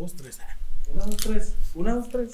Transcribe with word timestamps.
Dos, 0.00 0.14
tres. 0.16 0.38
Una, 0.94 1.04
dos, 1.04 1.16
tres. 1.18 1.52
Una, 1.74 1.94
dos, 1.94 2.08
tres. 2.08 2.30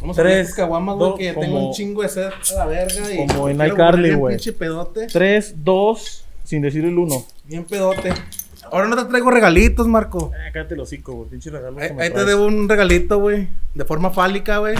Vamos 0.00 0.16
Tres, 0.16 0.46
a 0.46 0.50
ver 0.50 0.54
caguamas, 0.56 0.96
güey, 0.96 1.14
que 1.16 1.34
como- 1.34 1.44
tengo 1.46 1.68
un 1.68 1.74
chingo 1.74 2.02
de 2.02 2.08
sed 2.08 2.30
a 2.52 2.54
la 2.54 2.66
verga. 2.66 3.12
Y 3.12 3.26
como 3.26 3.48
en 3.48 3.60
iCarly, 3.66 4.14
güey. 4.14 4.36
pinche 4.36 4.52
pedote. 4.52 5.06
Tres, 5.08 5.54
dos, 5.64 6.24
sin 6.44 6.62
decir 6.62 6.84
el 6.84 6.96
uno. 6.98 7.24
Bien 7.44 7.64
pedote. 7.64 8.12
Ahora 8.70 8.86
no 8.88 8.96
te 8.96 9.04
traigo 9.06 9.30
regalitos, 9.30 9.86
Marco. 9.88 10.30
Ah, 10.34 10.50
cállate 10.52 10.74
el 10.74 10.80
hocico, 10.80 11.12
güey. 11.14 11.30
Pinche 11.30 11.50
regalo. 11.50 11.78
Ahí, 11.80 11.88
que 11.88 11.94
me 11.94 12.02
ahí 12.04 12.10
te 12.10 12.24
debo 12.24 12.44
un 12.46 12.68
regalito, 12.68 13.18
güey. 13.18 13.48
De 13.74 13.84
forma 13.84 14.10
fálica, 14.10 14.58
güey. 14.58 14.76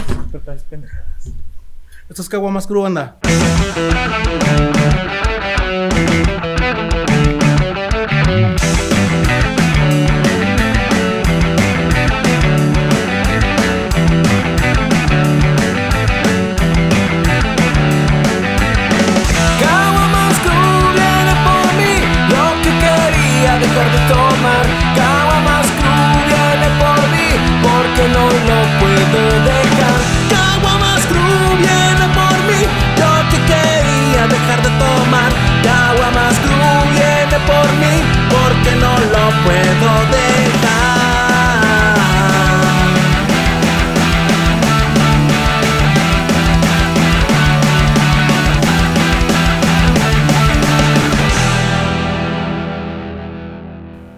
Esto 2.09 2.21
es 2.21 2.29
caguamas 2.29 2.67
cru, 2.67 2.85
anda. 2.85 3.17
Puedo 39.43 39.91
dejar. 40.11 41.01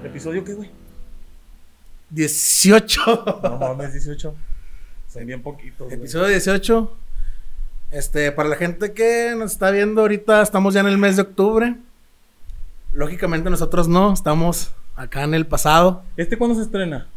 ¿Episodio 0.06 0.44
qué, 0.44 0.54
güey? 0.54 0.70
18. 2.12 3.42
No 3.44 3.58
mames, 3.58 3.94
18. 3.94 4.36
Son 5.12 5.26
bien 5.26 5.42
poquitos. 5.42 5.88
güey. 5.88 6.00
Episodio 6.00 6.28
18. 6.28 6.98
Este, 7.92 8.32
para 8.32 8.50
la 8.50 8.56
gente 8.56 8.94
que 8.94 9.36
nos 9.38 9.52
está 9.52 9.70
viendo 9.70 10.02
ahorita, 10.02 10.42
estamos 10.42 10.74
ya 10.74 10.80
en 10.80 10.88
el 10.88 10.98
mes 10.98 11.16
de 11.16 11.24
octubre. 11.24 11.76
Lógicamente 12.92 13.50
nosotros 13.50 13.88
no, 13.88 14.14
estamos 14.14 14.72
acá 14.96 15.24
en 15.24 15.34
el 15.34 15.46
pasado. 15.48 16.04
¿Este 16.18 16.38
cuándo 16.38 16.56
se 16.56 16.64
estrena? 16.64 17.08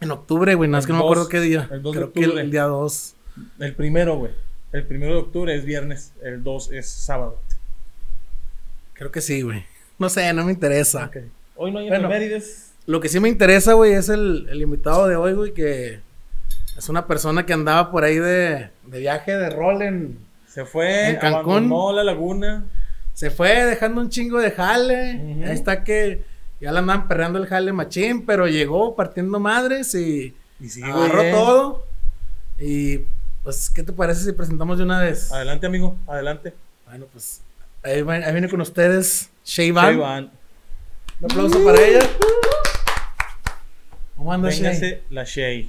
En 0.00 0.10
octubre, 0.10 0.54
güey, 0.54 0.68
más 0.68 0.84
El 0.84 0.88
que 0.88 0.92
no 0.92 0.98
me 0.98 1.04
2, 1.04 1.10
acuerdo 1.12 1.28
qué 1.28 1.40
día. 1.40 1.68
el 1.70 1.82
2 1.82 1.92
de 1.94 1.98
Creo 2.00 2.12
que 2.12 2.20
el, 2.20 2.26
octubre. 2.30 2.48
día 2.48 2.64
2. 2.64 3.14
El 3.60 3.74
primero, 3.74 4.16
güey. 4.18 4.32
El 4.72 4.84
primero 4.86 5.12
de 5.14 5.20
octubre 5.20 5.54
es 5.54 5.64
viernes. 5.64 6.12
El 6.22 6.42
2 6.42 6.72
es 6.72 6.88
sábado. 6.88 7.38
Creo 8.94 9.10
que 9.12 9.20
sí, 9.20 9.42
güey. 9.42 9.64
No 9.98 10.08
sé, 10.08 10.32
no 10.32 10.44
me 10.44 10.52
interesa. 10.52 11.10
Hoy 11.56 11.70
no 11.70 11.78
hay 11.78 11.88
Bueno. 11.88 12.08
efemérides. 12.08 12.72
Lo 12.86 13.00
que 13.00 13.08
sí 13.08 13.20
me 13.20 13.28
interesa, 13.28 13.74
güey, 13.74 13.92
es 13.92 14.08
el, 14.08 14.48
el 14.50 14.60
invitado 14.60 15.06
de 15.06 15.14
hoy, 15.14 15.34
güey, 15.34 15.54
que 15.54 16.00
es 16.76 16.88
una 16.88 17.06
persona 17.06 17.46
que 17.46 17.52
andaba 17.52 17.92
por 17.92 18.02
ahí 18.02 18.16
de, 18.18 18.70
de 18.86 18.98
viaje 18.98 19.36
de 19.36 19.50
rol 19.50 19.82
en... 19.82 20.18
Se 20.48 20.64
fue, 20.66 21.10
En 21.10 21.16
Cancún. 21.16 21.70
la 21.94 22.02
laguna. 22.04 22.64
Se 23.14 23.30
fue 23.30 23.64
dejando 23.64 24.00
un 24.00 24.10
chingo 24.10 24.38
de 24.38 24.50
jale. 24.50 25.12
Ahí 25.46 25.52
está 25.54 25.84
que 25.84 26.24
ya 26.62 26.72
le 26.72 26.78
andaban 26.78 27.08
perreando 27.08 27.38
el 27.38 27.46
jale 27.46 27.72
machín, 27.72 28.24
pero 28.24 28.46
llegó 28.46 28.94
partiendo 28.96 29.38
madres 29.40 29.94
y 29.94 30.34
Y 30.60 30.82
agarró 30.82 31.20
bien. 31.22 31.34
todo. 31.34 31.86
Y 32.58 32.98
pues, 33.42 33.68
¿qué 33.68 33.82
te 33.82 33.92
parece 33.92 34.24
si 34.24 34.32
presentamos 34.32 34.78
de 34.78 34.84
una 34.84 35.00
vez? 35.00 35.32
Adelante, 35.32 35.66
amigo. 35.66 35.96
Adelante. 36.06 36.54
Bueno, 36.86 37.06
pues 37.12 37.40
ahí, 37.82 38.02
va- 38.02 38.14
ahí 38.14 38.32
viene 38.32 38.48
con 38.48 38.60
ustedes 38.60 39.30
Shayvan. 39.44 39.84
Ahí 39.86 39.96
van. 39.96 40.30
Un 41.20 41.30
aplauso 41.30 41.64
para 41.64 41.80
ella. 41.82 42.00
¿Cómo 44.16 44.32
andas, 44.32 44.54
Shay? 44.54 45.02
La 45.10 45.24
Shay. 45.24 45.68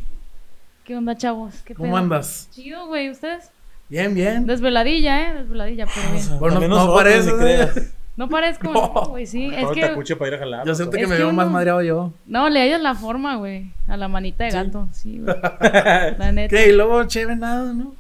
¿Qué 0.84 0.96
onda, 0.96 1.16
chavos? 1.16 1.56
¿Qué 1.66 1.74
¿Cómo 1.74 1.90
pedo? 1.90 1.98
andas? 1.98 2.50
Chido, 2.52 2.88
güey, 2.88 3.10
¿ustedes? 3.10 3.50
Bien, 3.90 4.14
bien. 4.14 4.46
Desveladilla, 4.46 5.30
¿eh? 5.32 5.34
Desveladilla, 5.36 5.88
pero 5.94 6.12
bien. 6.12 6.40
Bueno, 6.40 6.60
no 6.60 6.68
nosotros, 6.68 6.96
parece, 6.98 7.32
ni 7.32 7.38
creas. 7.40 7.76
No 8.16 8.30
parezco, 8.30 8.72
No. 8.72 8.92
no, 8.94 9.06
güey, 9.10 9.26
sí. 9.26 9.50
Es 9.54 9.68
que... 9.72 9.82
tacuche 9.82 10.16
para 10.16 10.30
ir 10.30 10.36
a 10.36 10.40
jalar. 10.40 10.68
Yo 10.68 10.76
siento 10.76 10.96
que 10.96 11.08
me 11.08 11.18
veo 11.18 11.32
más 11.32 11.50
madreado 11.50 11.82
yo. 11.82 12.14
No, 12.28 12.48
le 12.48 12.62
hallas 12.62 12.82
la 12.82 12.94
forma, 12.94 13.38
güey. 13.38 13.72
A 13.88 13.98
la 13.98 14.08
manita 14.08 14.44
de 14.44 14.52
gato, 14.52 14.88
sí, 14.92 15.20
güey. 15.20 15.36
La 16.18 16.32
neta. 16.32 16.56
¿Qué? 16.56 16.70
Y 16.70 16.74
luego 16.74 17.04
chévere 17.06 17.36
nada, 17.36 17.74
¿no? 17.74 17.96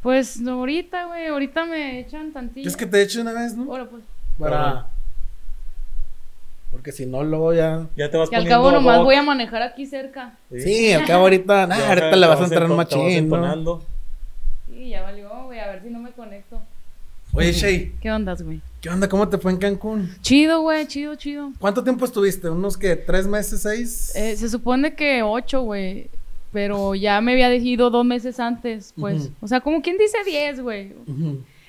Pues 0.00 0.40
no, 0.40 0.52
ahorita, 0.52 1.04
güey, 1.06 1.26
ahorita 1.26 1.66
me 1.66 2.00
echan 2.00 2.32
tantillo. 2.32 2.66
Es 2.66 2.76
que 2.76 2.86
te 2.86 3.02
echo 3.02 3.20
una 3.20 3.32
vez, 3.32 3.54
¿no? 3.54 3.70
Ahora, 3.70 3.84
pues. 3.84 4.02
Para... 4.38 4.86
Porque 6.72 6.90
si 6.90 7.04
no, 7.04 7.22
luego 7.22 7.52
ya... 7.52 7.86
Ya 7.94 8.10
te 8.10 8.16
vas 8.16 8.30
Que 8.30 8.36
al 8.36 8.48
cabo 8.48 8.72
nomás 8.72 9.00
voy 9.02 9.14
a 9.14 9.22
manejar 9.22 9.62
aquí 9.62 9.86
cerca. 9.86 10.32
Sí, 10.50 10.90
al 10.92 11.04
cabo 11.04 11.24
ahorita... 11.24 11.66
Nah, 11.66 11.76
Ya 11.76 11.88
ahorita 11.88 12.10
te 12.10 12.16
le 12.16 12.26
vas 12.26 12.40
a 12.40 12.44
entrar 12.44 12.62
te 12.62 12.68
vas 12.68 12.76
machín, 12.76 13.28
¿no? 13.28 13.82
Sí, 14.66 14.88
ya 14.88 15.02
valió, 15.02 15.28
güey, 15.44 15.60
a 15.60 15.66
ver 15.66 15.82
si 15.82 15.90
no 15.90 15.98
me 15.98 16.10
conecto. 16.12 16.58
Oye, 17.34 17.52
Shay, 17.52 17.92
¿Qué 18.00 18.10
ondas, 18.10 18.42
güey? 18.42 18.62
¿Qué 18.82 18.90
onda? 18.90 19.08
¿Cómo 19.08 19.26
te 19.28 19.38
fue 19.38 19.52
en 19.52 19.56
Cancún? 19.58 20.10
Chido, 20.20 20.60
güey, 20.60 20.86
chido, 20.86 21.14
chido. 21.14 21.52
¿Cuánto 21.58 21.82
tiempo 21.82 22.04
estuviste? 22.04 22.50
¿Unos 22.50 22.76
que 22.76 22.96
tres 22.96 23.26
meses, 23.26 23.62
seis? 23.62 24.12
Eh, 24.14 24.36
se 24.36 24.50
supone 24.50 24.94
que 24.94 25.22
ocho, 25.22 25.62
güey. 25.62 26.10
Pero 26.52 26.94
ya 26.94 27.18
me 27.22 27.32
había 27.32 27.54
ido 27.54 27.88
dos 27.88 28.04
meses 28.04 28.38
antes, 28.38 28.92
pues. 29.00 29.30
O 29.40 29.48
sea, 29.48 29.60
como 29.62 29.80
quien 29.80 29.96
dice 29.96 30.18
diez, 30.26 30.60
güey. 30.60 30.92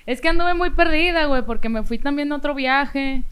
Es 0.05 0.19
que 0.19 0.27
anduve 0.27 0.53
muy 0.55 0.71
perdida, 0.71 1.25
güey, 1.27 1.43
porque 1.45 1.69
me 1.69 1.83
fui 1.83 1.97
también 1.99 2.33
a 2.33 2.35
otro 2.35 2.53
viaje. 2.53 3.23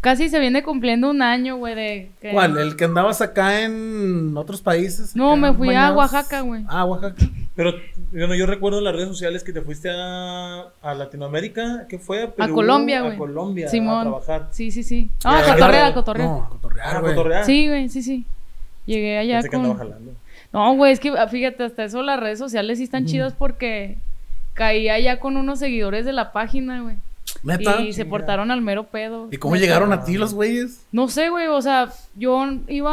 Casi 0.00 0.28
se 0.28 0.38
viene 0.38 0.62
cumpliendo 0.62 1.10
un 1.10 1.20
año, 1.20 1.56
güey, 1.56 1.74
de... 1.74 2.10
que- 2.20 2.30
¿Cuál? 2.30 2.56
¿El 2.58 2.76
que 2.76 2.84
andabas 2.84 3.20
acá 3.22 3.62
en 3.62 4.36
otros 4.36 4.62
países? 4.62 5.16
No, 5.16 5.36
me 5.36 5.52
fui 5.52 5.74
a? 5.74 5.90
Oaxaca, 5.92 6.42
güey. 6.42 6.62
Ah, 6.68 6.84
Oaxaca. 6.84 7.26
Pero 7.56 7.72
bueno, 8.12 8.34
yo 8.34 8.44
recuerdo 8.46 8.78
en 8.78 8.84
las 8.84 8.94
redes 8.94 9.08
sociales 9.08 9.42
que 9.42 9.52
te 9.52 9.62
fuiste 9.62 9.88
a, 9.90 10.66
a 10.82 10.94
Latinoamérica. 10.94 11.86
¿Qué 11.88 11.98
fue? 11.98 12.28
Perú, 12.28 12.54
Colombia, 12.54 13.00
güey. 13.00 13.14
A 13.14 13.18
Colombia 13.18 13.66
a 13.66 13.70
Simón. 13.70 14.02
trabajar. 14.02 14.48
Sí, 14.52 14.70
sí, 14.70 14.82
sí. 14.82 15.10
Ah, 15.24 15.38
a 15.38 15.54
cotorrear, 15.54 15.84
a 15.86 15.94
cotorrear. 15.94 16.28
No, 16.28 16.42
a 16.44 16.48
cotorrear, 16.50 16.96
Ah, 16.96 17.00
güey. 17.00 17.14
cotorrear. 17.14 17.44
Sí, 17.46 17.66
güey, 17.68 17.88
sí, 17.88 18.02
sí. 18.02 18.24
Llegué 18.84 19.16
allá 19.18 19.36
Pensé 19.38 19.48
que 19.50 19.56
andaba 19.56 19.74
con... 19.78 19.88
jalando. 19.88 20.12
No, 20.52 20.74
güey, 20.76 20.92
es 20.92 21.00
que 21.00 21.08
ah, 21.18 21.26
fíjate, 21.28 21.64
hasta 21.64 21.84
eso 21.84 22.02
las 22.02 22.20
redes 22.20 22.38
sociales 22.38 22.78
sí 22.78 22.84
están 22.84 23.06
chidas 23.06 23.32
porque 23.32 23.96
caí 24.54 24.88
allá 24.88 25.18
con 25.18 25.36
unos 25.36 25.58
seguidores 25.58 26.04
de 26.04 26.12
la 26.12 26.32
página, 26.32 26.82
güey. 26.82 26.96
¿Neta? 27.42 27.80
Y 27.80 27.92
se 27.94 28.04
portaron 28.04 28.50
al 28.50 28.60
mero 28.60 28.84
pedo. 28.84 29.28
¿Y 29.30 29.38
cómo 29.38 29.56
llegaron 29.56 29.92
a 29.92 30.04
ti 30.04 30.16
los 30.18 30.32
güeyes? 30.34 30.86
No 30.92 31.08
sé, 31.08 31.30
güey, 31.30 31.46
o 31.48 31.60
sea, 31.62 31.88
yo 32.14 32.46
iba 32.68 32.92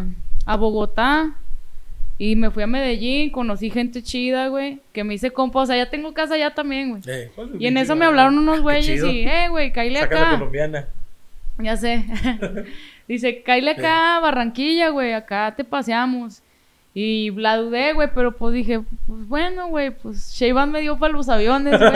a, 0.00 0.04
a 0.46 0.56
Bogotá 0.56 1.36
y 2.22 2.36
me 2.36 2.50
fui 2.50 2.62
a 2.62 2.66
Medellín, 2.66 3.30
conocí 3.30 3.70
gente 3.70 4.02
chida, 4.02 4.48
güey, 4.48 4.80
que 4.92 5.04
me 5.04 5.14
hice 5.14 5.30
compa, 5.30 5.60
o 5.60 5.64
sea, 5.66 5.74
ya 5.78 5.88
tengo 5.88 6.12
casa 6.12 6.34
allá 6.34 6.52
también, 6.52 6.90
güey. 6.90 7.02
Eh, 7.06 7.30
Y 7.58 7.66
en 7.66 7.78
eso 7.78 7.96
me 7.96 8.04
hablaron 8.04 8.36
unos 8.36 8.60
güeyes 8.60 8.84
chido. 8.84 9.10
y, 9.10 9.26
eh, 9.26 9.48
güey, 9.48 9.72
la 9.74 10.04
acá. 10.04 10.32
colombiana. 10.32 10.86
Ya 11.56 11.78
sé. 11.78 12.04
Dice, 13.08 13.40
caíle 13.42 13.70
acá 13.70 14.20
Barranquilla, 14.20 14.90
güey, 14.90 15.14
acá 15.14 15.54
te 15.56 15.64
paseamos. 15.64 16.42
Y 16.92 17.30
la 17.30 17.56
dudé, 17.56 17.92
güey, 17.92 18.08
pero 18.12 18.32
pues 18.36 18.52
dije, 18.52 18.80
pues 19.06 19.28
bueno, 19.28 19.68
güey, 19.68 19.90
pues 19.92 20.32
Sheyban 20.32 20.72
me 20.72 20.80
dio 20.80 20.98
para 20.98 21.12
los 21.12 21.28
aviones, 21.28 21.78
güey. 21.78 21.92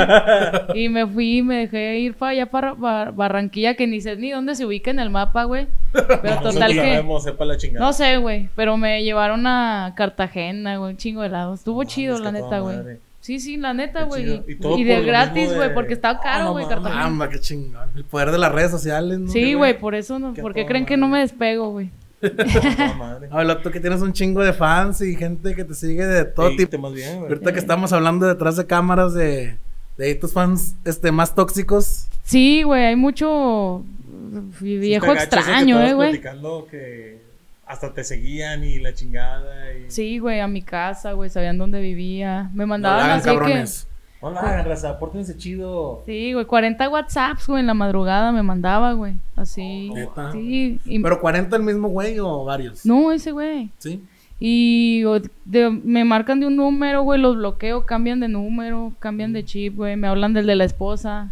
y 0.84 0.88
me 0.88 1.04
fui, 1.04 1.42
me 1.42 1.66
dejé 1.66 1.98
ir 1.98 2.14
para 2.14 2.30
allá 2.30 2.46
para 2.46 2.74
Bar- 2.74 3.12
Barranquilla, 3.12 3.74
que 3.74 3.88
ni 3.88 4.00
sé 4.00 4.14
ni 4.14 4.30
dónde 4.30 4.54
se 4.54 4.64
ubica 4.64 4.92
en 4.92 5.00
el 5.00 5.10
mapa, 5.10 5.44
güey. 5.44 5.66
Pero 5.92 6.40
total 6.42 6.70
que... 6.72 6.78
sabemos, 6.78 7.24
sepa 7.24 7.44
la 7.44 7.56
chingada. 7.56 7.84
No 7.84 7.92
sé, 7.92 8.18
güey, 8.18 8.48
pero 8.54 8.76
me 8.76 9.02
llevaron 9.02 9.44
a 9.48 9.94
Cartagena, 9.96 10.76
güey, 10.78 10.92
un 10.92 10.96
chingo 10.96 11.22
de 11.22 11.26
helados. 11.26 11.58
Estuvo 11.60 11.82
chido, 11.82 12.18
la 12.20 12.30
neta, 12.30 12.60
güey. 12.60 12.78
Sí, 13.18 13.40
sí, 13.40 13.56
la 13.56 13.72
neta, 13.74 14.04
güey. 14.04 14.30
Y, 14.46 14.58
Y 14.76 14.80
y 14.82 14.84
de 14.84 15.02
gratis, 15.02 15.52
güey, 15.56 15.70
de- 15.70 15.74
porque 15.74 15.94
estaba 15.94 16.18
Ah, 16.18 16.22
caro, 16.22 16.44
no 16.44 16.52
güey. 16.52 16.68
Cartagena. 16.68 17.04
Amba, 17.04 17.28
qué 17.30 17.40
chingón. 17.40 17.88
El 17.96 18.04
poder 18.04 18.30
de 18.30 18.38
las 18.38 18.52
redes 18.52 18.70
sociales, 18.70 19.18
¿no? 19.18 19.28
Sí, 19.28 19.54
güey, 19.54 19.76
por 19.76 19.96
eso 19.96 20.20
no, 20.20 20.34
¿por 20.34 20.54
qué 20.54 20.66
creen 20.66 20.86
que 20.86 20.96
no 20.96 21.08
me 21.08 21.18
despego, 21.18 21.70
güey? 21.70 21.90
A 22.22 22.28
toda 22.30 22.94
madre. 22.98 23.28
Habla 23.30 23.62
tú 23.62 23.70
que 23.70 23.80
tienes 23.80 24.00
un 24.00 24.12
chingo 24.12 24.42
de 24.42 24.52
fans 24.52 25.00
y 25.00 25.14
gente 25.16 25.54
que 25.54 25.64
te 25.64 25.74
sigue 25.74 26.06
de 26.06 26.24
todo 26.24 26.48
Ey, 26.48 26.56
tipo. 26.56 26.70
te 26.70 26.78
más 26.78 26.92
bien. 26.92 27.18
Ahorita 27.20 27.52
que 27.52 27.58
estamos 27.58 27.92
hablando 27.92 28.26
detrás 28.26 28.56
de 28.56 28.66
cámaras 28.66 29.12
de, 29.14 29.56
de 29.98 30.14
tus 30.14 30.32
fans 30.32 30.74
este, 30.84 31.12
más 31.12 31.34
tóxicos. 31.34 32.06
Sí, 32.24 32.62
güey, 32.62 32.84
hay 32.86 32.96
mucho 32.96 33.82
viejo 34.60 35.12
extraño, 35.12 35.80
eh, 35.82 35.92
güey. 35.94 36.10
platicando 36.10 36.66
que 36.70 37.18
hasta 37.66 37.92
te 37.92 38.04
seguían 38.04 38.64
y 38.64 38.78
la 38.78 38.94
chingada. 38.94 39.72
Y... 39.74 39.90
Sí, 39.90 40.18
güey, 40.18 40.40
a 40.40 40.48
mi 40.48 40.62
casa, 40.62 41.12
güey, 41.12 41.28
sabían 41.30 41.58
dónde 41.58 41.80
vivía. 41.80 42.50
Me 42.54 42.64
No 42.64 42.68
mandaban 42.68 43.00
hagan, 43.06 43.18
así 43.18 43.28
cabrones. 43.28 43.84
que... 43.88 43.93
No 44.24 44.30
lo 44.30 44.38
hagan, 44.40 44.64
raza, 44.64 44.98
pórtense 44.98 45.36
chido. 45.36 46.02
Sí, 46.06 46.32
güey, 46.32 46.46
40 46.46 46.88
WhatsApps, 46.88 47.46
güey, 47.46 47.60
en 47.60 47.66
la 47.66 47.74
madrugada 47.74 48.32
me 48.32 48.42
mandaba, 48.42 48.92
güey. 48.94 49.14
Así. 49.36 49.90
¿Neta? 49.90 50.32
Sí. 50.32 50.80
y- 50.86 50.98
¿Pero 50.98 51.20
40 51.20 51.56
el 51.56 51.62
mismo 51.62 51.88
güey 51.88 52.18
o 52.18 52.44
varios? 52.44 52.86
No, 52.86 53.12
ese 53.12 53.32
güey. 53.32 53.70
Sí. 53.78 54.02
Y 54.40 55.02
de- 55.44 55.70
me 55.70 56.04
marcan 56.04 56.40
de 56.40 56.46
un 56.46 56.56
número, 56.56 57.02
güey, 57.02 57.20
los 57.20 57.36
bloqueo, 57.36 57.86
cambian 57.86 58.20
de 58.20 58.28
número, 58.28 58.92
cambian 58.98 59.32
de 59.32 59.44
chip, 59.44 59.76
güey, 59.76 59.96
me 59.96 60.08
hablan 60.08 60.32
del 60.34 60.46
de 60.46 60.56
la 60.56 60.64
esposa. 60.64 61.30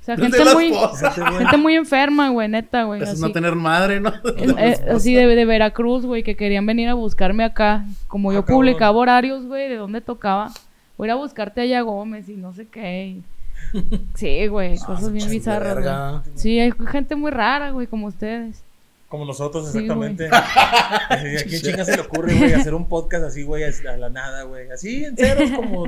O 0.00 0.04
sea, 0.04 0.16
gente 0.16 0.36
de 0.36 0.44
la 0.44 0.54
muy, 0.54 0.66
esposa. 0.72 1.10
gente 1.12 1.56
muy 1.56 1.74
enferma, 1.76 2.28
güey, 2.30 2.48
neta, 2.48 2.82
güey. 2.82 3.00
Eso 3.00 3.12
es 3.12 3.18
así. 3.18 3.22
no 3.22 3.30
tener 3.32 3.54
madre, 3.54 4.00
¿no? 4.00 4.10
Eh, 4.36 4.54
eh, 4.58 4.80
así 4.90 5.14
de, 5.14 5.26
de 5.28 5.44
Veracruz, 5.44 6.04
güey, 6.04 6.24
que 6.24 6.34
querían 6.36 6.66
venir 6.66 6.88
a 6.88 6.94
buscarme 6.94 7.44
acá. 7.44 7.84
Como 8.08 8.30
Ah, 8.30 8.34
yo 8.34 8.40
cabrón. 8.42 8.58
publicaba 8.58 8.98
horarios, 8.98 9.46
güey, 9.46 9.68
de 9.68 9.76
dónde 9.76 10.00
tocaba. 10.00 10.50
Voy 10.96 11.08
a 11.10 11.14
buscarte 11.14 11.60
allá 11.62 11.78
a 11.80 11.82
Gómez 11.82 12.28
y 12.28 12.34
no 12.36 12.52
sé 12.54 12.66
qué. 12.66 13.20
Sí, 14.14 14.46
güey, 14.48 14.76
cosas 14.78 15.12
bien 15.12 15.30
bizarras, 15.30 15.76
verga. 15.76 16.22
Sí, 16.34 16.58
hay 16.58 16.72
gente 16.90 17.14
muy 17.16 17.30
rara, 17.30 17.70
güey, 17.70 17.86
como 17.86 18.08
ustedes. 18.08 18.62
Como 19.08 19.24
nosotros, 19.24 19.70
Sí, 19.70 19.78
exactamente. 19.78 20.28
Así, 20.32 21.36
¿A 21.36 21.44
quién 21.44 21.62
chinga 21.62 21.84
se 21.84 21.96
le 21.96 22.02
ocurre, 22.02 22.34
güey, 22.34 22.52
hacer 22.54 22.74
un 22.74 22.88
podcast 22.88 23.24
así, 23.24 23.42
güey, 23.44 23.62
a 23.64 23.96
la 23.96 24.10
nada, 24.10 24.42
güey? 24.44 24.70
Así, 24.70 25.04
en 25.04 25.16
ceros, 25.16 25.50
como 25.52 25.84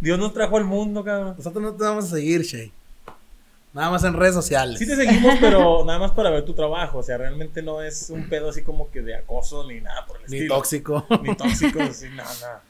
Dios 0.00 0.18
nos 0.18 0.32
trajo 0.32 0.56
al 0.56 0.64
mundo, 0.64 1.04
cabrón. 1.04 1.34
Nosotros 1.36 1.62
no 1.62 1.72
te 1.74 1.84
vamos 1.84 2.06
a 2.06 2.16
seguir, 2.16 2.42
Shay. 2.42 2.72
Nada 3.72 3.90
más 3.90 4.02
en 4.04 4.14
redes 4.14 4.34
sociales. 4.34 4.78
Sí 4.78 4.86
te 4.86 4.96
seguimos, 4.96 5.34
pero 5.40 5.84
nada 5.84 5.98
más 5.98 6.12
para 6.12 6.30
ver 6.30 6.44
tu 6.44 6.54
trabajo. 6.54 6.98
O 6.98 7.02
sea, 7.02 7.18
realmente 7.18 7.62
no 7.62 7.82
es 7.82 8.10
un 8.10 8.28
pedo 8.28 8.48
así 8.50 8.62
como 8.62 8.90
que 8.90 9.02
de 9.02 9.14
acoso 9.14 9.66
ni 9.68 9.80
nada 9.80 10.06
por 10.06 10.16
el 10.16 10.30
Ni 10.30 10.36
estilo. 10.38 10.54
tóxico. 10.56 11.06
Ni 11.22 11.34
tóxicos, 11.36 11.82
así, 11.82 12.08
nada, 12.08 12.30
nada. 12.40 12.62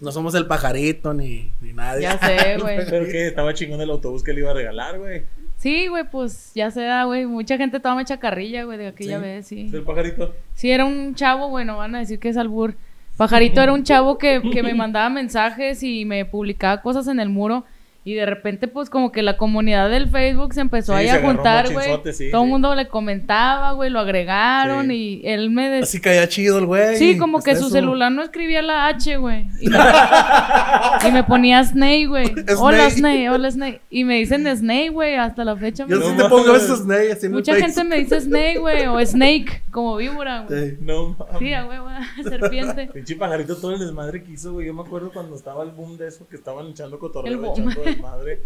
No 0.00 0.12
somos 0.12 0.34
el 0.34 0.46
pajarito 0.46 1.14
ni, 1.14 1.50
ni 1.60 1.72
nadie. 1.72 2.02
Ya 2.02 2.18
sé, 2.18 2.58
güey. 2.60 2.78
Pero 2.88 3.06
que 3.06 3.28
estaba 3.28 3.54
chingón 3.54 3.80
el 3.80 3.90
autobús 3.90 4.22
que 4.22 4.32
le 4.32 4.40
iba 4.40 4.50
a 4.50 4.54
regalar, 4.54 4.98
güey. 4.98 5.22
Sí, 5.56 5.86
güey, 5.88 6.04
pues 6.10 6.52
ya 6.54 6.70
se 6.70 6.82
da, 6.82 7.04
güey. 7.04 7.24
Mucha 7.26 7.56
gente 7.56 7.80
toma 7.80 8.04
chacarrilla, 8.04 8.64
güey, 8.64 8.76
de 8.76 8.88
aquella 8.88 9.16
Sí. 9.18 9.22
vez, 9.24 9.46
sí. 9.46 9.70
El 9.72 9.82
pajarito. 9.84 10.34
Sí, 10.54 10.70
era 10.70 10.84
un 10.84 11.14
chavo, 11.14 11.48
bueno, 11.48 11.78
van 11.78 11.94
a 11.94 12.00
decir 12.00 12.18
que 12.18 12.28
es 12.28 12.36
albur. 12.36 12.74
Pajarito 13.16 13.62
era 13.62 13.72
un 13.72 13.82
chavo 13.82 14.18
que, 14.18 14.42
que 14.52 14.62
me 14.62 14.74
mandaba 14.74 15.08
mensajes 15.08 15.82
y 15.82 16.04
me 16.04 16.26
publicaba 16.26 16.82
cosas 16.82 17.08
en 17.08 17.18
el 17.18 17.30
muro. 17.30 17.64
Y 18.08 18.14
de 18.14 18.24
repente, 18.24 18.68
pues, 18.68 18.88
como 18.88 19.10
que 19.10 19.20
la 19.20 19.36
comunidad 19.36 19.90
del 19.90 20.08
Facebook 20.08 20.54
se 20.54 20.60
empezó 20.60 20.92
Sí, 20.92 20.98
ahí 21.00 21.08
se 21.08 21.16
a 21.16 21.22
juntar, 21.22 21.72
güey. 21.72 21.86
sí, 22.14 22.30
Todo 22.30 22.42
el 22.42 22.46
sí. 22.46 22.52
mundo 22.52 22.72
le 22.76 22.86
comentaba, 22.86 23.72
güey, 23.72 23.90
lo 23.90 23.98
agregaron 23.98 24.92
y 24.92 25.22
él 25.24 25.50
me 25.50 25.68
decía... 25.68 25.82
Así 25.82 26.00
caía 26.00 26.28
chido 26.28 26.58
el 26.60 26.66
güey. 26.66 26.96
Sí, 26.98 27.18
como 27.18 27.42
que 27.42 27.56
su 27.56 27.62
eso. 27.62 27.70
celular 27.70 28.12
no 28.12 28.22
escribía 28.22 28.62
la 28.62 28.86
H, 28.86 29.16
güey. 29.16 29.48
Y, 29.60 29.68
me- 29.68 29.78
y 31.08 31.10
me 31.10 31.24
ponía 31.24 31.64
Snake, 31.64 32.06
güey. 32.06 32.32
Hola, 32.56 32.88
Snake. 32.90 33.28
Hola, 33.28 33.50
Snake. 33.50 33.80
Y 33.90 34.04
me 34.04 34.18
dicen 34.18 34.46
Snake, 34.56 34.90
güey, 34.90 35.16
hasta 35.16 35.44
la 35.44 35.56
fecha. 35.56 35.84
me 35.84 35.90
Yo 35.90 35.98
No 35.98 36.10
sí 36.10 36.16
te 36.16 36.28
pongo 36.28 36.54
esos 36.54 36.78
Snake 36.82 37.10
así 37.10 37.28
Mucha 37.28 37.56
gente 37.56 37.82
me 37.82 37.96
dice 37.98 38.20
Snake, 38.20 38.58
güey, 38.60 38.86
o 38.86 39.04
Snake, 39.04 39.62
como 39.72 39.96
víbora, 39.96 40.44
güey. 40.48 40.70
Sí. 40.70 40.76
No, 40.80 41.08
mames. 41.18 41.38
Sí, 41.40 41.52
a 41.52 41.66
huevo, 41.66 41.88
serpiente. 42.22 42.86
Pinche 42.94 43.16
pajarito, 43.16 43.56
todo 43.56 43.72
el 43.72 43.80
desmadre 43.80 44.22
que 44.22 44.30
hizo, 44.30 44.52
güey. 44.52 44.68
Yo 44.68 44.74
me 44.74 44.82
acuerdo 44.82 45.10
cuando 45.12 45.34
estaba 45.34 45.64
el 45.64 45.70
boom 45.72 45.96
de 45.96 46.06
eso, 46.06 46.28
que 46.28 46.36
estaban 46.36 46.68
echando 46.68 47.00
cotorreo, 47.00 47.32
El 47.32 47.38
boom. 47.38 47.74
Desmadre. 47.96 48.40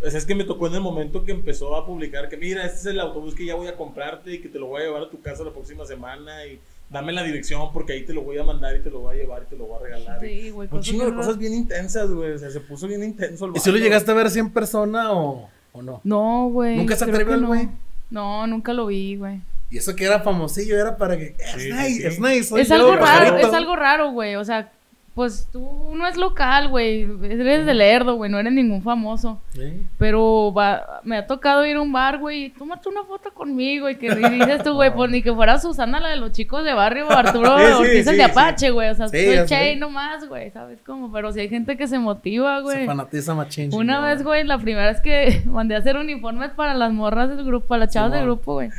Pues 0.00 0.14
es 0.14 0.24
que 0.24 0.34
me 0.34 0.44
tocó 0.44 0.66
en 0.66 0.74
el 0.74 0.80
momento 0.80 1.24
que 1.24 1.32
empezó 1.32 1.76
a 1.76 1.84
publicar 1.84 2.28
que, 2.28 2.36
mira, 2.36 2.64
este 2.64 2.78
es 2.78 2.86
el 2.86 3.00
autobús 3.00 3.34
que 3.34 3.44
ya 3.44 3.54
voy 3.54 3.68
a 3.68 3.76
comprarte 3.76 4.32
y 4.32 4.40
que 4.40 4.48
te 4.48 4.58
lo 4.58 4.66
voy 4.66 4.82
a 4.82 4.84
llevar 4.86 5.02
a 5.02 5.10
tu 5.10 5.20
casa 5.20 5.44
la 5.44 5.52
próxima 5.52 5.84
semana 5.84 6.46
y 6.46 6.58
dame 6.88 7.12
la 7.12 7.22
dirección 7.22 7.72
porque 7.72 7.92
ahí 7.92 8.04
te 8.04 8.14
lo 8.14 8.22
voy 8.22 8.38
a 8.38 8.44
mandar 8.44 8.74
y 8.76 8.80
te 8.80 8.90
lo 8.90 9.00
voy 9.00 9.16
a 9.16 9.20
llevar 9.20 9.42
y 9.42 9.50
te 9.50 9.56
lo 9.56 9.66
voy 9.66 9.76
a 9.78 9.82
regalar. 9.82 10.20
Sí, 10.20 10.50
güey, 10.50 10.68
Un 10.70 10.80
chingo 10.80 11.04
de 11.04 11.14
cosas 11.14 11.36
bien 11.36 11.52
intensas, 11.52 12.10
güey. 12.10 12.32
O 12.32 12.38
sea, 12.38 12.50
se 12.50 12.60
puso 12.60 12.88
bien 12.88 13.04
intenso 13.04 13.46
el 13.46 13.56
¿Y 13.56 13.60
si 13.60 13.70
lo 13.70 13.78
llegaste 13.78 14.10
a 14.10 14.14
ver 14.14 14.26
así 14.26 14.38
en 14.38 14.50
persona 14.50 15.12
o, 15.12 15.50
o 15.72 15.82
no? 15.82 16.00
No, 16.02 16.48
güey. 16.50 16.76
¿Nunca 16.76 16.96
se 16.96 17.04
atrevió 17.04 17.34
el 17.34 17.46
güey? 17.46 17.68
No, 18.10 18.46
nunca 18.46 18.72
lo 18.72 18.86
vi, 18.86 19.16
güey. 19.16 19.40
Y 19.70 19.78
eso 19.78 19.94
que 19.94 20.04
era 20.04 20.20
famosillo 20.20 20.78
era 20.78 20.96
para 20.96 21.16
que. 21.16 21.36
Sí, 21.56 21.68
Snake, 21.68 21.90
sí, 21.90 22.02
sí. 22.02 22.10
Snake, 22.10 22.42
soy 22.42 22.60
Es 22.62 22.68
yo, 22.68 22.74
algo 22.74 22.96
raro, 22.96 23.36
es 23.38 23.52
algo 23.52 23.76
raro, 23.76 24.10
güey. 24.10 24.34
O 24.34 24.44
sea, 24.44 24.72
pues 25.14 25.48
tú 25.52 25.92
no 25.94 26.06
es 26.06 26.16
local, 26.16 26.68
güey. 26.68 27.02
Eres 27.22 27.66
de 27.66 27.74
Lerdo, 27.74 28.14
güey. 28.14 28.30
No 28.30 28.38
eres 28.38 28.52
ningún 28.52 28.80
famoso. 28.82 29.40
Sí. 29.52 29.86
Pero 29.98 30.52
va, 30.56 31.00
me 31.04 31.16
ha 31.18 31.26
tocado 31.26 31.66
ir 31.66 31.76
a 31.76 31.80
un 31.80 31.92
bar, 31.92 32.18
güey, 32.18 32.50
tómate 32.50 32.88
una 32.88 33.02
foto 33.04 33.32
conmigo. 33.34 33.90
Y 33.90 33.96
que 33.96 34.06
y 34.06 34.28
dices 34.38 34.62
tú, 34.62 34.74
güey, 34.74 34.94
pues 34.94 35.10
ni 35.10 35.20
que 35.20 35.34
fuera 35.34 35.58
Susana, 35.58 35.98
la 36.00 36.10
de 36.10 36.16
los 36.16 36.32
chicos 36.32 36.64
de 36.64 36.72
barrio, 36.72 37.06
o 37.08 37.12
Arturo 37.12 37.58
Sí, 37.58 37.64
sí, 37.66 37.72
Ortiz, 37.72 38.06
el 38.06 38.16
de. 38.16 38.22
Apache, 38.22 38.70
güey. 38.70 38.88
O 38.90 38.94
sea, 38.94 39.08
soy 39.08 39.46
Che 39.46 39.76
nomás, 39.76 40.28
güey, 40.28 40.50
¿sabes 40.52 40.78
cómo? 40.86 41.12
Pero 41.12 41.32
si 41.32 41.40
hay 41.40 41.48
gente 41.48 41.76
que 41.76 41.86
se 41.88 41.98
motiva, 41.98 42.58
Se 42.58 42.62
güey. 42.62 42.86
fanatiza 42.86 43.34
machín. 43.34 43.74
Una 43.74 44.00
vez, 44.00 44.22
güey, 44.22 44.44
la 44.44 44.58
primera 44.58 44.86
vez 44.86 45.00
que 45.00 45.42
mandé 45.46 45.74
a 45.74 45.78
hacer 45.78 45.96
uniformes 45.96 46.52
para 46.52 46.72
las 46.74 46.92
morras 46.92 47.28
del 47.28 47.44
grupo, 47.44 47.66
para 47.66 47.80
las 47.80 47.92
chavas 47.92 48.12
del 48.12 48.22
grupo, 48.24 48.54
güey. 48.54 48.70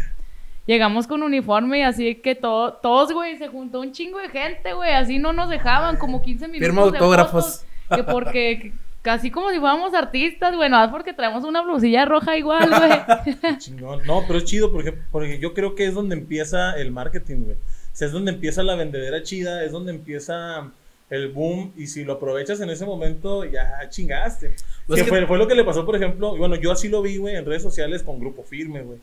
Llegamos 0.67 1.07
con 1.07 1.23
uniforme 1.23 1.79
y 1.79 1.81
así 1.81 2.15
que 2.15 2.35
todo, 2.35 2.73
todos, 2.73 3.11
güey, 3.11 3.37
se 3.37 3.47
juntó 3.47 3.81
un 3.81 3.91
chingo 3.91 4.19
de 4.19 4.29
gente, 4.29 4.73
güey. 4.73 4.91
Así 4.91 5.17
no 5.19 5.33
nos 5.33 5.49
dejaban, 5.49 5.97
como 5.97 6.21
15 6.21 6.47
minutos. 6.47 6.65
Firma 6.67 6.81
de 6.83 6.97
autógrafos. 6.97 7.65
fotos, 7.89 7.97
que 7.97 8.03
porque, 8.11 8.59
que- 8.61 8.73
casi 9.01 9.31
como 9.31 9.49
si 9.49 9.59
fuéramos 9.59 9.93
artistas, 9.95 10.55
güey. 10.55 10.69
Nada 10.69 10.83
más 10.85 10.91
porque 10.93 11.13
traemos 11.13 11.43
una 11.43 11.61
blusilla 11.63 12.05
roja 12.05 12.37
igual, 12.37 12.69
güey. 12.69 13.57
Chingón. 13.57 14.05
No, 14.05 14.23
pero 14.27 14.37
es 14.37 14.45
chido 14.45 14.71
porque, 14.71 14.93
porque 15.11 15.39
yo 15.39 15.53
creo 15.53 15.73
que 15.75 15.85
es 15.87 15.93
donde 15.95 16.15
empieza 16.15 16.73
el 16.77 16.91
marketing, 16.91 17.37
güey. 17.45 17.55
O 17.55 17.93
sea, 17.95 18.07
es 18.07 18.13
donde 18.13 18.31
empieza 18.31 18.61
la 18.63 18.75
vendedera 18.75 19.23
chida, 19.23 19.63
es 19.65 19.71
donde 19.71 19.91
empieza 19.91 20.69
el 21.09 21.27
boom 21.29 21.73
y 21.75 21.87
si 21.87 22.05
lo 22.05 22.13
aprovechas 22.13 22.61
en 22.61 22.69
ese 22.69 22.85
momento 22.85 23.43
ya 23.43 23.67
chingaste. 23.89 24.55
Pues 24.87 24.99
que 24.99 25.03
que- 25.05 25.09
fue, 25.09 25.25
fue 25.27 25.37
lo 25.37 25.47
que 25.47 25.55
le 25.55 25.63
pasó, 25.65 25.85
por 25.85 25.95
ejemplo, 25.95 26.35
y 26.35 26.39
bueno, 26.39 26.55
yo 26.55 26.71
así 26.71 26.87
lo 26.87 27.01
vi, 27.01 27.17
güey, 27.17 27.35
en 27.35 27.45
redes 27.45 27.63
sociales 27.63 28.03
con 28.03 28.19
Grupo 28.19 28.43
Firme, 28.43 28.83
güey. 28.83 28.99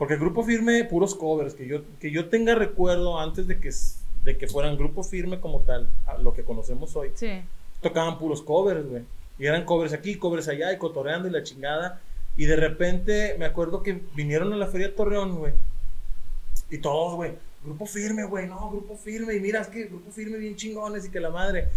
Porque 0.00 0.14
el 0.14 0.20
Grupo 0.20 0.42
Firme, 0.42 0.82
puros 0.84 1.14
covers, 1.14 1.52
que 1.52 1.66
yo, 1.66 1.82
que 2.00 2.10
yo 2.10 2.30
tenga 2.30 2.54
recuerdo 2.54 3.20
antes 3.20 3.46
de 3.46 3.60
que, 3.60 3.68
de 4.24 4.38
que 4.38 4.46
fueran 4.48 4.78
Grupo 4.78 5.02
Firme 5.02 5.40
como 5.40 5.60
tal, 5.60 5.90
a 6.06 6.16
lo 6.16 6.32
que 6.32 6.42
conocemos 6.42 6.96
hoy 6.96 7.10
Sí. 7.14 7.42
tocaban 7.82 8.18
puros 8.18 8.40
covers, 8.40 8.86
güey. 8.88 9.02
Y 9.38 9.44
eran 9.44 9.66
covers 9.66 9.92
aquí, 9.92 10.14
covers 10.16 10.48
allá, 10.48 10.72
y 10.72 10.78
cotorreando 10.78 11.28
y 11.28 11.30
la 11.30 11.42
chingada. 11.42 12.00
Y 12.34 12.46
de 12.46 12.56
repente 12.56 13.36
me 13.38 13.44
acuerdo 13.44 13.82
que 13.82 14.00
vinieron 14.14 14.50
a 14.54 14.56
la 14.56 14.68
Feria 14.68 14.88
de 14.88 14.94
Torreón, 14.94 15.36
güey. 15.36 15.52
Y 16.70 16.78
todos, 16.78 17.16
güey, 17.16 17.32
grupo 17.62 17.84
firme, 17.84 18.24
güey, 18.24 18.46
no, 18.46 18.70
grupo 18.70 18.96
firme. 18.96 19.34
Y 19.34 19.40
mira, 19.40 19.60
es 19.60 19.68
que 19.68 19.84
grupo 19.84 20.10
firme 20.10 20.38
bien 20.38 20.56
chingones 20.56 21.04
y 21.04 21.10
que 21.10 21.20
la 21.20 21.28
madre. 21.28 21.68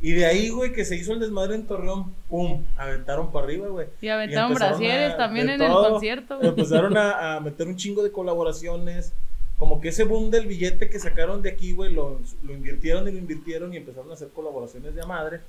Y 0.00 0.12
de 0.12 0.26
ahí, 0.26 0.48
güey, 0.50 0.72
que 0.72 0.84
se 0.84 0.94
hizo 0.96 1.12
el 1.12 1.18
desmadre 1.20 1.56
en 1.56 1.66
Torreón, 1.66 2.14
pum, 2.28 2.62
aventaron 2.76 3.32
para 3.32 3.46
arriba, 3.46 3.66
güey. 3.68 3.88
Y 4.00 4.08
aventaron 4.08 4.52
brasieres 4.54 5.12
a- 5.14 5.16
también 5.16 5.48
en 5.50 5.60
el 5.62 5.68
concierto, 5.90 6.36
güey. 6.36 6.48
Empezaron 6.50 6.96
a, 6.96 7.36
a 7.36 7.40
meter 7.40 7.66
un 7.66 7.76
chingo 7.76 8.02
de 8.04 8.12
colaboraciones. 8.12 9.12
Como 9.56 9.80
que 9.80 9.88
ese 9.88 10.04
boom 10.04 10.30
del 10.30 10.46
billete 10.46 10.88
que 10.88 11.00
sacaron 11.00 11.42
de 11.42 11.50
aquí, 11.50 11.72
güey, 11.72 11.92
lo, 11.92 12.20
lo 12.44 12.52
invirtieron 12.52 13.08
y 13.08 13.10
lo 13.12 13.18
invirtieron 13.18 13.74
y 13.74 13.76
empezaron 13.78 14.08
a 14.10 14.14
hacer 14.14 14.28
colaboraciones 14.28 14.94
de 14.94 15.02
a 15.02 15.06
madre. 15.06 15.40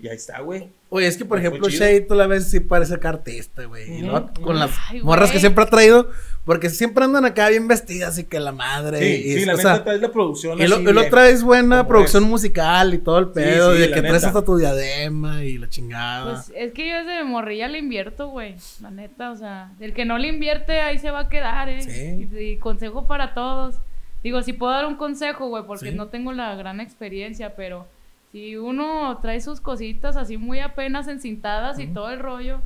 Y 0.00 0.08
ahí 0.08 0.16
está, 0.16 0.40
güey. 0.40 0.68
Oye, 0.90 1.06
es 1.06 1.16
que 1.16 1.24
por 1.24 1.38
ejemplo. 1.38 1.68
Shay, 1.68 2.06
tú 2.06 2.14
la 2.14 2.26
ves 2.26 2.48
sí 2.50 2.60
parece 2.60 2.98
cartista, 2.98 3.64
güey. 3.64 3.98
Y 3.98 4.02
luego 4.02 4.30
con 4.42 4.58
las 4.58 4.70
Ay, 4.90 5.00
morras 5.02 5.30
que 5.30 5.40
siempre 5.40 5.64
ha 5.64 5.66
traído, 5.66 6.10
porque 6.44 6.68
siempre 6.68 7.04
andan 7.04 7.24
acá 7.24 7.48
bien 7.48 7.66
vestidas 7.68 8.18
y 8.18 8.24
que 8.24 8.38
la 8.38 8.52
madre. 8.52 8.98
Sí, 8.98 9.28
y, 9.30 9.34
sí, 9.40 9.44
la 9.44 9.54
o 9.54 9.56
neta 9.56 9.74
sea, 9.76 9.84
traes 9.84 10.00
la 10.00 10.12
producción. 10.12 10.60
y 10.60 10.66
lo, 10.68 10.76
así 10.76 10.84
y 10.88 10.92
lo 10.92 11.08
traes 11.08 11.42
buena 11.42 11.86
producción 11.88 12.24
es. 12.24 12.28
musical 12.28 12.92
y 12.94 12.98
todo 12.98 13.18
el 13.18 13.28
pedo, 13.30 13.72
sí, 13.74 13.80
de 13.80 13.90
que 13.92 14.02
traes 14.02 14.24
hasta 14.24 14.44
tu 14.44 14.56
diadema 14.56 15.42
y 15.44 15.58
la 15.58 15.68
chingada. 15.68 16.34
Pues 16.34 16.52
es 16.54 16.72
que 16.72 16.88
yo 16.88 16.96
desde 16.96 17.24
morrilla 17.24 17.68
le 17.68 17.78
invierto, 17.78 18.28
güey. 18.28 18.56
La 18.82 18.90
neta, 18.90 19.30
o 19.30 19.36
sea, 19.36 19.72
el 19.80 19.94
que 19.94 20.04
no 20.04 20.18
le 20.18 20.28
invierte 20.28 20.80
ahí 20.80 20.98
se 20.98 21.10
va 21.10 21.20
a 21.20 21.28
quedar, 21.28 21.68
¿eh? 21.68 21.82
Sí. 21.82 22.28
Y, 22.32 22.38
y 22.38 22.56
consejo 22.58 23.06
para 23.06 23.32
todos. 23.34 23.76
Digo, 24.22 24.42
si 24.42 24.52
puedo 24.52 24.72
dar 24.72 24.86
un 24.86 24.96
consejo, 24.96 25.48
güey, 25.48 25.64
porque 25.66 25.90
Sí. 25.90 25.96
no 25.96 26.06
tengo 26.08 26.32
la 26.32 26.54
gran 26.56 26.80
experiencia, 26.80 27.54
pero 27.56 27.86
si 28.34 28.56
uno 28.56 29.16
trae 29.22 29.40
sus 29.40 29.60
cositas 29.60 30.16
así 30.16 30.38
muy 30.38 30.58
apenas 30.58 31.06
encintadas 31.06 31.78
y 31.78 31.86
todo 31.86 32.10
el 32.10 32.18
rollo. 32.18 32.62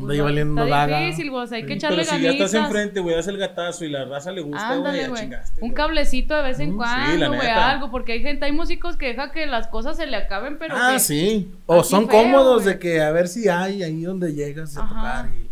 Pues, 0.00 0.20
valiendo 0.20 0.64
está 0.64 0.68
laga. 0.68 0.98
difícil, 0.98 1.30
güey, 1.30 1.44
o 1.44 1.46
sea, 1.46 1.58
hay 1.58 1.62
que 1.62 1.74
Sí, 1.74 1.74
echarle 1.74 2.02
Pero 2.02 2.16
si 2.16 2.22
ya 2.24 2.30
estás 2.32 2.54
enfrente, 2.54 2.98
güey, 2.98 3.14
das 3.14 3.28
el 3.28 3.38
gatazo 3.38 3.84
y 3.84 3.88
la 3.88 4.04
raza 4.04 4.32
le 4.32 4.40
gusta, 4.40 4.66
güey, 4.66 4.78
Ándale, 4.78 4.98
ya 5.02 5.08
güey. 5.10 5.22
chingaste. 5.22 5.60
Un 5.64 5.70
cablecito 5.74 6.34
de 6.34 6.42
vez 6.42 6.58
en 6.58 6.70
Mm, 6.70 6.72
sí, 6.72 6.76
cuando, 6.78 7.36
güey, 7.36 7.48
algo, 7.48 7.90
porque 7.92 8.12
hay 8.14 8.20
gente, 8.22 8.46
hay 8.46 8.50
músicos 8.50 8.96
que 8.96 9.06
deja 9.06 9.30
que 9.30 9.46
las 9.46 9.68
cosas 9.68 9.96
se 9.96 10.08
le 10.08 10.16
acaben, 10.16 10.58
pero 10.58 10.74
ah, 10.76 10.94
que- 10.94 10.98
sí. 10.98 11.52
O 11.66 11.84
son 11.84 12.08
feo, 12.08 12.20
cómodos 12.24 12.64
de 12.64 12.80
que 12.80 13.00
a 13.00 13.12
ver 13.12 13.28
si 13.28 13.48
hay 13.48 13.84
ahí 13.84 14.02
donde 14.02 14.34
llegas 14.34 14.76
a 14.76 14.80
Ajá. 14.82 14.88
tocar. 14.88 15.26
Y... 15.40 15.48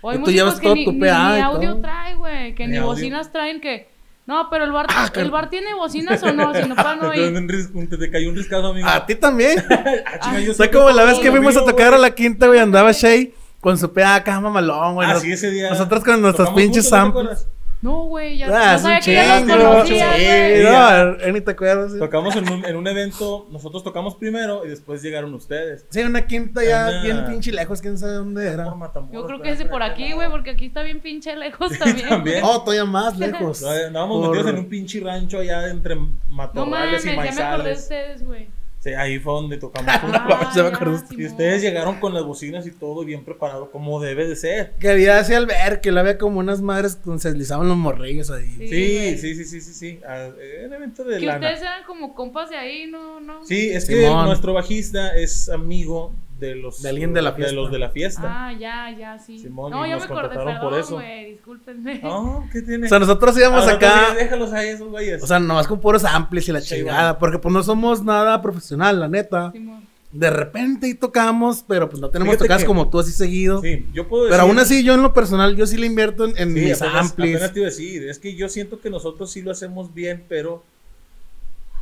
O 0.00 0.08
hay 0.08 0.16
Y 0.16 0.18
tú 0.20 0.20
músicos 0.22 0.34
llevas 0.34 0.60
que 0.60 0.66
todo 0.66 0.74
ni, 0.74 0.84
tu 0.86 0.92
ni- 0.92 1.00
PA 1.00 1.32
ni 1.32 1.36
y 1.36 1.40
audio 1.42 1.76
trae, 1.76 2.14
güey. 2.14 2.54
Que 2.54 2.66
Ni 2.66 2.78
ni, 2.78 2.82
bocinas 2.82 3.30
traen 3.32 3.60
que... 3.60 3.97
No, 4.28 4.50
pero 4.50 4.64
el 4.64 4.72
bar, 4.72 4.84
Ah, 4.90 5.04
el 5.06 5.10
car- 5.12 5.30
bar 5.30 5.48
tiene 5.48 5.72
bocinas 5.74 6.22
o 6.22 6.30
no, 6.34 6.54
si 6.54 6.68
no 6.68 6.76
para 6.76 6.96
no 6.96 7.10
Te, 7.10 7.18
ir. 7.18 7.88
te, 7.88 7.96
te 7.96 8.10
cayó 8.10 8.28
un 8.28 8.36
riscado, 8.36 8.68
amigo. 8.68 8.86
A 8.86 9.06
ti 9.06 9.14
también. 9.14 9.56
Ah, 9.70 10.18
chinga, 10.20 10.40
yo 10.40 10.70
como 10.70 10.90
la 10.90 11.04
vez 11.04 11.18
que 11.18 11.30
fuimos 11.30 11.56
a 11.56 11.64
tocar 11.64 11.94
a 11.94 11.98
la 11.98 12.10
quinta, 12.10 12.46
güey, 12.46 12.58
andaba 12.60 12.92
Shay 12.92 13.32
con 13.62 13.78
su 13.78 13.90
PA 13.90 14.16
acá 14.16 14.38
mamalón, 14.38 14.96
güey. 14.96 15.08
Ah, 15.08 15.14
Nos- 15.14 15.22
sí, 15.22 15.32
ese 15.32 15.50
día. 15.50 15.70
Nosotros 15.70 16.04
con 16.04 16.20
nuestros 16.20 16.48
Tocamos 16.50 16.60
pinches 16.62 16.90
juntos, 16.90 17.14
¿no 17.14 17.30
te 17.30 17.36
samples. 17.36 17.57
No, 17.80 18.06
güey, 18.06 18.36
ya 18.38 18.46
Ah, 18.48 18.72
no 18.72 18.78
sabía 18.80 18.98
que 19.00 19.12
ya 19.14 19.40
los 19.40 19.86
Sí, 19.88 19.94
güey. 19.94 20.62
no, 20.64 21.32
ni 21.32 21.40
te 21.40 21.50
acuerdas. 21.52 21.92
sí. 21.92 21.98
Tocamos 22.00 22.34
en 22.34 22.50
un, 22.52 22.64
en 22.64 22.74
un 22.76 22.86
evento, 22.88 23.46
nosotros 23.52 23.84
tocamos 23.84 24.16
primero 24.16 24.66
y 24.66 24.68
después 24.68 25.00
llegaron 25.00 25.32
ustedes. 25.34 25.86
Sí, 25.88 26.00
una 26.02 26.26
quinta 26.26 26.64
ya 26.64 26.88
Una- 26.88 27.02
bien 27.02 27.24
pinche 27.26 27.52
lejos, 27.52 27.80
quién 27.80 27.96
sabe 27.96 28.14
dónde 28.14 28.48
era. 28.48 28.64
Por 28.64 28.74
Matamoros, 28.76 29.14
Yo 29.14 29.24
creo 29.26 29.40
que 29.40 29.50
es 29.50 29.58
de 29.60 29.66
por 29.66 29.84
aquí, 29.84 30.12
güey, 30.12 30.28
porque 30.28 30.50
aquí 30.50 30.66
está 30.66 30.82
bien 30.82 30.98
pinche 31.00 31.36
lejos 31.36 31.70
también. 31.78 32.08
también. 32.08 32.40
Oh, 32.42 32.60
todavía 32.62 32.84
más 32.84 33.16
lejos. 33.18 33.62
No, 33.62 33.68
Andábamos 33.70 34.18
Por- 34.26 34.30
metidos 34.36 34.52
en 34.52 34.58
un 34.58 34.68
pinche 34.68 34.98
rancho 35.00 35.38
allá 35.38 35.68
entre 35.68 35.94
No 35.94 36.10
matorrales 36.30 37.04
mames, 37.04 37.04
y 37.04 37.08
ya 37.08 37.12
me 37.14 37.20
acordé 37.22 37.30
de 37.30 37.34
maizales. 37.44 37.78
ustedes, 37.78 38.26
güey. 38.26 38.48
Sí, 38.88 38.94
ahí 38.94 39.18
fue 39.18 39.32
donde 39.34 39.56
tocamos. 39.58 39.92
Ah, 39.94 40.50
se 40.54 40.62
me 40.62 40.68
acordó. 40.68 41.00
y 41.10 41.26
ustedes 41.26 41.62
llegaron 41.62 42.00
con 42.00 42.14
las 42.14 42.24
bocinas 42.24 42.66
y 42.66 42.70
todo 42.70 43.04
bien 43.04 43.24
preparado, 43.24 43.70
como 43.70 44.00
debe 44.00 44.26
de 44.26 44.36
ser. 44.36 44.72
Que 44.80 44.88
había 44.90 45.18
así 45.18 45.34
al 45.34 45.46
ver 45.46 45.80
que 45.80 45.92
le 45.92 46.00
había 46.00 46.18
como 46.18 46.38
unas 46.40 46.60
madres 46.60 47.02
donde 47.04 47.22
se 47.22 47.28
deslizaban 47.30 47.68
los 47.68 47.76
morrillos 47.76 48.30
ahí. 48.30 48.54
Sí, 48.58 48.68
Sí, 48.68 49.18
sí, 49.18 49.34
sí, 49.34 49.44
sí, 49.44 49.60
sí, 49.60 49.74
sí. 49.74 50.00
Ah, 50.06 50.28
Era 50.64 50.76
evento 50.76 51.04
de 51.04 51.18
Que 51.18 51.26
lana. 51.26 51.38
ustedes 51.46 51.62
eran 51.62 51.84
como 51.84 52.14
compas 52.14 52.50
de 52.50 52.56
ahí, 52.56 52.86
¿no? 52.86 53.20
no 53.20 53.44
Sí, 53.44 53.70
es 53.70 53.84
que 53.86 54.08
nuestro 54.08 54.52
bajista 54.54 55.16
es 55.16 55.48
amigo 55.48 56.12
de 56.38 56.54
los 56.54 56.82
De 56.82 56.88
alguien 56.88 57.12
de 57.12 57.20
la 57.22 57.32
fiesta. 57.32 57.52
los 57.54 57.70
de 57.72 57.78
la 57.78 57.90
fiesta. 57.90 58.22
Ah, 58.24 58.52
ya, 58.52 58.96
ya, 58.96 59.18
sí. 59.18 59.38
Simón, 59.38 59.72
no, 59.72 59.84
y 59.84 59.88
ya 59.88 59.96
nos 59.96 60.04
me 60.08 60.14
acordé, 60.14 60.28
contrataron 60.28 60.60
por 60.60 60.70
perdón, 60.70 60.80
eso. 60.84 60.94
güey, 60.94 61.30
discúlpenme. 61.32 62.00
Ah, 62.04 62.40
¿qué 62.52 62.62
tiene? 62.62 62.86
O 62.86 62.88
sea, 62.88 62.98
nosotros 63.00 63.36
íbamos 63.38 63.64
Ah, 63.64 63.70
no, 63.70 63.76
acá. 63.76 64.14
déjalos 64.16 64.52
ahí 64.52 64.68
esos 64.68 64.88
güeyes. 64.88 65.22
O 65.22 65.26
sea, 65.26 65.38
nomás 65.40 65.66
con 65.66 65.80
puros 65.80 66.04
amplis 66.04 66.48
y 66.48 66.52
la 66.52 66.60
Sí, 66.60 66.76
chingada. 66.76 67.02
bueno. 67.12 67.18
Porque 67.18 67.38
pues 67.38 67.52
no 67.52 67.62
somos 67.62 68.02
nada 68.04 68.40
profesional, 68.40 69.00
la 69.00 69.08
neta. 69.08 69.50
Simón. 69.52 69.86
De 70.10 70.30
repente 70.30 70.86
ahí 70.86 70.94
tocamos, 70.94 71.62
pero 71.68 71.90
pues 71.90 72.00
no 72.00 72.08
tenemos 72.08 72.32
Fíjate 72.32 72.44
tocadas 72.46 72.62
que- 72.62 72.66
como 72.66 72.88
tú 72.88 72.98
así 72.98 73.12
seguido. 73.12 73.60
sí, 73.60 73.86
yo 73.92 74.08
puedo 74.08 74.24
decir 74.24 74.32
Pero 74.38 74.44
aún 74.48 74.58
así, 74.58 74.82
yo 74.82 74.94
en 74.94 75.02
lo 75.02 75.12
personal, 75.12 75.54
yo 75.54 75.66
sí 75.66 75.76
le 75.76 75.84
invierto 75.86 76.24
en, 76.24 76.30
en 76.38 76.54
Sí, 76.54 76.60
mis 76.60 76.80
apenas, 76.80 77.10
amplis. 77.10 77.34
apenas 77.36 77.52
te 77.52 77.58
iba 77.60 77.66
a 77.66 77.70
decir, 77.70 78.08
es 78.08 78.18
que 78.18 78.34
yo 78.34 78.48
siento 78.48 78.80
que 78.80 78.88
nosotros 78.88 79.30
sí 79.30 79.42
lo 79.42 79.50
hacemos 79.50 79.92
bien, 79.92 80.24
pero, 80.26 80.62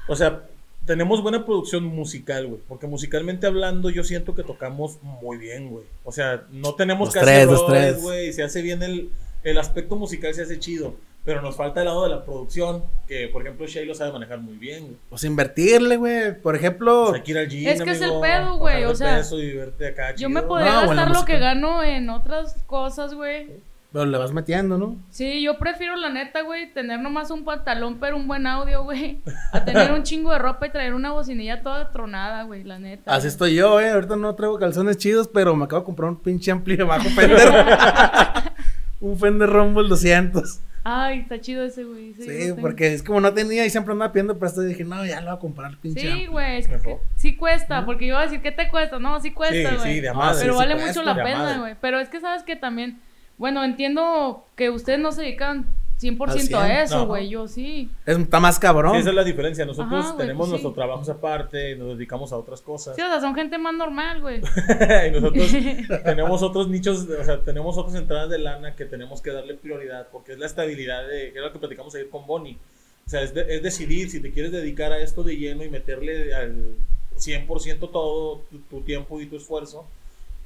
o 0.09 0.17
sea, 0.17 0.43
tenemos 0.87 1.21
buena 1.23 1.45
producción 1.45 1.85
musical, 1.85 2.47
güey, 2.47 2.61
porque 2.67 2.87
musicalmente 2.87 3.47
hablando 3.47 3.91
yo 3.91 4.05
siento 4.05 4.35
que 4.35 4.45
tocamos 4.45 4.99
muy 5.03 5.37
bien, 5.37 5.69
güey. 5.69 5.85
O 6.05 6.13
sea, 6.13 6.45
no 6.51 6.75
tenemos 6.75 7.09
Los 7.09 7.15
casi 7.15 7.27
tres, 7.27 8.01
güey, 8.01 8.33
se 8.33 8.43
hace 8.43 8.63
bien 8.63 8.83
el, 8.83 9.11
el 9.43 9.59
aspecto 9.59 9.97
musical, 9.97 10.33
se 10.33 10.43
hace 10.43 10.59
chido, 10.59 10.95
pero 11.25 11.43
nos 11.43 11.57
falta 11.57 11.81
el 11.81 11.87
lado 11.87 12.05
de 12.05 12.11
la 12.11 12.25
producción, 12.25 12.85
que 13.09 13.27
por 13.29 13.43
ejemplo 13.43 13.67
Shay 13.67 13.85
lo 13.85 13.95
sabe 13.95 14.13
manejar 14.13 14.39
muy 14.39 14.55
bien, 14.55 14.85
güey. 14.85 14.97
Pues 15.11 15.25
invertirle, 15.25 15.97
güey. 15.97 16.41
Por 16.41 16.55
ejemplo, 16.55 17.03
O 17.03 17.07
sea, 17.09 17.17
hay 17.17 17.23
que 17.23 17.31
ir 17.33 17.39
al 17.39 17.49
gym, 17.49 17.69
Es 17.69 17.83
que 17.83 17.91
es 17.91 18.01
el 18.01 18.21
pedo, 18.21 18.57
güey, 18.59 18.85
o 18.85 18.95
sea, 18.95 19.17
peso 19.17 19.41
y 19.41 19.53
verte 19.53 19.89
acá 19.89 20.15
Yo 20.15 20.31
me 20.31 20.43
podría 20.43 20.83
No, 20.83 20.87
gastar 20.87 21.11
lo 21.11 21.25
que 21.25 21.39
gano 21.39 21.83
en 21.83 22.11
otras 22.11 22.55
cosas, 22.67 23.13
güey. 23.13 23.49
Pero 23.93 24.05
le 24.05 24.19
vas 24.19 24.33
metiendo, 24.33 24.77
¿no? 24.79 24.97
Sí, 25.11 25.43
yo 25.43 25.59
prefiero 25.59 25.97
la 25.97 26.11
neta, 26.11 26.43
güey, 26.43 26.73
tener 26.73 27.01
nomás 27.01 27.31
un 27.31 27.45
pantalón 27.45 27.99
pero 27.99 28.17
un 28.17 28.29
buen 28.29 28.47
audio, 28.47 28.83
güey, 28.85 29.21
a 29.53 29.65
tener 29.65 29.93
un 29.93 30.03
chingo 30.03 30.33
de 30.33 30.39
ropa 30.39 30.67
y 30.67 30.71
traer 30.71 30.93
una 30.95 31.13
bocinilla 31.13 31.63
toda 31.63 31.91
tronada, 31.93 32.43
güey, 32.43 32.65
la 32.65 32.79
neta. 32.79 33.11
Así 33.11 33.23
güey. 33.23 33.29
estoy 33.29 33.55
yo, 33.55 33.81
eh. 33.81 33.91
Ahorita 33.91 34.17
no 34.17 34.35
traigo 34.35 34.59
calzones 34.59 34.99
chidos, 34.99 35.29
pero 35.33 35.57
me 35.57 35.65
acabo 35.65 35.81
de 35.81 35.87
comprar 35.87 36.11
un 36.11 36.17
pinche 36.17 36.51
ampli 36.51 36.77
de 36.77 36.85
bajo 36.85 37.09
Fender. 37.11 37.49
un 39.01 39.19
Fender 39.19 39.49
Rumble 39.49 39.89
200. 39.89 40.61
Ay, 40.89 41.19
está 41.21 41.41
chido 41.41 41.65
ese, 41.65 41.83
güey. 41.83 42.15
Sí, 42.15 42.23
Sí, 42.23 42.53
porque 42.61 42.95
es 42.95 43.03
como 43.03 43.21
no 43.21 43.35
tenía 43.35 43.67
y 43.67 43.71
siempre 43.71 43.91
andaba 43.93 44.13
pidiendo 44.13 44.39
presto 44.39 44.63
y 44.63 44.67
dije, 44.67 44.85
no, 44.85 45.05
ya 45.05 45.21
lo 45.21 45.31
voy 45.31 45.37
a 45.37 45.41
comprar, 45.41 45.77
pinche 45.79 46.01
Sí, 46.01 46.27
güey, 46.27 46.59
es 46.59 46.69
que 46.69 46.99
sí 47.17 47.35
cuesta, 47.35 47.85
porque 47.85 48.07
yo 48.07 48.11
iba 48.15 48.21
a 48.21 48.25
decir, 48.25 48.41
¿qué 48.41 48.53
te 48.53 48.69
cuesta? 48.69 49.01
No, 49.01 49.19
sí 49.21 49.33
cuesta, 49.33 49.71
Sí, 49.71 49.77
güey. 49.79 49.95
sí, 49.95 50.01
de 50.01 50.11
Ah, 50.11 50.15
madre. 50.15 50.39
Pero 50.43 50.53
sí 50.53 50.59
vale 50.59 50.75
cuesta, 50.75 50.91
mucho 50.93 51.03
la 51.03 51.15
de 51.15 51.23
pena, 51.25 51.59
güey. 51.59 51.75
Pero 51.81 51.99
es 51.99 52.09
que 52.09 52.21
sabes 52.21 52.45
que 52.45 52.55
también, 52.55 53.01
bueno, 53.39 53.65
entiendo 53.65 54.45
que 54.57 54.71
ustedes 54.71 54.99
no 54.99 55.13
se 55.13 55.23
dedican 55.23 55.67
100% 56.01 56.31
Al 56.31 56.41
100, 56.41 56.55
a 56.57 56.83
eso, 56.83 56.99
no. 56.99 57.07
güey. 57.07 57.29
Yo 57.31 57.49
sí. 57.49 57.91
Es- 58.05 58.19
está 58.19 58.39
más 58.39 58.59
cabrón. 58.59 58.93
Sí, 58.95 58.99
esa 59.01 59.09
es 59.11 59.15
la 59.15 59.25
diferencia. 59.25 59.65
Nosotros 59.65 60.05
Ajá, 60.05 60.13
güey, 60.13 60.27
tenemos 60.27 60.39
pues 60.39 60.47
sí. 60.49 60.51
nuestros 60.53 60.75
trabajos 60.75 61.09
aparte, 61.09 61.75
nos 61.77 61.97
dedicamos 61.97 62.33
a 62.33 62.37
otras 62.37 62.61
cosas. 62.61 62.97
Sí, 62.97 63.03
o 63.03 63.07
sea, 63.07 63.19
son 63.21 63.35
gente 63.35 63.57
más 63.57 63.73
normal, 63.75 64.21
güey. 64.21 64.41
y 65.09 65.11
nosotros 65.11 65.51
tenemos 66.05 66.43
otros 66.43 66.69
nichos, 66.69 67.09
o 67.09 67.25
sea, 67.25 67.41
tenemos 67.41 67.79
otras 67.79 67.95
entradas 67.95 68.29
de 68.29 68.39
lana 68.39 68.75
que 68.77 68.85
tenemos 68.85 69.23
que 69.23 69.31
darle 69.31 69.55
prioridad, 69.55 70.09
porque 70.13 70.33
es 70.33 70.39
la 70.39 70.47
estabilidad 70.47 71.09
de, 71.09 71.33
que 71.33 71.39
es 71.39 71.45
lo 71.45 71.51
que 71.53 71.59
platicamos 71.59 71.95
ayer 71.95 72.11
con 72.11 72.27
Bonnie. 72.27 72.59
O 73.07 73.09
sea, 73.11 73.23
es, 73.23 73.33
de- 73.33 73.47
es 73.55 73.63
decidir 73.63 74.11
si 74.11 74.21
te 74.21 74.33
quieres 74.33 74.53
dedicar 74.53 74.93
a 74.93 74.99
esto 74.99 75.23
de 75.23 75.37
lleno 75.37 75.65
y 75.65 75.71
meterle 75.71 76.35
al 76.35 76.75
100% 77.17 77.91
todo 77.91 78.43
tu, 78.51 78.59
tu 78.69 78.81
tiempo 78.83 79.19
y 79.21 79.27
tu 79.27 79.37
esfuerzo. 79.37 79.87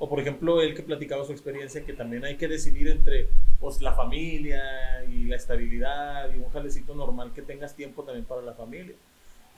O 0.03 0.09
por 0.09 0.19
ejemplo, 0.19 0.61
él 0.63 0.75
que 0.75 0.83
platicaba 0.83 1.25
su 1.27 1.33
experiencia, 1.33 1.85
que 1.85 1.93
también 1.93 2.25
hay 2.25 2.37
que 2.37 2.49
decidir 2.49 2.89
entre 2.89 3.29
pues, 3.61 3.81
la 3.83 3.93
familia 3.93 4.63
y 5.09 5.25
la 5.27 5.37
estabilidad 5.37 6.33
y 6.35 6.39
un 6.39 6.51
jalecito 6.51 6.95
normal 6.95 7.33
que 7.35 7.43
tengas 7.43 7.77
tiempo 7.77 8.03
también 8.03 8.25
para 8.25 8.41
la 8.43 8.55
familia. 8.55 8.95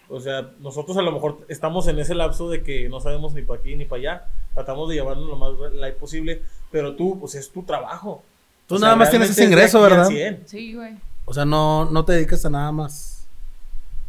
O 0.09 0.19
sea, 0.21 0.51
nosotros 0.59 0.97
a 0.97 1.03
lo 1.03 1.13
mejor 1.13 1.47
estamos 1.49 1.87
en 1.87 1.99
ese 2.01 2.15
lapso 2.17 2.51
de 2.51 2.63
que 2.65 2.89
no 2.89 3.01
sabemos 3.01 3.35
ni 3.35 3.43
para 3.43 3.61
aquí 3.61 3.77
ni 3.77 3.85
para 3.85 4.01
allá. 4.01 4.27
Tratamos 4.53 4.89
de 4.89 4.97
llevarnos 4.97 5.29
lo 5.29 5.37
más 5.37 5.73
light 5.75 5.95
posible, 5.95 6.43
pero 6.73 6.97
tú, 6.97 7.19
pues 7.21 7.37
es 7.37 7.49
tu 7.51 7.63
trabajo. 7.63 8.23
Tú 8.67 8.75
O 8.75 8.79
sea, 8.79 8.87
nada 8.89 8.97
más 8.97 9.11
tienes 9.11 9.31
ese 9.31 9.45
ingreso, 9.45 9.81
¿verdad? 9.81 10.07
100. 10.09 10.43
Sí, 10.47 10.75
güey. 10.75 10.97
O 11.25 11.33
sea, 11.33 11.45
no, 11.45 11.85
no 11.87 12.05
te 12.05 12.15
dedicas 12.15 12.45
a 12.45 12.51
nada 12.51 12.73
más. 12.73 13.29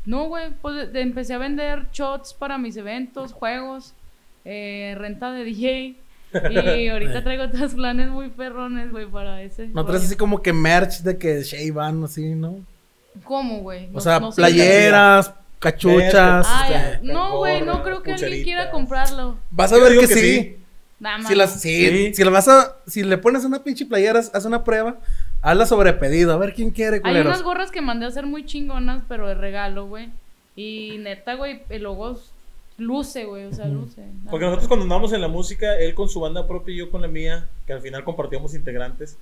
No, 0.05 0.25
güey, 0.25 0.49
pues 0.61 0.75
de- 0.75 0.87
de- 0.87 1.01
empecé 1.01 1.35
a 1.35 1.37
vender 1.37 1.85
shots 1.93 2.33
para 2.33 2.57
mis 2.57 2.75
eventos, 2.75 3.31
juegos, 3.31 3.93
eh, 4.45 4.95
renta 4.97 5.31
de 5.31 5.43
DJ. 5.45 5.95
Y 6.49 6.87
ahorita 6.89 7.23
traigo 7.23 7.43
otros 7.43 7.73
planes 7.73 8.09
muy 8.09 8.29
perrones, 8.29 8.91
güey, 8.91 9.05
para 9.07 9.41
ese. 9.41 9.67
No 9.67 9.85
traes 9.85 10.05
así 10.05 10.15
como 10.15 10.41
que 10.41 10.53
merch 10.53 10.99
de 11.01 11.17
que 11.17 11.41
Shayban, 11.43 12.03
así, 12.03 12.35
¿no? 12.35 12.59
¿Cómo, 13.23 13.59
güey? 13.59 13.89
O 13.93 14.01
sea, 14.01 14.19
no 14.19 14.31
sé. 14.31 14.37
playeras, 14.37 15.33
cachuchas. 15.59 16.47
Este. 16.69 16.99
No, 17.07 17.37
güey, 17.37 17.61
no 17.61 17.83
creo 17.83 18.01
que 18.01 18.13
alguien 18.13 18.43
quiera 18.43 18.71
comprarlo. 18.71 19.37
Vas 19.51 19.71
a 19.71 19.77
ver 19.77 19.93
que, 19.93 19.99
que 19.99 20.07
sí. 20.07 20.19
sí. 20.19 20.57
Nada 20.99 21.17
más. 21.19 21.27
Si, 21.27 21.35
las, 21.35 21.61
sí, 21.61 21.87
Sí. 21.89 22.13
si 22.15 22.23
le 22.23 22.29
vas 22.29 22.47
a, 22.47 22.77
si 22.87 23.03
le 23.03 23.17
pones 23.17 23.43
una 23.43 23.61
pinche 23.63 23.85
playera, 23.85 24.19
haz 24.19 24.45
una 24.45 24.63
prueba, 24.63 24.97
hazla 25.41 25.65
sobre 25.65 25.93
pedido, 25.93 26.31
a 26.33 26.37
ver 26.37 26.53
quién 26.53 26.71
quiere, 26.71 26.95
Hay 26.97 27.01
culeros. 27.01 27.25
unas 27.27 27.43
gorras 27.43 27.71
que 27.71 27.81
mandé 27.81 28.05
a 28.05 28.09
hacer 28.09 28.25
muy 28.25 28.45
chingonas, 28.45 29.03
pero 29.07 29.27
de 29.27 29.33
regalo, 29.35 29.85
güey. 29.87 30.09
Y 30.55 30.97
neta, 30.99 31.33
güey, 31.35 31.63
el 31.69 31.83
logo 31.83 32.17
luce, 32.77 33.25
güey, 33.25 33.45
o 33.45 33.53
sea, 33.53 33.67
luce. 33.67 34.03
Porque 34.29 34.45
nosotros 34.45 34.67
cuando 34.67 34.83
andábamos 34.83 35.13
en 35.13 35.21
la 35.21 35.27
música, 35.27 35.77
él 35.77 35.93
con 35.93 36.09
su 36.09 36.19
banda 36.19 36.47
propia 36.47 36.73
y 36.73 36.77
yo 36.79 36.91
con 36.91 37.01
la 37.01 37.07
mía, 37.07 37.47
que 37.65 37.73
al 37.73 37.81
final 37.81 38.03
compartíamos 38.03 38.53
integrantes, 38.55 39.17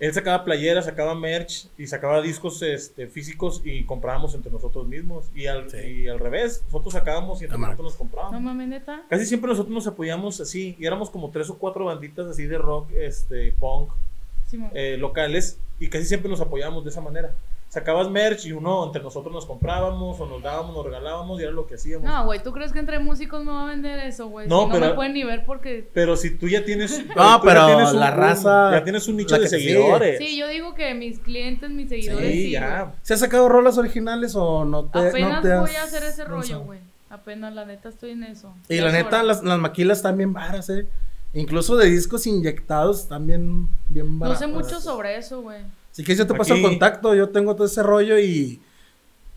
él 0.00 0.12
sacaba 0.12 0.44
playeras, 0.44 0.86
sacaba 0.86 1.14
merch 1.14 1.68
y 1.78 1.86
sacaba 1.86 2.20
discos 2.20 2.60
este, 2.62 3.06
físicos 3.06 3.62
y 3.64 3.84
comprábamos 3.84 4.34
entre 4.34 4.50
nosotros 4.50 4.86
mismos. 4.88 5.26
Y 5.34 5.46
al, 5.46 5.70
Sí. 5.70 5.76
y 5.78 6.08
al 6.08 6.18
revés, 6.18 6.62
nosotros 6.66 6.94
sacábamos 6.94 7.40
y 7.40 7.44
entre 7.44 7.58
man. 7.58 7.70
nosotros 7.70 7.92
nos 7.92 7.94
No 7.94 7.98
comprábamos. 7.98 8.42
mames, 8.42 8.68
neta. 8.68 9.02
Casi 9.08 9.24
siempre 9.24 9.48
nosotros 9.50 9.72
nos 9.72 9.86
apoyamos 9.86 10.40
así, 10.40 10.76
y 10.80 10.84
éramos 10.86 11.10
como 11.10 11.30
tres 11.30 11.48
o 11.50 11.58
cuatro 11.58 11.84
banditas 11.84 12.26
así 12.26 12.44
de 12.46 12.58
rock, 12.58 12.90
este, 12.96 13.52
punk, 13.52 13.90
Simón. 14.48 14.70
eh, 14.74 14.96
locales, 14.98 15.58
y 15.78 15.88
casi 15.88 16.04
siempre 16.06 16.28
nos 16.28 16.40
apoyábamos 16.40 16.82
de 16.84 16.90
esa 16.90 17.00
manera. 17.00 17.32
Sacabas 17.74 18.08
merch 18.08 18.46
y 18.46 18.52
uno 18.52 18.86
entre 18.86 19.02
nosotros 19.02 19.34
nos 19.34 19.46
comprábamos 19.46 20.20
o 20.20 20.26
nos 20.26 20.40
dábamos, 20.40 20.76
nos 20.76 20.84
regalábamos 20.84 21.40
y 21.40 21.42
era 21.42 21.50
lo 21.50 21.66
que 21.66 21.74
hacíamos. 21.74 22.06
No, 22.08 22.24
güey, 22.24 22.40
¿tú 22.40 22.52
crees 22.52 22.72
que 22.72 22.78
entre 22.78 23.00
músicos 23.00 23.44
me 23.44 23.50
va 23.50 23.64
a 23.64 23.66
vender 23.66 23.98
eso, 23.98 24.28
güey? 24.28 24.46
No, 24.46 24.60
si 24.62 24.66
no 24.68 24.74
pero- 24.74 24.86
me 24.86 24.94
pueden 24.94 25.12
ni 25.14 25.24
ver 25.24 25.44
porque... 25.44 25.90
Pero 25.92 26.16
si 26.16 26.30
tú 26.30 26.46
ya 26.48 26.64
tienes. 26.64 27.04
No, 27.16 27.38
ya 27.38 27.40
pero 27.42 27.66
tienes 27.66 27.92
la 27.94 28.12
raza- 28.12 28.70
Ya 28.70 28.84
tienes 28.84 29.08
un 29.08 29.16
nicho 29.16 29.36
de 29.36 29.48
sigue. 29.48 29.60
seguidores. 29.60 30.18
Sí, 30.18 30.38
yo 30.38 30.46
digo 30.46 30.74
que 30.76 30.94
mis 30.94 31.18
clientes, 31.18 31.68
mis 31.68 31.88
seguidores, 31.88 32.30
Sí, 32.32 32.42
sí, 32.44 32.50
ya. 32.52 32.94
¿Se 33.02 33.14
has 33.14 33.20
sacado 33.20 33.48
rolas 33.48 33.76
originales 33.76 34.36
o 34.36 34.64
no 34.64 34.84
te 34.84 35.00
no 35.00 35.08
Apenas 35.08 35.42
te 35.42 35.52
has 35.52 35.60
voy 35.60 35.74
a 35.74 35.82
hacer 35.82 36.04
ese 36.04 36.24
rollo, 36.24 36.60
güey. 36.60 36.78
Apenas, 37.10 37.54
la 37.54 37.64
neta, 37.64 37.88
estoy 37.88 38.10
en 38.12 38.22
eso. 38.22 38.54
Y 38.68 38.78
la 38.80 38.92
neta, 38.92 39.24
las, 39.24 39.42
las 39.42 39.58
maquilas 39.58 39.98
están 39.98 40.16
bien 40.16 40.32
varas, 40.32 40.70
eh. 40.70 40.86
Incluso 41.32 41.76
de 41.76 41.90
discos 41.90 42.24
inyectados 42.28 43.00
están 43.00 43.26
bien, 43.26 43.68
bien 43.88 44.16
No 44.20 44.36
sé 44.36 44.46
mucho 44.46 44.80
sobre 44.80 45.16
eso, 45.16 45.42
güey. 45.42 45.62
Así 45.94 46.02
que 46.02 46.16
yo 46.16 46.26
te 46.26 46.34
paso 46.34 46.54
el 46.54 46.62
contacto, 46.62 47.14
yo 47.14 47.28
tengo 47.28 47.54
todo 47.54 47.66
ese 47.68 47.80
rollo 47.82 48.18
y... 48.18 48.60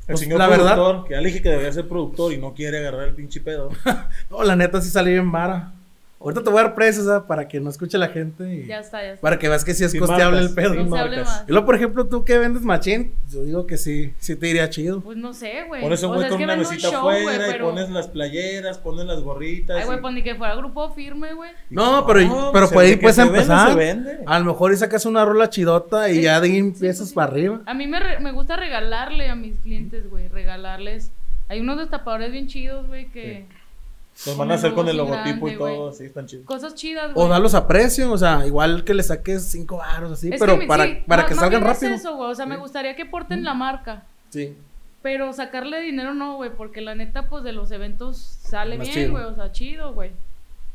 El 0.08 0.14
Pues, 0.14 0.20
señor 0.22 0.40
la 0.40 0.48
verdad- 0.48 0.74
productor, 0.74 1.08
que 1.08 1.14
ya 1.14 1.22
le 1.22 1.28
dije 1.28 1.42
que 1.44 1.50
debería 1.50 1.72
ser 1.72 1.88
productor 1.88 2.34
y 2.34 2.38
no 2.40 2.54
quiere 2.56 2.80
agarrar 2.80 3.10
el 3.10 3.14
pinche 3.14 3.40
pedo. 3.42 3.70
No, 4.32 4.44
la 4.44 4.56
neta 4.56 4.82
sí 4.82 4.90
salió 4.90 5.14
bien 5.14 5.32
vara. 5.32 5.72
Ahorita 6.20 6.44
te 6.44 6.50
voy 6.50 6.60
a 6.60 6.64
dar 6.64 6.74
precios, 6.76 7.08
¿ah? 7.08 7.28
Para 7.28 7.48
que 7.48 7.60
no 7.60 7.70
escuche 7.70 7.96
la 8.00 8.08
gente 8.08 8.52
y... 8.52 8.66
Ya 8.66 8.80
está, 8.80 9.04
ya 9.04 9.10
está. 9.10 9.22
Para 9.22 9.38
que 9.38 9.48
veas 9.50 9.64
que 9.64 9.76
sí 9.76 9.84
es 9.84 9.92
Sin 9.92 10.00
costeable 10.00 10.38
marcas, 10.42 10.50
el 10.50 10.56
pedo. 10.56 10.74
sin 10.74 10.90
no 10.90 10.98
se 10.98 11.18
más. 11.22 11.44
Y 11.48 11.52
luego, 11.52 11.66
por 11.68 11.76
ejemplo, 11.76 12.08
tú 12.08 12.26
que 12.26 12.40
vendes 12.40 12.64
machín, 12.64 13.14
yo 13.30 13.44
digo 13.44 13.68
que 13.68 13.78
sí, 13.78 14.14
sí 14.18 14.36
te 14.36 14.48
iría 14.50 14.68
chido. 14.72 15.02
Pues 15.02 15.16
no 15.16 15.32
sé, 15.34 15.66
güey. 15.68 15.80
Pones 15.84 16.02
un 16.02 16.10
O 16.10 16.14
güey 16.16 16.22
sea, 16.22 16.28
es 16.28 16.32
con 16.32 16.38
que 16.40 16.44
una 16.46 16.56
mesita 16.56 16.90
show, 16.90 17.08
afuera 17.10 17.48
y 17.48 17.52
pero... 17.52 17.66
pones 17.70 17.90
las 17.92 18.08
playeras, 18.08 18.80
pones 18.80 19.06
las 19.06 19.22
gorritas. 19.22 19.78
Ay, 19.80 19.86
güey, 19.86 20.00
y- 20.00 20.02
pues 20.02 20.14
ni 20.16 20.24
que 20.24 20.34
fuera 20.34 20.56
grupo 20.56 20.90
firme, 20.90 21.34
güey. 21.36 21.52
No, 21.70 22.04
pero, 22.08 22.22
No, 22.22 22.52
pero 22.52 22.66
pues, 22.66 22.72
por 22.74 22.84
ahí 22.84 22.96
puedes 22.96 23.18
vende, 23.18 23.34
empezar. 23.34 23.70
se 23.70 23.76
vende. 23.76 24.20
A 24.26 24.40
lo 24.40 24.46
mejor 24.46 24.74
y 24.74 24.78
sacas 24.78 25.06
una 25.06 25.24
rola 25.24 25.52
chidota 25.52 26.10
y 26.10 26.16
Sí, 26.16 26.22
ya 26.24 26.42
de 26.42 26.48
ahí 26.48 26.58
empiezas 26.58 26.98
sí, 27.06 27.10
sí. 27.10 27.14
para 27.16 27.32
arriba. 27.32 27.62
A 27.68 27.76
mí 27.76 27.86
me, 27.86 28.00
re- 28.00 28.20
me 28.22 28.32
gusta 28.32 28.56
regalarle 28.56 29.30
a 29.30 29.36
mis 29.36 29.56
clientes, 29.60 30.10
güey. 30.10 30.30
Regalarles. 30.30 31.12
Hay 31.48 31.60
unos 31.60 31.78
destapadores 31.78 32.32
bien 32.32 32.48
chidos, 32.48 32.88
güey, 32.88 33.06
que... 33.12 33.46
Los 34.26 34.36
van 34.38 34.52
a 34.52 34.56
hacer 34.56 34.74
con 34.74 34.88
el 34.88 35.00
así 35.00 35.10
logotipo 35.10 35.48
y 35.48 35.56
todo, 35.58 35.84
güey. 35.86 35.94
sí, 35.96 36.06
están 36.06 36.26
chidos. 36.26 36.46
Cosas 36.46 36.74
chidas, 36.76 37.14
güey. 37.14 37.26
O 37.26 37.30
darlos 37.30 37.54
a 37.54 37.68
precio, 37.68 38.12
o 38.12 38.18
sea, 38.18 38.46
igual 38.48 38.84
que 38.84 38.94
le 38.96 39.04
saques 39.04 39.44
cinco 39.44 39.78
baros 39.78 40.12
así, 40.12 40.30
Es 40.34 40.40
pero 40.40 40.60
que 40.60 40.66
para, 40.66 40.86
sí, 40.86 41.04
para 41.08 41.22
más- 41.24 41.30
que 41.30 41.36
más 41.36 41.44
salgan 41.44 41.62
bien 41.62 41.72
es 41.72 41.78
rápido. 41.82 41.96
eso, 41.96 42.16
güey. 42.16 42.32
O 42.32 42.36
sea, 42.36 42.46
me 42.48 42.58
gustaría 42.58 42.96
que 42.96 43.06
porten 43.06 43.44
la 43.44 43.54
marca. 43.54 44.04
Sí. 44.30 44.56
Pero 45.04 45.32
sacarle 45.34 45.80
dinero 45.82 46.14
no, 46.16 46.36
güey, 46.38 46.50
porque 46.50 46.82
la 46.82 46.96
neta, 46.96 47.30
pues 47.30 47.44
de 47.44 47.54
los 47.54 47.72
eventos 47.72 48.18
sale 48.18 48.78
Más 48.78 48.88
bien, 48.88 49.12
güey, 49.12 49.24
o 49.24 49.36
sea, 49.36 49.52
chido, 49.52 49.94
güey. 49.94 50.12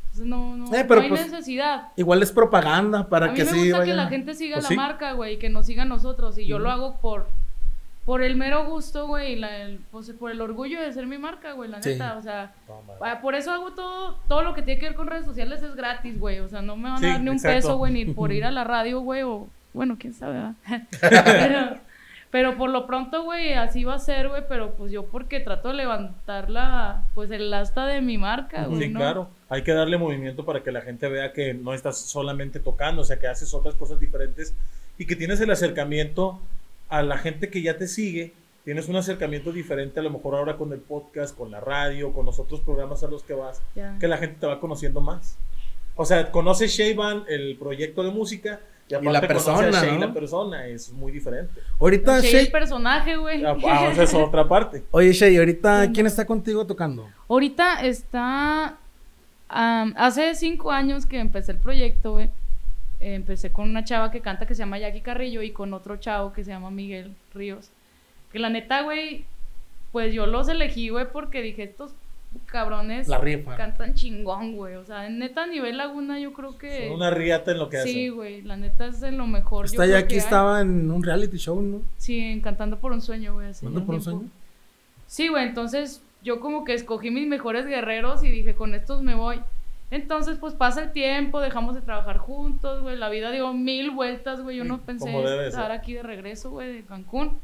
Entonces 0.05 0.25
no, 0.25 0.55
no, 0.55 0.65
Eh, 0.73 0.85
pero 0.87 0.95
no 1.01 1.01
hay 1.01 1.09
pues, 1.09 1.29
necesidad. 1.31 1.87
Igual 1.97 2.23
es 2.23 2.31
propaganda 2.31 3.09
para 3.09 3.25
A 3.27 3.29
mí 3.29 3.35
que 3.35 3.43
me 3.45 3.51
sí 3.51 3.69
gusta 3.71 3.83
que 3.85 3.93
la 3.93 4.07
gente 4.07 4.33
siga 4.35 4.55
Pues 4.55 4.63
la 4.63 4.69
sí. 4.69 4.75
marca, 4.75 5.11
güey, 5.13 5.33
y 5.33 5.37
que 5.37 5.49
nos 5.49 5.65
siga 5.65 5.83
a 5.83 5.85
nosotros. 5.85 6.37
Y 6.37 6.45
yo 6.45 6.59
lo 6.59 6.71
hago 6.71 6.95
por 7.01 7.27
por 8.05 8.21
el 8.21 8.35
mero 8.35 8.65
gusto, 8.65 9.07
güey, 9.07 9.35
la- 9.37 9.57
el- 9.61 9.79
pues, 9.91 10.09
por 10.11 10.29
el 10.31 10.41
orgullo 10.41 10.81
de 10.81 10.91
ser 10.91 11.07
mi 11.07 11.17
marca, 11.17 11.53
güey, 11.53 11.69
la 11.69 11.81
Sí. 11.81 11.89
neta. 11.89 12.17
O 12.17 12.21
sea, 12.21 12.53
ah, 13.01 13.19
por 13.21 13.33
eso 13.35 13.51
hago 13.51 13.71
todo, 13.71 14.15
todo 14.27 14.41
lo 14.41 14.53
que 14.53 14.61
tiene 14.61 14.79
que 14.79 14.87
ver 14.87 14.95
con 14.95 15.07
redes 15.07 15.25
sociales 15.25 15.61
es 15.63 15.75
gratis, 15.75 16.19
güey. 16.19 16.39
O 16.39 16.49
sea, 16.49 16.61
no 16.61 16.75
me 16.75 16.89
van 16.89 16.99
Sí, 16.99 17.05
a 17.05 17.09
dar 17.13 17.21
ni 17.21 17.29
un 17.29 17.35
exacto. 17.37 17.55
peso, 17.55 17.77
güey, 17.77 17.93
ni 17.93 18.05
por 18.13 18.31
ir 18.33 18.43
a 18.45 18.51
la 18.51 18.63
radio, 18.65 18.99
güey, 18.99 19.23
o 19.23 19.47
bueno, 19.73 19.95
quién 19.99 20.13
sabe, 20.13 20.33
¿verdad? 20.33 20.53
pero, 21.01 21.77
pero 22.29 22.57
por 22.57 22.69
lo 22.71 22.87
pronto, 22.87 23.23
güey, 23.23 23.53
así 23.53 23.83
va 23.83 23.93
a 23.95 23.99
ser, 23.99 24.27
güey, 24.27 24.43
pero 24.49 24.71
pues 24.75 24.91
yo 24.91 25.05
porque 25.05 25.39
trato 25.39 25.69
de 25.69 25.75
levantar 25.75 26.49
la, 26.49 27.03
pues 27.13 27.31
el 27.31 27.53
asta 27.53 27.85
de 27.85 28.01
mi 28.01 28.17
marca, 28.17 28.65
güey. 28.65 28.81
Sí, 28.83 28.89
¿no? 28.89 28.99
claro. 28.99 29.29
Hay 29.49 29.61
que 29.63 29.71
darle 29.71 29.97
movimiento 29.97 30.43
para 30.45 30.61
que 30.63 30.71
la 30.71 30.81
gente 30.81 31.07
vea 31.07 31.31
que 31.31 31.53
no 31.53 31.73
estás 31.73 31.97
solamente 31.99 32.59
tocando, 32.59 33.03
o 33.03 33.05
sea, 33.05 33.19
que 33.19 33.27
haces 33.27 33.53
otras 33.53 33.75
cosas 33.75 33.99
diferentes 33.99 34.55
y 34.97 35.05
que 35.05 35.15
tienes 35.15 35.39
el 35.41 35.51
acercamiento 35.51 36.39
a 36.93 37.01
la 37.01 37.17
gente 37.17 37.49
que 37.49 37.63
ya 37.63 37.77
te 37.77 37.87
sigue. 37.87 38.33
Tienes 38.63 38.87
un 38.87 38.95
acercamiento 38.95 39.51
diferente 39.51 39.99
a 39.99 40.03
lo 40.03 40.11
mejor 40.11 40.35
ahora 40.35 40.57
con 40.57 40.71
el 40.73 40.79
podcast, 40.79 41.35
con 41.35 41.49
la 41.49 41.59
radio, 41.59 42.13
con 42.13 42.25
los 42.25 42.39
otros 42.39 42.61
programas 42.61 43.03
a 43.03 43.07
los 43.07 43.23
que 43.23 43.33
vas, 43.33 43.63
que 43.99 44.07
la 44.07 44.17
gente 44.17 44.37
te 44.39 44.45
va 44.45 44.59
conociendo 44.59 45.01
más. 45.01 45.37
O 45.95 46.05
sea, 46.05 46.31
conoce 46.31 46.67
Shayban, 46.67 47.25
el 47.27 47.57
proyecto 47.57 48.03
de 48.03 48.11
música, 48.11 48.61
y 48.87 48.93
aparte 48.93 49.11
la 49.11 49.21
conoce 49.21 49.33
persona, 49.33 49.79
a 49.79 49.83
Shay, 49.83 49.93
¿no? 49.93 50.05
la 50.05 50.13
persona, 50.13 50.67
es 50.67 50.91
muy 50.91 51.11
diferente. 51.11 51.61
Ahorita, 51.79 52.19
Shay, 52.21 52.31
Shay. 52.31 52.45
el 52.45 52.51
personaje, 52.51 53.17
güey. 53.17 53.43
Ah, 53.43 53.57
ah, 53.65 53.89
esa 53.91 54.03
es 54.03 54.13
otra 54.13 54.47
parte. 54.47 54.83
Oye, 54.91 55.13
Shay, 55.13 55.35
ahorita, 55.37 55.91
¿quién 55.91 56.05
está 56.05 56.25
contigo 56.25 56.65
tocando? 56.67 57.09
Ahorita 57.27 57.81
está. 57.81 58.77
hace 59.49 60.35
cinco 60.35 60.71
años 60.71 61.07
que 61.07 61.19
empecé 61.19 61.53
el 61.53 61.57
proyecto, 61.57 62.13
güey. 62.13 62.29
Eh, 63.03 63.15
empecé 63.15 63.51
con 63.51 63.69
una 63.69 63.83
chava 63.83 64.11
que 64.11 64.21
canta 64.21 64.45
que 64.47 64.55
se 64.55 64.59
llama 64.59 64.79
Jackie 64.79 65.01
Carrillo 65.01 65.41
y 65.41 65.51
con 65.51 65.73
otro 65.73 65.97
chavo 65.97 66.33
que 66.33 66.43
se 66.43 66.51
llama 66.51 66.71
Miguel 66.71 67.13
Ríos. 67.33 67.69
Que 68.31 68.39
la 68.39 68.49
neta, 68.49 68.81
güey, 68.81 69.25
pues 69.91 70.13
yo 70.13 70.25
los 70.25 70.47
elegí, 70.49 70.89
güey, 70.89 71.05
porque 71.11 71.41
dije, 71.41 71.63
estos 71.63 71.91
cabrones 72.47 73.07
La 73.07 73.19
rifa. 73.19 73.55
cantan 73.55 73.93
chingón, 73.93 74.55
güey. 74.55 74.75
O 74.75 74.85
sea, 74.85 75.07
neta, 75.09 75.43
a 75.43 75.47
nivel 75.47 75.77
Laguna, 75.77 76.19
yo 76.19 76.33
creo 76.33 76.57
que. 76.57 76.87
Son 76.87 76.95
una 76.95 77.11
riata 77.11 77.51
en 77.51 77.59
lo 77.59 77.69
que 77.69 77.77
Sí, 77.83 78.05
hacen. 78.07 78.15
güey, 78.15 78.41
la 78.41 78.57
neta 78.57 78.87
es 78.87 78.99
de 79.01 79.11
lo 79.11 79.27
mejor. 79.27 79.65
Esta 79.65 79.85
ya 79.85 79.99
aquí 79.99 80.15
estaba 80.15 80.61
en 80.61 80.89
un 80.89 81.03
reality 81.03 81.37
show, 81.37 81.61
¿no? 81.61 81.81
Sí, 81.97 82.19
en 82.19 82.41
Cantando 82.41 82.79
por 82.79 82.91
un 82.91 83.01
sueño, 83.01 83.33
güey. 83.35 83.51
¿Cantando 83.51 83.85
por 83.85 83.95
un 83.95 84.01
tiempo. 84.01 84.19
sueño? 84.19 84.31
Sí, 85.05 85.27
güey, 85.27 85.45
entonces 85.47 86.01
yo 86.23 86.39
como 86.39 86.63
que 86.63 86.73
escogí 86.73 87.11
mis 87.11 87.27
mejores 87.27 87.67
guerreros 87.67 88.23
y 88.23 88.29
dije, 88.31 88.55
con 88.55 88.73
estos 88.73 89.03
me 89.03 89.13
voy. 89.13 89.39
Entonces, 89.93 90.37
pues 90.39 90.55
pasa 90.55 90.81
el 90.83 90.91
tiempo, 90.91 91.39
dejamos 91.39 91.75
de 91.75 91.81
trabajar 91.81 92.17
juntos, 92.17 92.81
güey. 92.81 92.97
La 92.97 93.09
vida 93.09 93.29
dio 93.31 93.53
mil 93.53 93.91
vueltas, 93.91 94.41
güey. 94.41 94.57
Yo 94.57 94.63
no 94.63 94.81
pensé 94.81 95.09
debe 95.29 95.43
de 95.43 95.47
estar 95.49 95.71
aquí 95.71 95.93
de 95.93 96.01
regreso, 96.03 96.49
güey, 96.49 96.73
de 96.73 96.83
Cancún. 96.83 97.39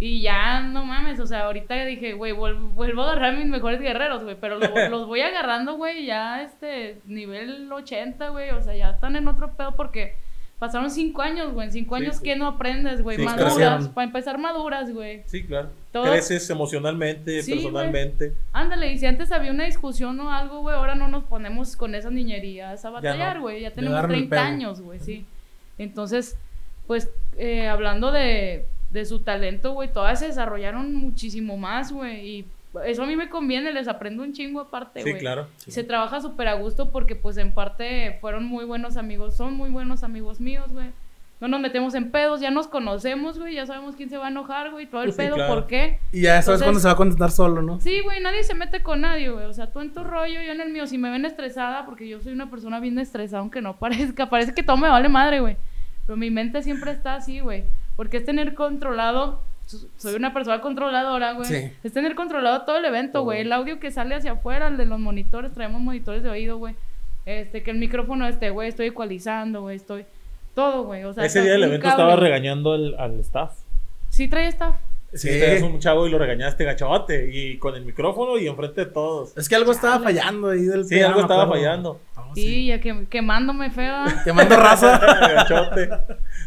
Y 0.00 0.22
ya, 0.22 0.60
no 0.60 0.84
mames, 0.84 1.20
o 1.20 1.26
sea, 1.26 1.44
ahorita 1.44 1.84
dije, 1.84 2.14
güey, 2.14 2.32
vuel- 2.32 2.58
vuelvo 2.74 3.02
a 3.02 3.12
agarrar 3.12 3.36
mis 3.36 3.46
mejores 3.46 3.80
guerreros, 3.80 4.24
güey. 4.24 4.36
Pero 4.40 4.58
lo- 4.58 4.66
los 4.90 5.06
voy 5.06 5.20
agarrando, 5.20 5.76
güey, 5.76 6.04
ya 6.04 6.42
este 6.42 7.00
nivel 7.06 7.72
80, 7.72 8.28
güey. 8.30 8.50
O 8.50 8.60
sea, 8.60 8.74
ya 8.74 8.90
están 8.90 9.14
en 9.14 9.28
otro 9.28 9.52
pedo 9.56 9.76
porque 9.76 10.16
pasaron 10.58 10.90
cinco 10.90 11.22
años, 11.22 11.52
güey. 11.52 11.68
En 11.68 11.72
cinco 11.72 11.94
años, 11.94 12.16
sí. 12.16 12.24
¿qué 12.24 12.34
no 12.34 12.48
aprendes, 12.48 13.02
güey? 13.02 13.18
Sí, 13.18 13.24
maduras. 13.24 13.88
Para 13.90 14.04
empezar, 14.06 14.36
maduras, 14.38 14.92
güey. 14.92 15.22
Sí, 15.26 15.44
claro. 15.46 15.70
Todo- 15.94 16.10
Creces 16.10 16.50
emocionalmente, 16.50 17.40
Sí, 17.42 17.52
personalmente. 17.54 18.34
Ándale, 18.52 18.92
y 18.92 18.98
si 18.98 19.06
antes 19.06 19.30
había 19.30 19.52
una 19.52 19.64
discusión 19.64 20.18
o 20.18 20.30
algo, 20.32 20.58
güey, 20.60 20.74
ahora 20.74 20.94
no 20.96 21.06
nos 21.08 21.22
ponemos 21.24 21.76
con 21.76 21.94
esas 21.94 22.10
niñerías 22.10 22.84
a 22.84 22.90
batallar, 22.90 23.38
güey. 23.40 23.60
Ya, 23.62 23.70
tenemos 23.70 23.92
agarran 23.98 24.10
el 24.10 24.16
30 24.28 24.36
pedo. 24.36 24.44
años, 24.44 24.80
güey, 24.80 24.98
sí. 24.98 25.24
Entonces, 25.78 26.36
pues, 26.88 27.08
eh, 27.38 27.68
hablando 27.68 28.10
de, 28.10 28.66
de 28.90 29.04
su 29.04 29.20
talento, 29.20 29.72
güey, 29.72 29.92
todas 29.92 30.18
se 30.18 30.26
desarrollaron 30.26 30.94
muchísimo 30.94 31.56
más, 31.56 31.92
güey. 31.92 32.26
Y 32.28 32.44
eso 32.86 33.04
a 33.04 33.06
mí 33.06 33.14
me 33.14 33.28
conviene, 33.28 33.72
les 33.72 33.86
aprendo 33.86 34.24
un 34.24 34.32
chingo 34.32 34.60
aparte, 34.60 35.00
Sí, 35.02 35.10
güey. 35.10 35.20
claro. 35.20 35.46
Y 35.64 35.70
Se 35.70 35.84
trabaja 35.84 36.20
súper 36.20 36.48
a 36.48 36.54
gusto 36.54 36.90
porque, 36.90 37.14
pues, 37.14 37.36
en 37.38 37.52
parte 37.52 38.18
fueron 38.20 38.44
muy 38.46 38.64
buenos 38.64 38.96
amigos, 38.96 39.36
son 39.36 39.54
muy 39.54 39.70
buenos 39.70 40.02
amigos 40.02 40.40
míos, 40.40 40.72
güey. 40.72 40.88
No 41.44 41.48
nos 41.48 41.60
metemos 41.60 41.94
en 41.94 42.10
pedos, 42.10 42.40
ya 42.40 42.50
nos 42.50 42.68
conocemos, 42.68 43.38
güey, 43.38 43.54
ya 43.54 43.66
sabemos 43.66 43.96
quién 43.96 44.08
se 44.08 44.16
va 44.16 44.26
a 44.26 44.30
enojar, 44.30 44.70
güey, 44.70 44.86
todo 44.86 45.02
el 45.02 45.12
Sí, 45.12 45.18
pedo, 45.18 45.34
claro. 45.34 45.54
¿por 45.54 45.66
qué? 45.66 45.98
Y 46.10 46.22
ya 46.22 46.40
sabes 46.40 46.60
Entonces- 46.60 46.64
cuándo 46.64 46.80
se 46.80 46.86
va 46.88 46.92
a 46.92 46.96
contestar 46.96 47.30
solo, 47.30 47.60
¿no? 47.60 47.80
Sí, 47.82 48.00
güey, 48.00 48.20
nadie 48.22 48.42
se 48.44 48.54
mete 48.54 48.82
con 48.82 49.02
nadie, 49.02 49.28
güey. 49.30 49.44
O 49.44 49.52
sea, 49.52 49.66
tú 49.70 49.80
en 49.80 49.92
tu 49.92 50.02
rollo, 50.04 50.40
yo 50.40 50.52
en 50.52 50.60
el 50.62 50.70
mío. 50.72 50.86
Si 50.86 50.96
me 50.96 51.10
ven 51.10 51.26
estresada, 51.26 51.84
porque 51.84 52.08
yo 52.08 52.20
soy 52.20 52.32
una 52.32 52.48
persona 52.50 52.80
bien 52.80 52.98
estresada, 52.98 53.40
aunque 53.40 53.60
no 53.60 53.76
parezca, 53.78 54.30
parece 54.30 54.54
que 54.54 54.62
todo 54.62 54.78
me 54.78 54.88
vale 54.88 55.08
madre, 55.10 55.40
güey. 55.40 55.56
Pero 56.06 56.16
mi 56.16 56.30
mente 56.30 56.62
siempre 56.62 56.92
está 56.92 57.16
así, 57.16 57.40
güey. 57.40 57.64
Porque 57.96 58.16
es 58.16 58.24
tener 58.24 58.54
controlado. 58.54 59.42
so- 59.66 59.86
Soy 59.96 60.14
una 60.14 60.32
persona 60.32 60.60
controladora, 60.60 61.32
güey. 61.32 61.46
Sí. 61.46 61.72
Es 61.82 61.92
tener 61.92 62.14
controlado 62.14 62.62
todo 62.62 62.76
el 62.78 62.84
evento, 62.86 63.22
güey. 63.22 63.40
El 63.42 63.52
audio 63.52 63.78
que 63.80 63.90
sale 63.90 64.14
hacia 64.14 64.32
afuera, 64.32 64.68
el 64.68 64.76
de 64.76 64.86
los 64.86 64.98
monitores, 65.00 65.52
traemos 65.52 65.80
monitores 65.80 66.22
de 66.22 66.30
oído, 66.30 66.58
güey. 66.58 66.74
Este, 67.26 67.62
que 67.62 67.70
el 67.70 67.78
micrófono 67.78 68.26
este, 68.26 68.50
güey, 68.50 68.68
estoy 68.68 68.86
ecualizando, 68.88 69.62
güey, 69.62 69.76
estoy. 69.76 70.04
Todo, 70.54 70.84
güey. 70.84 71.04
O 71.04 71.12
sea, 71.12 71.24
Ese 71.24 71.42
día 71.42 71.52
del 71.52 71.62
un 71.62 71.68
evento 71.68 71.88
cable. 71.88 72.02
estaba 72.02 72.16
regañando 72.20 72.72
al, 72.72 72.94
al 72.98 73.20
staff. 73.20 73.52
Sí, 74.08 74.28
trae 74.28 74.46
staff. 74.48 74.76
Sí, 75.12 75.28
eras 75.30 75.62
un 75.62 75.78
chavo 75.78 76.08
y 76.08 76.10
lo 76.10 76.18
regañaste 76.18 76.64
gachote. 76.64 77.30
Y 77.32 77.56
con 77.58 77.76
el 77.76 77.84
micrófono 77.84 78.36
y 78.36 78.48
enfrente 78.48 78.84
de 78.84 78.90
todos. 78.90 79.36
Es 79.36 79.48
que 79.48 79.54
algo 79.54 79.70
estaba 79.70 79.94
Chale. 79.94 80.04
fallando 80.06 80.48
ahí 80.50 80.62
del 80.62 80.84
Sí, 80.84 81.00
algo 81.00 81.20
estaba 81.20 81.44
pero- 81.48 81.54
fallando. 81.60 82.00
Ah, 82.16 82.22
Sí, 82.34 82.66
ya 82.66 82.80
que, 82.80 83.06
quemándome 83.08 83.70
fea. 83.70 84.06
Te 84.24 84.32
mando 84.32 84.56
raza. 84.56 84.98
gachote. 85.20 85.86
Tú 85.86 85.94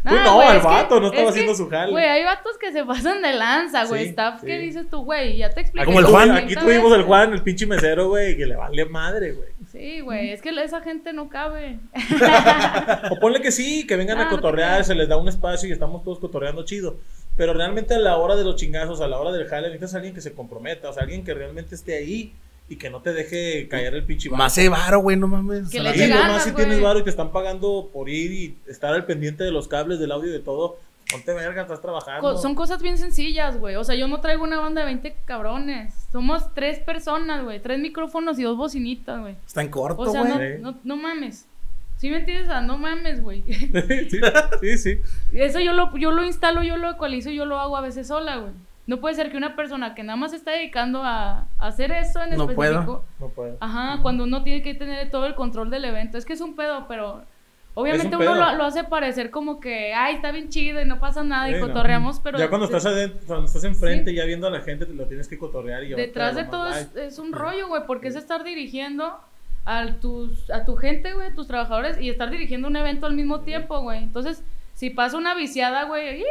Ah, 0.03 0.21
no, 0.25 0.35
güey, 0.35 0.49
el 0.49 0.59
que- 0.61 0.67
vato 0.67 0.99
no 0.99 1.05
estaba 1.07 1.23
es 1.23 1.29
haciendo 1.29 1.51
que, 1.53 1.57
su 1.57 1.69
jale. 1.69 1.91
Güey, 1.93 2.05
hay 2.05 2.23
vatos 2.25 2.57
que 2.57 2.73
se 2.73 2.83
pasan 2.83 3.21
de 3.21 3.33
lanza, 3.35 3.85
güey. 3.85 4.03
Sí, 4.03 4.09
Staff, 4.09 4.41
¿qué 4.43 4.57
sí. 4.59 4.65
dices 4.65 4.89
tú, 4.89 5.03
güey? 5.05 5.37
Ya 5.37 5.49
te 5.49 5.61
expliqué. 5.61 5.85
Como 5.85 5.99
el 5.99 6.05
Juan. 6.05 6.31
Aquí 6.31 6.47
30 6.55 6.61
tuvimos 6.61 6.91
el. 6.93 7.03
Juan, 7.03 7.31
el 7.33 7.43
pinche 7.43 7.65
mesero, 7.65 8.09
güey, 8.09 8.35
que 8.35 8.45
le 8.45 8.55
vale 8.57 8.83
madre, 8.83 9.31
güey. 9.31 9.49
Sí, 9.77 9.99
güey, 10.01 10.31
es 10.31 10.41
que 10.41 10.49
esa 10.49 10.81
gente 10.81 11.13
no 11.13 11.29
cabe. 11.29 11.79
O 13.11 13.19
ponle 13.19 13.41
que 13.41 13.51
sí, 13.51 13.85
que 13.85 13.95
vengan 13.95 14.17
Ah, 14.19 14.27
a 14.27 14.29
cotorrear, 14.29 14.83
se 14.83 14.95
les 14.95 15.07
da 15.07 15.17
un 15.17 15.27
espacio 15.27 15.69
y 15.69 15.71
estamos 15.71 16.03
todos 16.03 16.19
cotorreando 16.19 16.65
chido. 16.65 16.97
Pero 17.35 17.53
realmente 17.53 17.93
a 17.93 17.99
la 17.99 18.17
hora 18.17 18.35
de 18.35 18.43
los 18.43 18.55
chingazos, 18.55 19.01
a 19.01 19.07
la 19.07 19.19
hora 19.19 19.31
del 19.31 19.47
jale, 19.47 19.67
necesitas 19.67 19.93
a 19.93 19.97
alguien 19.97 20.15
que 20.15 20.21
se 20.21 20.33
comprometa, 20.33 20.89
o 20.89 20.93
sea, 20.93 21.03
alguien 21.03 21.23
que 21.23 21.33
realmente 21.33 21.75
esté 21.75 21.95
ahí 21.95 22.33
y 22.69 22.75
que 22.77 22.89
no 22.89 23.01
te 23.01 23.13
deje 23.13 23.67
caer 23.69 23.93
el 23.93 24.03
pinche 24.03 24.29
Más 24.29 24.55
de 24.55 24.67
varo, 24.69 24.99
güey, 24.99 25.15
no 25.15 25.27
mames. 25.27 25.69
Que 25.69 25.79
le 25.79 25.93
Sí, 25.93 25.99
eche 26.01 26.09
nomás 26.09 26.27
ganas, 26.27 26.43
si 26.43 26.51
tienes 26.53 26.81
varo 26.81 26.99
y 26.99 27.03
te 27.03 27.09
están 27.09 27.31
pagando 27.31 27.89
por 27.93 28.09
ir 28.09 28.31
y 28.31 28.57
estar 28.67 28.93
al 28.93 29.05
pendiente 29.05 29.43
de 29.43 29.51
los 29.51 29.67
cables, 29.67 29.99
del 29.99 30.11
audio 30.11 30.29
y 30.29 30.33
de 30.33 30.39
todo, 30.39 30.77
ponte 31.11 31.33
verga, 31.33 31.61
estás 31.63 31.81
trabajando. 31.81 32.21
Co- 32.21 32.37
son 32.37 32.55
cosas 32.55 32.81
bien 32.81 32.97
sencillas, 32.97 33.57
güey. 33.57 33.75
O 33.75 33.83
sea, 33.83 33.95
yo 33.95 34.07
no 34.07 34.19
traigo 34.21 34.43
una 34.43 34.59
banda 34.59 34.81
de 34.81 34.85
20 34.87 35.15
cabrones. 35.25 35.93
Somos 36.11 36.53
tres 36.53 36.79
personas, 36.79 37.43
güey. 37.43 37.59
Tres 37.61 37.79
micrófonos 37.79 38.37
y 38.39 38.43
dos 38.43 38.57
bocinitas, 38.57 39.19
güey. 39.19 39.35
Está 39.45 39.61
en 39.61 39.69
corto, 39.69 40.01
O 40.01 40.09
sea, 40.11 40.21
güey. 40.21 40.31
no, 40.31 40.37
güey. 40.37 40.59
no, 40.61 40.75
no 40.83 40.95
mames. 40.97 41.47
¿Sí 41.97 42.09
me 42.11 42.17
entiendes? 42.17 42.47
No 42.63 42.77
mames, 42.77 43.21
güey. 43.23 43.41
sí, 43.47 44.19
sí, 44.61 44.77
sí. 44.77 44.99
Eso 45.33 45.59
yo 45.59 45.73
lo, 45.73 45.95
yo 45.97 46.11
lo 46.11 46.23
instalo, 46.23 46.61
yo 46.63 46.77
lo 46.77 46.91
ecualizo, 46.91 47.29
yo 47.31 47.45
lo 47.45 47.59
hago 47.59 47.75
a 47.77 47.81
veces 47.81 48.07
sola, 48.07 48.35
güey. 48.37 48.53
No 48.85 49.01
puede 49.01 49.15
ser 49.15 49.31
que 49.31 49.37
una 49.37 49.55
persona 49.55 49.95
que 49.95 50.03
nada 50.03 50.15
más 50.15 50.31
se 50.31 50.37
está 50.37 50.51
dedicando 50.51 51.03
a, 51.03 51.39
a 51.57 51.67
hacer 51.67 51.91
eso 51.91 52.21
en 52.23 52.37
No 52.37 52.43
específico. 52.43 52.55
puedo. 52.55 53.03
No 53.19 53.29
puedo. 53.29 53.57
Ajá, 53.59 53.99
cuando 54.01 54.23
uno 54.23 54.43
tiene 54.43 54.61
que 54.61 54.73
tener 54.75 55.09
todo 55.11 55.25
el 55.25 55.35
control 55.35 55.69
del 55.69 55.83
evento. 55.85 56.17
Es 56.17 56.23
que 56.25 56.33
es 56.33 56.39
un 56.41 56.55
pedo, 56.55 56.85
pero 56.87 57.23
obviamente 57.81 58.15
un 58.15 58.21
uno 58.23 58.35
lo, 58.35 58.55
lo 58.57 58.63
hace 58.65 58.83
parecer 58.83 59.29
como 59.29 59.59
que, 59.59 59.93
ay, 59.93 60.15
está 60.15 60.31
bien 60.31 60.49
chido 60.49 60.81
y 60.81 60.85
no 60.85 60.99
pasa 60.99 61.23
nada 61.23 61.47
Sí, 61.47 61.55
y 61.55 61.59
no. 61.59 61.67
cotorreamos, 61.67 62.19
pero 62.19 62.37
ya 62.37 62.49
cuando 62.49 62.65
estás 62.65 62.85
adentro, 62.85 63.19
cuando 63.27 63.45
estás 63.45 63.63
enfrente, 63.63 64.13
ya 64.13 64.25
viendo 64.25 64.47
a 64.47 64.49
la 64.51 64.61
gente, 64.61 64.85
te 64.85 64.93
lo 64.93 65.05
tienes 65.05 65.27
que 65.27 65.37
cotorrear 65.37 65.83
y 65.83 65.93
detrás 65.93 66.35
de 66.35 66.45
todo 66.45 66.67
es, 66.69 66.95
es 66.95 67.19
un 67.19 67.31
rollo, 67.33 67.67
güey, 67.67 67.83
porque 67.85 68.07
es 68.07 68.15
estar 68.15 68.43
dirigiendo 68.43 69.17
a, 69.65 69.85
tus, 70.01 70.49
a 70.49 70.65
tu 70.65 70.75
gente, 70.75 71.13
güey, 71.13 71.27
a 71.27 71.35
tus 71.35 71.47
trabajadores 71.47 71.99
y 71.99 72.09
estar 72.09 72.29
dirigiendo 72.29 72.67
un 72.67 72.75
evento 72.75 73.05
al 73.05 73.13
mismo 73.13 73.41
tiempo, 73.41 73.81
güey. 73.81 74.01
Entonces, 74.03 74.43
si 74.77 74.91
pasa 74.91 75.17
una 75.17 75.33
viciada, 75.33 75.85
güey, 75.85 76.23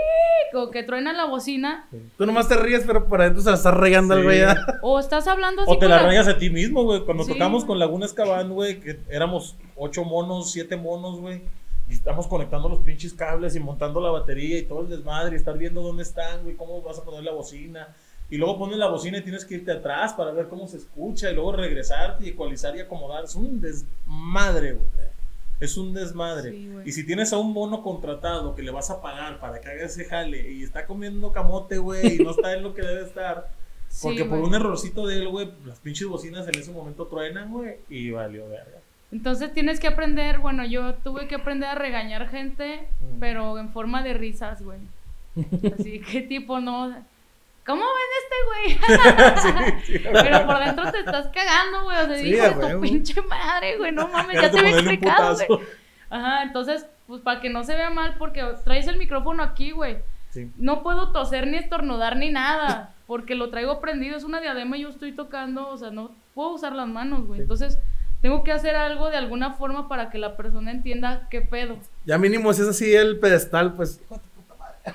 o 0.55 0.71
que 0.71 0.85
truena 0.85 1.13
la 1.13 1.25
bocina, 1.25 1.89
Tú 2.17 2.27
nomás 2.27 2.47
te 2.49 2.55
ríes, 2.57 2.85
pero 2.87 3.09
por 3.09 3.21
adentro 3.21 3.43
se 3.43 3.51
la 3.51 3.57
estás 3.57 3.75
regando 3.75 4.15
al 4.15 4.21
Sí. 4.21 4.25
güey. 4.25 4.39
ya. 4.39 4.55
o 4.83 5.01
estás 5.01 5.27
hablando 5.27 5.63
así 5.63 5.71
O 5.71 5.75
te 5.75 5.81
con 5.87 5.91
la 5.91 5.97
la- 5.97 6.03
rayas 6.07 6.29
a 6.29 6.39
ti 6.39 6.49
mismo, 6.49 6.85
güey. 6.85 7.05
Cuando 7.05 7.25
Sí, 7.25 7.33
tocamos 7.33 7.65
con 7.65 7.81
Laguna 7.81 8.07
Escabán, 8.07 8.51
güey, 8.51 8.79
que 8.79 9.01
éramos 9.11 9.57
ocho 9.75 10.05
monos, 10.05 10.53
siete 10.53 10.77
monos, 10.77 11.19
güey. 11.19 11.43
Y 11.89 11.95
estamos 11.95 12.29
conectando 12.29 12.69
los 12.69 12.81
pinches 12.81 13.15
cables 13.15 13.57
y 13.57 13.61
montando 13.61 14.01
la 14.01 14.11
batería 14.11 14.59
y 14.59 14.63
todo 14.63 14.83
el 14.83 14.91
desmadre 14.91 15.35
y 15.35 15.37
estar 15.39 15.59
viendo 15.59 15.83
dónde 15.83 16.05
están, 16.05 16.43
güey, 16.45 16.55
cómo 16.57 16.81
vas 16.83 16.99
a 17.01 17.05
poner 17.05 17.25
la 17.25 17.33
bocina. 17.33 17.89
Y 18.31 18.37
luego 18.39 18.59
pones 18.59 18.77
la 18.79 18.89
bocina 18.89 19.19
y 19.19 19.23
tienes 19.23 19.45
que 19.45 19.55
irte 19.55 19.71
atrás 19.73 20.13
para 20.15 20.31
ver 20.33 20.47
cómo 20.49 20.67
se 20.69 20.77
escucha 20.79 21.31
y 21.31 21.35
luego 21.35 21.53
regresarte 21.53 22.25
y 22.25 22.29
ecualizar 22.31 22.77
y 22.77 22.81
acomodar. 22.81 23.25
Es 23.25 23.35
un 23.37 23.61
desmadre, 23.61 24.73
güey. 24.73 24.87
Es 25.61 25.77
un 25.79 25.95
desmadre. 25.95 26.51
Sí, 26.51 26.71
y 26.85 26.93
si 26.93 27.07
tienes 27.07 27.33
a 27.33 27.39
un 27.39 27.53
mono 27.53 27.83
contratado 27.83 28.55
que 28.55 28.63
le 28.63 28.71
vas 28.71 28.91
a 28.91 29.01
pagar 29.01 29.41
para 29.41 29.61
que 29.61 29.69
haga 29.69 29.85
ese 29.85 30.05
jale 30.05 30.53
y 30.53 30.63
está 30.63 30.87
comiendo 30.87 31.33
camote, 31.33 31.79
güey, 31.79 32.17
y 32.17 32.19
no 32.25 32.31
está 32.31 32.53
en 32.55 32.63
lo 32.63 32.75
que 32.75 32.83
debe 32.83 33.03
estar, 33.03 33.49
Sí, 33.89 34.01
porque 34.09 34.25
por 34.25 34.41
un 34.41 34.55
errorcito 34.55 35.07
de 35.07 35.17
él, 35.19 35.29
güey, 35.29 35.49
las 35.65 35.79
pinches 35.79 36.09
bocinas 36.09 36.47
en 36.49 36.59
ese 36.59 36.73
momento 36.73 37.07
truenan, 37.07 37.51
güey, 37.53 37.77
y 37.89 38.11
valió 38.11 38.49
verga. 38.49 38.79
Entonces 39.13 39.55
tienes 39.55 39.79
que 39.81 39.87
aprender, 39.87 40.41
bueno, 40.41 40.67
yo 40.67 40.95
tuve 40.97 41.29
que 41.29 41.37
aprender 41.37 41.69
a 41.71 41.75
regañar 41.77 42.29
gente, 42.29 42.89
Mm. 43.01 43.19
pero 43.21 43.59
en 43.59 43.71
forma 43.73 44.03
de 44.03 44.13
risas, 44.15 44.61
güey. 44.63 44.81
Así 45.79 46.01
que 46.01 46.23
tipo, 46.23 46.61
no. 46.61 46.95
¿Cómo 47.67 47.83
ven 47.83 48.11
este 48.23 48.37
güey? 48.47 49.77
Sí, 49.87 49.93
sí, 49.99 50.05
pero 50.13 50.47
por 50.47 50.59
dentro 50.65 50.91
te 50.93 50.99
estás 51.01 51.29
cagando, 51.29 51.83
güey. 51.85 51.97
O 51.99 52.07
sea, 52.07 52.19
Sí, 52.19 52.29
hijo 52.29 52.45
a 52.45 52.49
de 52.69 52.75
tu 52.75 52.81
pinche 52.81 53.21
madre, 53.23 53.77
güey. 53.77 53.93
No 53.93 54.09
mames, 54.09 54.41
Ya 54.41 54.51
te 54.51 54.59
había 54.61 54.73
explicado, 54.73 55.35
güey. 55.35 55.61
Ajá, 56.09 56.43
entonces, 56.45 56.87
pues 57.09 57.21
para 57.21 57.41
que 57.41 57.51
no 57.51 57.65
se 57.65 57.75
vea 57.75 57.91
mal, 57.91 58.15
porque 58.19 58.45
traes 58.65 58.87
el 58.87 58.97
micrófono 58.97 59.43
aquí, 59.43 59.73
güey. 59.73 59.99
Sí. 60.31 60.51
No 60.57 60.83
puedo 60.83 61.13
toser 61.13 61.47
ni 61.49 61.57
estornudar 61.57 62.17
ni 62.17 62.31
nada, 62.31 62.95
porque 63.07 63.35
lo 63.35 63.51
traigo 63.51 63.81
prendido, 63.81 64.17
es 64.17 64.25
una 64.25 64.41
diadema 64.41 64.77
y 64.77 64.83
yo 64.83 64.91
estoy 64.91 65.13
tocando, 65.13 65.69
o 65.69 65.77
sea, 65.77 65.91
no 65.91 66.13
puedo 66.35 66.51
usar 66.51 66.73
las 66.73 66.87
manos, 66.87 67.27
güey. 67.27 67.39
Sí. 67.39 67.43
Entonces, 67.43 67.79
tengo 68.23 68.45
que 68.45 68.53
hacer 68.53 68.77
algo 68.77 69.11
de 69.11 69.17
alguna 69.17 69.55
forma 69.55 69.89
para 69.89 70.11
que 70.11 70.19
la 70.19 70.37
persona 70.37 70.71
entienda 70.71 71.27
qué 71.31 71.41
pedo. 71.43 71.79
Ya 72.05 72.19
mínimo 72.19 72.53
si 72.53 72.63
es 72.63 72.69
así 72.69 72.95
el 72.95 73.19
pedestal, 73.19 73.75
pues. 73.75 74.01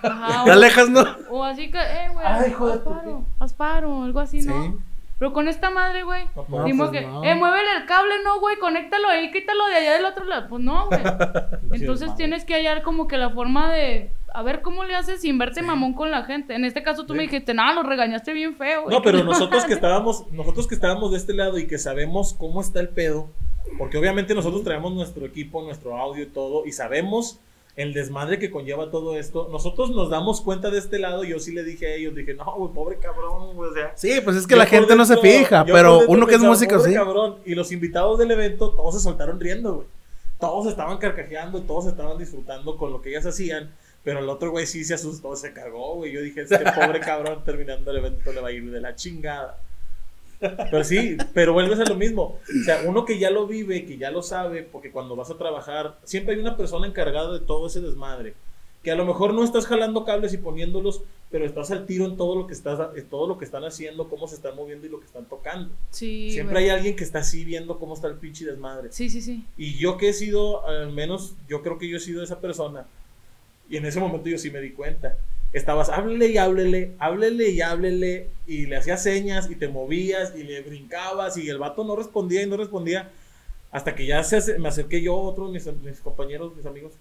Ajá, 0.02 0.44
Te 0.46 0.50
o, 0.50 0.54
alejas, 0.54 0.90
¿no? 0.90 1.04
o 1.30 1.44
así 1.44 1.70
que, 1.72 1.78
eh, 1.80 2.10
güey, 2.14 2.26
Ay, 2.26 2.50
hijo 2.52 2.68
de 2.68 2.74
haz 2.74 2.84
tu 2.84 2.90
paro, 2.90 3.26
haz 3.40 3.54
paro, 3.54 4.04
algo 4.04 4.20
así, 4.20 4.42
¿no? 4.42 4.64
Sí. 4.64 4.74
Pero 5.20 5.34
con 5.34 5.48
esta 5.48 5.70
madre, 5.70 6.02
güey, 6.02 6.24
No, 6.50 6.64
Dimos 6.64 6.90
pues 6.90 7.00
que, 7.02 7.08
no. 7.08 7.24
eh, 7.24 7.36
muévele 7.36 7.68
el 7.78 7.86
cable, 7.86 8.16
no, 8.24 8.40
güey, 8.40 8.58
conéctalo 8.58 9.08
ahí, 9.08 9.30
quítalo 9.32 9.68
de 9.68 9.76
allá 9.76 9.94
del 9.94 10.06
otro 10.06 10.26
lado. 10.26 10.48
Pues 10.50 10.64
no, 10.64 10.88
güey. 10.88 11.00
Entonces 11.74 12.16
tienes 12.16 12.44
que 12.44 12.56
hallar 12.56 12.82
como 12.82 13.08
que 13.08 13.18
la 13.18 13.30
forma 13.30 13.72
de, 13.72 14.10
a 14.34 14.42
ver 14.42 14.64
cómo 14.64 14.84
le 14.84 14.96
haces 14.96 15.22
sin 15.22 15.38
verte 15.38 15.62
mamón 15.62 15.94
con 15.94 16.10
la 16.10 16.24
gente. 16.24 16.56
En 16.56 16.66
este 16.66 16.82
caso 16.82 17.06
tú 17.06 17.14
me 17.14 17.22
dijiste, 17.22 17.54
no, 17.54 17.72
lo 17.72 17.84
regañaste 17.84 18.34
bien 18.34 18.56
feo, 18.56 18.82
güey. 18.86 18.96
No, 18.96 19.04
pero 19.04 19.24
nosotros 19.24 19.64
que 19.66 19.74
estábamos, 19.74 20.26
nosotros 20.32 20.66
que 20.68 20.74
estábamos 20.74 21.12
de 21.12 21.18
este 21.18 21.36
lado 21.36 21.60
y 21.60 21.68
que 21.68 21.78
sabemos 21.78 22.34
cómo 22.34 22.60
está 22.60 22.80
el 22.80 22.90
pedo, 22.90 23.30
porque 23.78 24.00
obviamente 24.00 24.34
nosotros 24.34 24.64
traemos 24.64 24.92
nuestro 24.92 25.28
equipo, 25.28 25.62
nuestro 25.62 25.98
audio 25.98 26.24
y 26.24 26.28
todo, 26.30 26.66
y 26.66 26.72
sabemos 26.72 27.40
el 27.76 27.94
desmadre 27.94 28.38
que 28.40 28.52
conlleva 28.52 28.92
todo 28.92 29.18
esto. 29.18 29.48
Nosotros 29.52 29.92
nos 29.92 30.10
damos 30.10 30.42
cuenta 30.42 30.70
de 30.70 30.78
este 30.80 31.00
lado, 31.00 31.24
yo 31.24 31.40
sí 31.40 31.54
le 31.54 31.64
dije 31.64 31.88
a 31.88 31.96
ellos, 31.96 32.16
dije, 32.16 32.34
no, 32.34 32.54
güey, 32.56 32.74
pobre 32.74 32.98
cabrón, 32.98 33.56
güey, 33.56 33.72
o 33.72 33.74
sea. 33.74 33.94
Sí, 33.96 34.20
pues 34.24 34.36
es 34.36 34.48
que 34.48 34.56
la 34.56 34.66
gente 34.66 34.96
no 34.96 35.06
se 35.06 35.18
fija, 35.18 35.66
pero 35.66 36.02
uno 36.08 36.28
que 36.28 36.36
es 36.36 36.42
músico, 36.42 36.78
"Pobre 36.78 36.92
sí. 36.92 36.96
cabrón", 36.96 37.38
Y 37.46 37.56
los 37.56 37.72
invitados 37.72 38.20
del 38.20 38.32
evento, 38.32 38.72
todos 38.72 38.96
se 38.96 39.02
soltaron 39.02 39.40
riendo, 39.40 39.76
güey. 39.76 39.88
Todos 40.40 40.66
estaban 40.68 40.98
carcajeando 40.98 41.62
todos 41.62 41.86
estaban 41.86 42.18
disfrutando 42.18 42.76
con 42.76 42.92
lo 42.92 43.02
que 43.02 43.10
ellas 43.10 43.26
hacían. 43.28 43.72
Pero 44.04 44.20
el 44.20 44.30
otro 44.30 44.50
güey 44.50 44.66
sí 44.66 44.84
se 44.84 44.96
asustó, 44.96 45.36
se 45.36 45.54
cagó, 45.54 45.96
güey. 45.98 46.12
Yo 46.12 46.22
dije, 46.22 46.42
este 46.42 46.58
pobre 46.58 47.00
cabrón 47.02 47.44
terminando 47.44 47.92
el 47.92 47.98
evento 47.98 48.34
le 48.34 48.42
va 48.42 48.48
a 48.48 48.52
ir 48.52 48.72
de 48.72 48.82
la 48.82 48.96
chingada. 48.96 49.62
Pero 50.42 50.84
sí, 50.84 51.18
pero 51.34 51.54
vuelves 51.54 51.80
a 51.80 51.86
lo 51.86 51.96
mismo. 51.96 52.40
O 52.62 52.64
sea, 52.66 52.82
uno 52.86 53.06
que 53.06 53.20
ya 53.20 53.30
lo 53.30 53.48
vive, 53.48 53.86
que 53.86 53.98
ya 53.98 54.12
lo 54.12 54.24
sabe, 54.24 54.64
porque 54.64 54.92
cuando 54.92 55.16
vas 55.16 55.30
a 55.30 55.38
trabajar, 55.38 56.00
siempre 56.04 56.34
hay 56.34 56.42
una 56.42 56.58
persona 56.58 56.88
encargada 56.88 57.32
de 57.32 57.40
todo 57.40 57.68
ese 57.68 57.80
desmadre. 57.80 58.34
Que 58.84 58.92
a 58.92 58.96
lo 58.96 59.06
mejor 59.06 59.36
no 59.36 59.44
estás 59.44 59.68
jalando 59.68 60.04
cables 60.04 60.34
y 60.34 60.38
poniéndolos, 60.38 61.04
pero 61.30 61.46
estás 61.46 61.70
al 61.70 61.86
tiro 61.86 62.06
en 62.06 62.18
todo 62.18 62.36
lo 62.36 62.48
que 62.48 62.54
estás, 62.54 62.80
en 62.96 63.06
todo 63.06 63.28
lo 63.28 63.38
que 63.38 63.46
están 63.46 63.64
haciendo, 63.64 64.10
cómo 64.10 64.28
se 64.28 64.36
están 64.36 64.56
moviendo 64.56 64.88
y 64.88 64.90
lo 64.90 65.00
que 65.00 65.06
están 65.06 65.26
tocando. 65.26 65.70
Sí, 65.92 66.32
Siempre 66.32 66.60
hay 66.60 66.70
alguien 66.70 66.96
que 66.96 67.04
está 67.04 67.20
así 67.20 67.46
viendo 67.46 67.78
cómo 67.78 67.94
está 67.94 68.08
el 68.08 68.16
pinche 68.16 68.44
desmadre. 68.44 68.90
Sí, 68.92 69.10
sí, 69.10 69.22
sí. 69.22 69.46
Y 69.56 69.78
yo 69.78 69.98
que 69.98 70.10
he 70.10 70.14
sido, 70.14 70.68
al 70.68 70.92
menos, 70.92 71.36
yo 71.48 71.62
creo 71.62 71.78
que 71.78 71.88
yo 71.88 71.98
he 71.98 72.00
sido 72.00 72.24
esa 72.24 72.40
persona. 72.40 72.88
Y 73.70 73.78
en 73.78 73.86
ese 73.86 74.00
momento 74.00 74.28
yo 74.28 74.40
sí 74.40 74.50
me 74.50 74.60
di 74.60 74.72
cuenta. 74.72 75.16
Estabas, 75.54 75.90
háblele 75.90 76.28
y 76.28 76.38
háblele, 76.38 76.94
háblele 77.00 77.50
y 77.50 77.62
háblele. 77.62 78.30
Y 78.48 78.68
le 78.68 78.78
hacías 78.78 79.04
señas 79.04 79.50
y 79.50 79.56
te 79.56 79.68
movías 79.68 80.34
y 80.36 80.44
le 80.44 80.62
brincabas. 80.62 81.38
Y 81.38 81.50
el 81.50 81.58
vato 81.58 81.84
no 81.84 81.96
respondía 81.96 82.42
y 82.42 82.48
no 82.48 82.58
respondía. 82.58 83.10
Hasta 83.72 83.96
que 83.96 84.06
ya 84.06 84.24
se 84.24 84.60
me 84.60 84.70
acerqué 84.70 85.02
yo, 85.02 85.16
otros 85.16 85.52
mis, 85.52 85.66
mis 85.82 86.00
compañeros, 86.00 86.56
mis 86.56 86.66
amigos. 86.66 86.94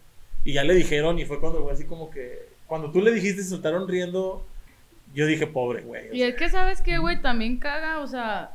Y 0.44 0.54
ya 0.54 0.64
le 0.64 0.74
dijeron. 0.74 1.18
Y 1.18 1.24
fue 1.26 1.40
cuando 1.40 1.62
fue 1.62 1.72
así 1.72 1.84
como 1.84 2.10
que. 2.10 2.48
Cuando 2.66 2.90
tú 2.90 3.00
le 3.00 3.12
dijiste, 3.12 3.42
se 3.42 3.50
soltaron 3.50 3.88
riendo. 3.88 4.44
Yo 5.14 5.26
dije, 5.26 5.46
pobre 5.46 5.82
güey. 5.82 6.08
Y 6.12 6.18
sea, 6.18 6.28
es 6.28 6.36
que, 6.36 6.48
¿sabes 6.48 6.82
qué, 6.82 6.98
güey? 6.98 7.20
También 7.20 7.58
caga, 7.58 8.00
o 8.00 8.06
sea... 8.06 8.52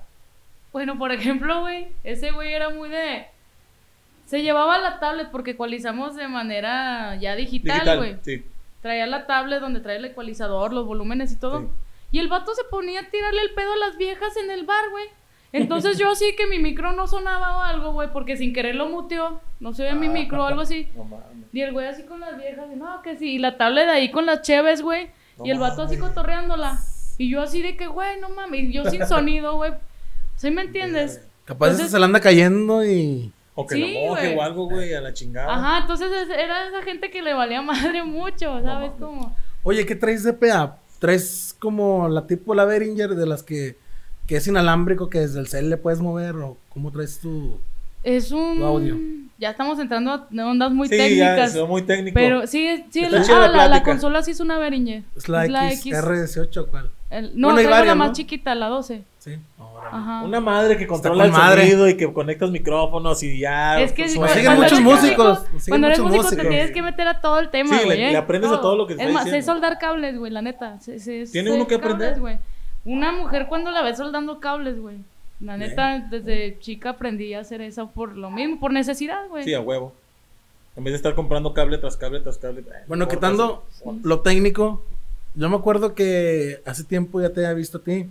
Bueno, 0.71 0.97
por 0.97 1.11
ejemplo, 1.13 1.61
güey, 1.61 1.87
ese 2.03 2.31
güey 2.31 2.53
era 2.53 2.69
muy 2.69 2.89
de... 2.89 3.25
Se 4.25 4.41
llevaba 4.41 4.77
la 4.79 4.99
tablet 4.99 5.29
porque 5.31 5.51
ecualizamos 5.51 6.15
de 6.15 6.27
manera 6.27 7.15
ya 7.17 7.35
digital, 7.35 7.75
digital. 7.75 7.97
güey. 7.97 8.17
Sí. 8.23 8.43
Traía 8.85 9.07
la 9.07 9.25
tablet 9.25 9.61
donde 9.61 9.79
trae 9.79 9.95
el 9.97 10.05
ecualizador, 10.05 10.71
los 10.71 10.85
volúmenes 10.85 11.31
y 11.31 11.37
todo. 11.39 11.61
Sí. 11.61 11.67
Y 12.11 12.19
el 12.19 12.27
vato 12.27 12.53
se 12.53 12.63
ponía 12.65 12.99
a 12.99 13.09
tirarle 13.09 13.41
el 13.41 13.49
pedo 13.55 13.73
a 13.73 13.77
las 13.77 13.97
viejas 13.97 14.37
en 14.37 14.51
el 14.51 14.63
bar, 14.63 14.91
güey. 14.91 15.05
Entonces 15.53 15.97
yo 15.97 16.13
sí 16.13 16.35
que 16.37 16.45
mi 16.45 16.59
micro 16.59 16.93
no 16.93 17.07
sonaba 17.07 17.57
o 17.57 17.61
algo, 17.63 17.93
güey, 17.93 18.13
porque 18.13 18.37
sin 18.37 18.53
querer 18.53 18.75
lo 18.75 18.87
muteó. 18.87 19.41
No 19.59 19.73
se 19.73 19.85
ve 19.85 19.95
mi 19.95 20.07
micro 20.07 20.43
o 20.43 20.45
algo 20.45 20.61
así. 20.61 20.87
No 20.95 21.03
mames. 21.03 21.47
Y 21.51 21.61
el 21.61 21.73
güey 21.73 21.87
así 21.87 22.03
con 22.03 22.19
las 22.19 22.37
viejas, 22.37 22.67
y 22.71 22.75
no, 22.75 23.01
que 23.01 23.17
sí. 23.17 23.31
Y 23.31 23.39
la 23.39 23.57
tablet 23.57 23.89
ahí 23.89 24.11
con 24.11 24.27
las 24.27 24.43
cheves, 24.43 24.83
güey. 24.83 25.09
No 25.39 25.47
y 25.47 25.49
el 25.49 25.57
vato 25.57 25.81
así 25.81 25.97
cotorreándola. 25.97 26.77
Y 27.17 27.31
yo 27.31 27.41
así 27.41 27.63
de 27.63 27.75
que, 27.77 27.87
güey, 27.87 28.19
no 28.19 28.29
mames. 28.29 28.65
Y 28.65 28.71
yo 28.71 28.85
sin 28.85 29.03
sonido, 29.07 29.55
güey. 29.55 29.73
¿Sí 30.35 30.51
me 30.51 30.61
entiendes? 30.61 31.27
Capaz 31.45 31.69
Entonces- 31.69 31.89
se 31.89 31.97
le 31.97 32.05
anda 32.05 32.19
cayendo 32.19 32.85
y. 32.85 33.33
O 33.55 33.65
que 33.65 33.75
Sí, 33.75 33.81
lo 33.81 34.09
moje 34.09 34.35
o 34.35 34.41
algo, 34.41 34.67
güey, 34.69 34.93
a 34.93 35.01
la 35.01 35.13
chingada. 35.13 35.53
Ajá, 35.53 35.77
entonces 35.81 36.11
es- 36.11 36.29
era 36.29 36.67
esa 36.67 36.81
gente 36.83 37.09
que 37.09 37.21
le 37.21 37.33
valía 37.33 37.61
madre 37.61 38.03
mucho, 38.03 38.61
¿sabes? 38.61 38.91
Como... 38.99 39.33
Oye, 39.63 39.85
¿qué 39.85 39.95
traes 39.95 40.23
de 40.23 40.33
PA? 40.33 40.77
¿Traes 40.99 41.55
como 41.59 42.07
la 42.09 42.27
tipo 42.27 42.53
la 42.53 42.65
Behringer 42.65 43.11
de 43.15 43.25
las 43.25 43.43
que, 43.43 43.77
que 44.27 44.37
es 44.37 44.47
inalámbrico, 44.47 45.09
que 45.09 45.19
desde 45.19 45.39
el 45.39 45.47
cel 45.47 45.69
le 45.69 45.77
puedes 45.77 45.99
mover? 46.01 46.35
¿O 46.35 46.57
cómo 46.69 46.91
traes 46.91 47.19
tu...? 47.19 47.57
Es 48.03 48.31
un... 48.31 48.57
Tu 48.57 48.63
audio. 48.65 48.97
Ya 49.37 49.49
estamos 49.51 49.79
entrando 49.79 50.11
a 50.11 50.27
ondas 50.45 50.71
muy 50.71 50.87
sí, 50.87 50.95
técnicas. 50.95 51.53
ya, 51.53 51.61
es 51.63 51.67
muy 51.67 51.81
técnico. 51.81 52.13
Pero 52.13 52.47
sí, 52.47 52.65
es- 52.67 52.81
sí, 52.91 53.01
chida 53.01 53.45
ah, 53.45 53.47
la 53.47 53.57
la, 53.57 53.67
la 53.67 53.83
consola 53.83 54.21
sí 54.21 54.31
es 54.31 54.39
una 54.39 54.57
Behringer. 54.57 55.03
¿Es 55.15 55.27
la, 55.27 55.45
X, 55.71 55.85
R18 55.93 56.57
o 56.57 56.67
cuál? 56.67 56.91
El- 57.17 57.39
no, 57.39 57.47
Bueno, 57.47 57.55
traigo 57.55 57.71
varias, 57.71 57.87
la 57.87 57.95
más 57.95 58.07
¿no? 58.09 58.13
chiquita, 58.13 58.55
la 58.55 58.67
12. 58.67 59.03
Sí. 59.19 59.37
Ajá. 59.91 60.23
Una 60.23 60.39
madre 60.39 60.77
que 60.77 60.87
controla 60.87 61.23
con 61.25 61.33
el 61.33 61.37
madre. 61.39 61.61
sonido 61.63 61.87
y 61.89 61.95
que 61.97 62.11
conectas 62.11 62.49
micrófonos 62.51 63.21
y 63.23 63.39
ya. 63.39 63.79
Es 63.81 63.91
que 63.93 64.05
pues, 64.15 64.31
siguen 64.31 64.55
muchos 64.55 64.81
músicos, 64.81 65.39
músico- 65.51 65.69
Cuando 65.69 65.87
eres 65.87 65.99
músico 65.99 66.25
te 66.27 66.35
tienes 66.47 66.71
que 66.71 66.81
meter 66.81 67.07
a 67.07 67.21
todo 67.21 67.39
el 67.39 67.49
tema, 67.49 67.77
Sí, 67.77 67.85
güey. 67.85 67.97
le- 67.97 68.07
¿eh? 68.09 68.11
le 68.11 68.17
aprendes 68.17 68.51
a 68.51 68.61
todo 68.61 68.75
lo 68.75 68.87
que 68.87 68.93
Es 68.93 68.99
más, 69.13 69.23
sé 69.23 69.29
diciendo. 69.29 69.45
soldar 69.53 69.77
cables, 69.79 70.17
güey, 70.17 70.31
la 70.31 70.41
neta. 70.41 70.79
Sé- 70.81 70.99
sé- 70.99 71.25
¿Tiene 71.31 71.49
sé 71.51 71.55
uno 71.55 71.67
que 71.67 71.79
cables, 71.79 71.93
aprender? 71.95 72.19
güey. 72.19 72.37
Una 72.85 73.11
mujer 73.11 73.47
cuando 73.47 73.71
la 73.71 73.81
ves 73.81 73.97
soldando 73.97 74.39
cables, 74.39 74.79
güey. 74.79 74.97
La 75.39 75.57
neta, 75.57 75.99
desde 76.09 76.57
chica 76.59 76.91
aprendí 76.91 77.33
a 77.33 77.41
hacer 77.41 77.61
eso 77.61 77.89
por 77.91 78.15
lo 78.15 78.29
mismo, 78.31 78.59
por 78.59 78.71
necesidad, 78.71 79.27
güey. 79.27 79.43
Sí, 79.43 79.53
a 79.53 79.59
huevo. 79.61 79.93
En 80.77 80.83
vez 80.83 80.91
de 80.93 80.97
estar 80.97 81.15
comprando 81.15 81.53
cable 81.53 81.77
tras 81.77 81.95
cable 81.97 82.19
tras 82.19 82.37
cable. 82.37 82.61
eh, 82.61 82.83
Bueno, 82.87 83.07
quitando 83.07 83.63
sí. 83.71 83.83
lo 84.03 84.19
técnico, 84.21 84.81
yo 85.35 85.49
me 85.49 85.55
acuerdo 85.55 85.93
que 85.95 86.61
hace 86.65 86.83
tiempo 86.83 87.21
ya 87.21 87.29
te 87.29 87.41
había 87.45 87.53
visto 87.53 87.77
a 87.79 87.81
ti, 87.81 88.07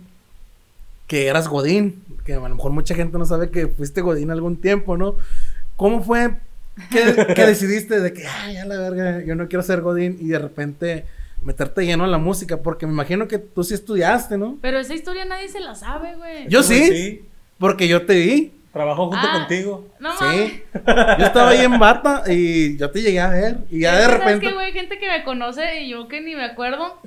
que 1.07 1.27
eras 1.27 1.47
Godín, 1.47 2.01
que 2.25 2.33
a 2.33 2.39
lo 2.39 2.49
mejor 2.55 2.71
mucha 2.71 2.95
gente 2.95 3.17
no 3.17 3.25
sabe 3.25 3.49
que 3.49 3.67
fuiste 3.67 4.01
Godín 4.01 4.31
algún 4.31 4.57
tiempo, 4.57 4.97
¿no? 4.97 5.15
¿Cómo 5.75 6.03
fue 6.03 6.37
que, 6.91 7.33
que 7.35 7.45
decidiste 7.45 7.99
de 7.99 8.13
que, 8.13 8.25
ay, 8.25 8.55
ya 8.55 8.65
la 8.65 8.77
verga, 8.77 9.23
yo 9.23 9.35
no 9.35 9.47
quiero 9.47 9.63
ser 9.63 9.81
Godín 9.81 10.17
y 10.19 10.27
de 10.29 10.39
repente 10.39 11.05
meterte 11.43 11.85
lleno 11.85 12.05
en 12.05 12.11
la 12.11 12.17
música? 12.17 12.57
Porque 12.57 12.87
me 12.87 12.93
imagino 12.93 13.27
que 13.27 13.37
tú 13.37 13.63
sí 13.63 13.73
estudiaste, 13.75 14.37
¿no? 14.37 14.57
Pero 14.61 14.79
esa 14.79 14.93
historia 14.95 15.25
nadie 15.25 15.47
se 15.49 15.59
la 15.59 15.75
sabe, 15.75 16.15
güey. 16.15 16.47
Yo 16.49 16.63
sí, 16.63 16.85
Sí. 16.87 17.25
porque 17.59 17.87
yo 17.87 18.05
te 18.05 18.15
vi. 18.15 18.51
Trabajó 18.75 19.07
junto 19.07 19.25
Ah. 19.25 19.37
contigo. 19.39 19.87
No 19.99 20.13
mames. 20.19 20.51
Sí, 20.51 20.63
yo 20.73 21.25
estaba 21.25 21.51
ahí 21.51 21.61
en 21.61 21.79
bata 21.79 22.23
y 22.27 22.75
yo 22.77 22.91
te 22.91 23.01
llegué 23.01 23.21
a 23.21 23.29
ver 23.29 23.57
y 23.71 23.79
ya 23.79 23.93
de 23.95 24.01
Es 24.01 24.07
que, 24.07 24.11
¿sabes 24.11 24.25
repente... 24.25 24.51
güey? 24.53 24.73
Gente 24.73 24.99
que 24.99 25.07
me 25.07 25.23
conoce 25.23 25.79
y 25.83 25.89
yo 25.91 26.09
que 26.09 26.19
ni 26.19 26.35
me 26.35 26.43
acuerdo. 26.43 26.99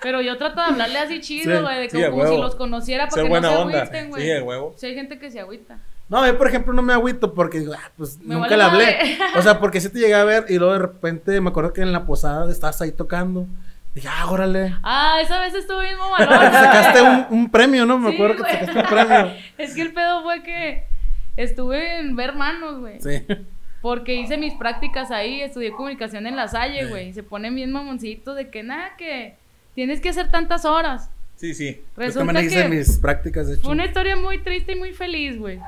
Pero 0.00 0.22
yo 0.22 0.38
trato 0.38 0.62
de 0.62 0.68
hablarle 0.68 0.98
así 0.98 1.20
chido, 1.20 1.54
Sí, 1.58 1.62
güey, 1.62 1.78
de 1.80 1.90
sí, 1.90 2.02
como, 2.02 2.16
huevo. 2.16 2.34
si 2.34 2.40
los 2.40 2.54
conociera 2.54 3.04
para 3.04 3.14
Ser 3.16 3.24
que 3.24 3.28
buena 3.28 3.50
no 3.50 3.56
se 3.56 3.62
onda. 3.62 3.78
agüiten, 3.82 4.08
güey. 4.08 4.22
Sí, 4.24 4.32
a 4.32 4.42
huevo. 4.42 4.74
Sí, 4.78 4.86
hay 4.86 4.94
gente 4.94 5.18
que 5.18 5.30
se 5.30 5.40
agüita. 5.40 5.78
No, 6.08 6.26
yo 6.26 6.38
por 6.38 6.46
ejemplo 6.48 6.72
no 6.72 6.80
me 6.80 6.94
agüito 6.94 7.34
porque 7.34 7.58
digo, 7.60 7.74
ah, 7.76 7.90
pues 7.98 8.18
Me 8.20 8.34
nunca 8.34 8.48
vale 8.48 8.56
le 8.56 8.62
hablé. 8.62 8.84
madre. 8.86 9.18
O 9.38 9.42
sea, 9.42 9.60
porque 9.60 9.82
sí 9.82 9.90
te 9.90 9.98
llegué 9.98 10.14
a 10.14 10.24
ver 10.24 10.46
y 10.48 10.56
luego 10.58 10.72
de 10.72 10.78
repente 10.78 11.38
me 11.42 11.50
acuerdo 11.50 11.74
que 11.74 11.82
en 11.82 11.92
la 11.92 12.06
posada 12.06 12.50
estabas 12.50 12.80
ahí 12.80 12.92
tocando. 12.92 13.46
Dije, 13.94 14.08
ah, 14.10 14.30
órale. 14.30 14.74
Ah, 14.82 15.18
esa 15.22 15.38
vez 15.40 15.52
estuvo 15.54 15.80
bien 15.80 15.96
Te 16.16 16.24
mamalón. 16.26 16.52
sacaste 16.52 17.02
un, 17.02 17.26
un 17.28 17.50
premio, 17.50 17.84
¿no? 17.84 17.98
Me 17.98 18.08
Sí, 18.08 18.14
acuerdo 18.14 18.42
que 18.42 18.50
sacaste 18.50 18.78
un 18.78 18.86
premio. 18.86 19.32
Es 19.58 19.74
que 19.74 19.82
el 19.82 19.92
pedo 19.92 20.22
fue 20.22 20.42
que 20.42 20.84
estuve 21.36 21.98
en 22.00 22.16
ver 22.16 22.34
manos, 22.34 22.80
güey. 22.80 23.00
Sí. 23.00 23.24
Porque 23.80 24.14
hice 24.14 24.36
mis 24.36 24.54
prácticas 24.54 25.10
ahí, 25.10 25.40
estudié 25.40 25.72
comunicación 25.72 26.26
en 26.26 26.36
la 26.36 26.46
Salle, 26.48 26.84
Sí. 26.84 26.88
güey. 26.88 27.08
Y 27.08 27.12
se 27.12 27.22
ponen 27.22 27.54
bien 27.54 27.72
mamoncitos 27.72 28.36
de 28.36 28.48
que 28.48 28.62
nada, 28.62 28.96
que 28.96 29.34
tienes 29.74 30.00
que 30.00 30.10
hacer 30.10 30.30
tantas 30.30 30.64
horas. 30.64 31.10
Sí, 31.36 31.54
sí. 31.54 31.72
Yo 31.74 31.82
Resulta 31.96 32.26
también 32.26 32.46
hice 32.46 32.62
que 32.62 32.68
mis 32.68 32.98
prácticas, 32.98 33.48
de 33.48 33.54
hecho. 33.54 33.62
fue 33.62 33.72
una 33.72 33.86
historia 33.86 34.14
muy 34.16 34.38
triste 34.38 34.72
y 34.72 34.76
muy 34.76 34.92
feliz, 34.92 35.36
güey. 35.38 35.58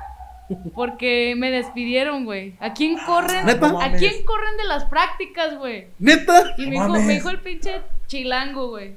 Porque 0.74 1.35
me 1.37 1.50
despidieron, 1.50 2.24
güey. 2.27 2.55
¿A 2.61 2.74
quién 2.74 2.96
corren? 3.07 3.46
¿Neta? 3.46 3.68
No 3.68 3.81
¿A 3.81 3.90
quién 3.92 4.24
corren 4.24 4.57
de 4.59 4.64
las 4.64 4.85
prácticas, 4.85 5.57
güey? 5.57 5.87
¿Neta? 5.98 6.55
Y 6.59 6.66
me 6.66 6.72
dijo, 6.72 6.88
me 6.90 7.14
dijo 7.14 7.31
el 7.31 7.40
pinche 7.40 7.81
chilango, 8.07 8.68
güey. 8.68 8.92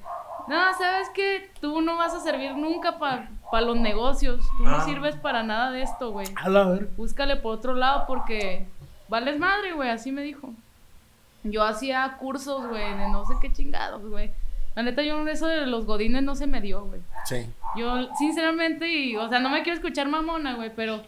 No, 0.47 0.73
¿sabes 0.77 1.09
qué? 1.13 1.49
Tú 1.61 1.81
no 1.81 1.97
vas 1.97 2.13
a 2.13 2.19
servir 2.21 2.55
nunca 2.55 2.97
para 2.99 3.29
los 3.65 3.75
negocios. 3.77 4.45
Tú 4.57 4.63
no 4.63 4.77
Ah. 4.77 4.85
sirves 4.85 5.15
para 5.17 5.43
nada 5.43 5.71
de 5.71 5.81
esto, 5.81 6.11
güey. 6.11 6.27
A 6.35 6.49
la 6.49 6.63
ver. 6.65 6.89
Búscale 6.97 7.35
por 7.35 7.55
otro 7.55 7.73
lado 7.73 8.05
porque 8.07 8.65
vales 9.09 9.37
madre, 9.39 9.73
güey. 9.73 9.89
Así 9.89 10.11
me 10.11 10.21
dijo. 10.21 10.49
Yo 11.43 11.63
hacía 11.63 12.17
cursos, 12.19 12.65
güey, 12.67 12.97
de 12.97 13.09
no 13.09 13.25
sé 13.25 13.33
qué 13.41 13.51
chingados, 13.53 14.07
güey. 14.09 14.31
La 14.75 14.83
neta, 14.83 15.01
yo 15.01 15.25
eso 15.27 15.47
de 15.47 15.65
los 15.65 15.85
godines 15.85 16.23
no 16.23 16.35
se 16.35 16.45
me 16.47 16.61
dio, 16.61 16.85
güey. 16.85 17.01
Sí. 17.25 17.47
Yo, 17.75 18.13
sinceramente, 18.15 18.87
y, 18.87 19.15
o 19.15 19.27
sea, 19.29 19.39
no 19.39 19.49
me 19.49 19.63
quiero 19.63 19.75
escuchar 19.77 20.07
mamona, 20.07 20.55
güey, 20.55 20.71
pero 20.75 21.01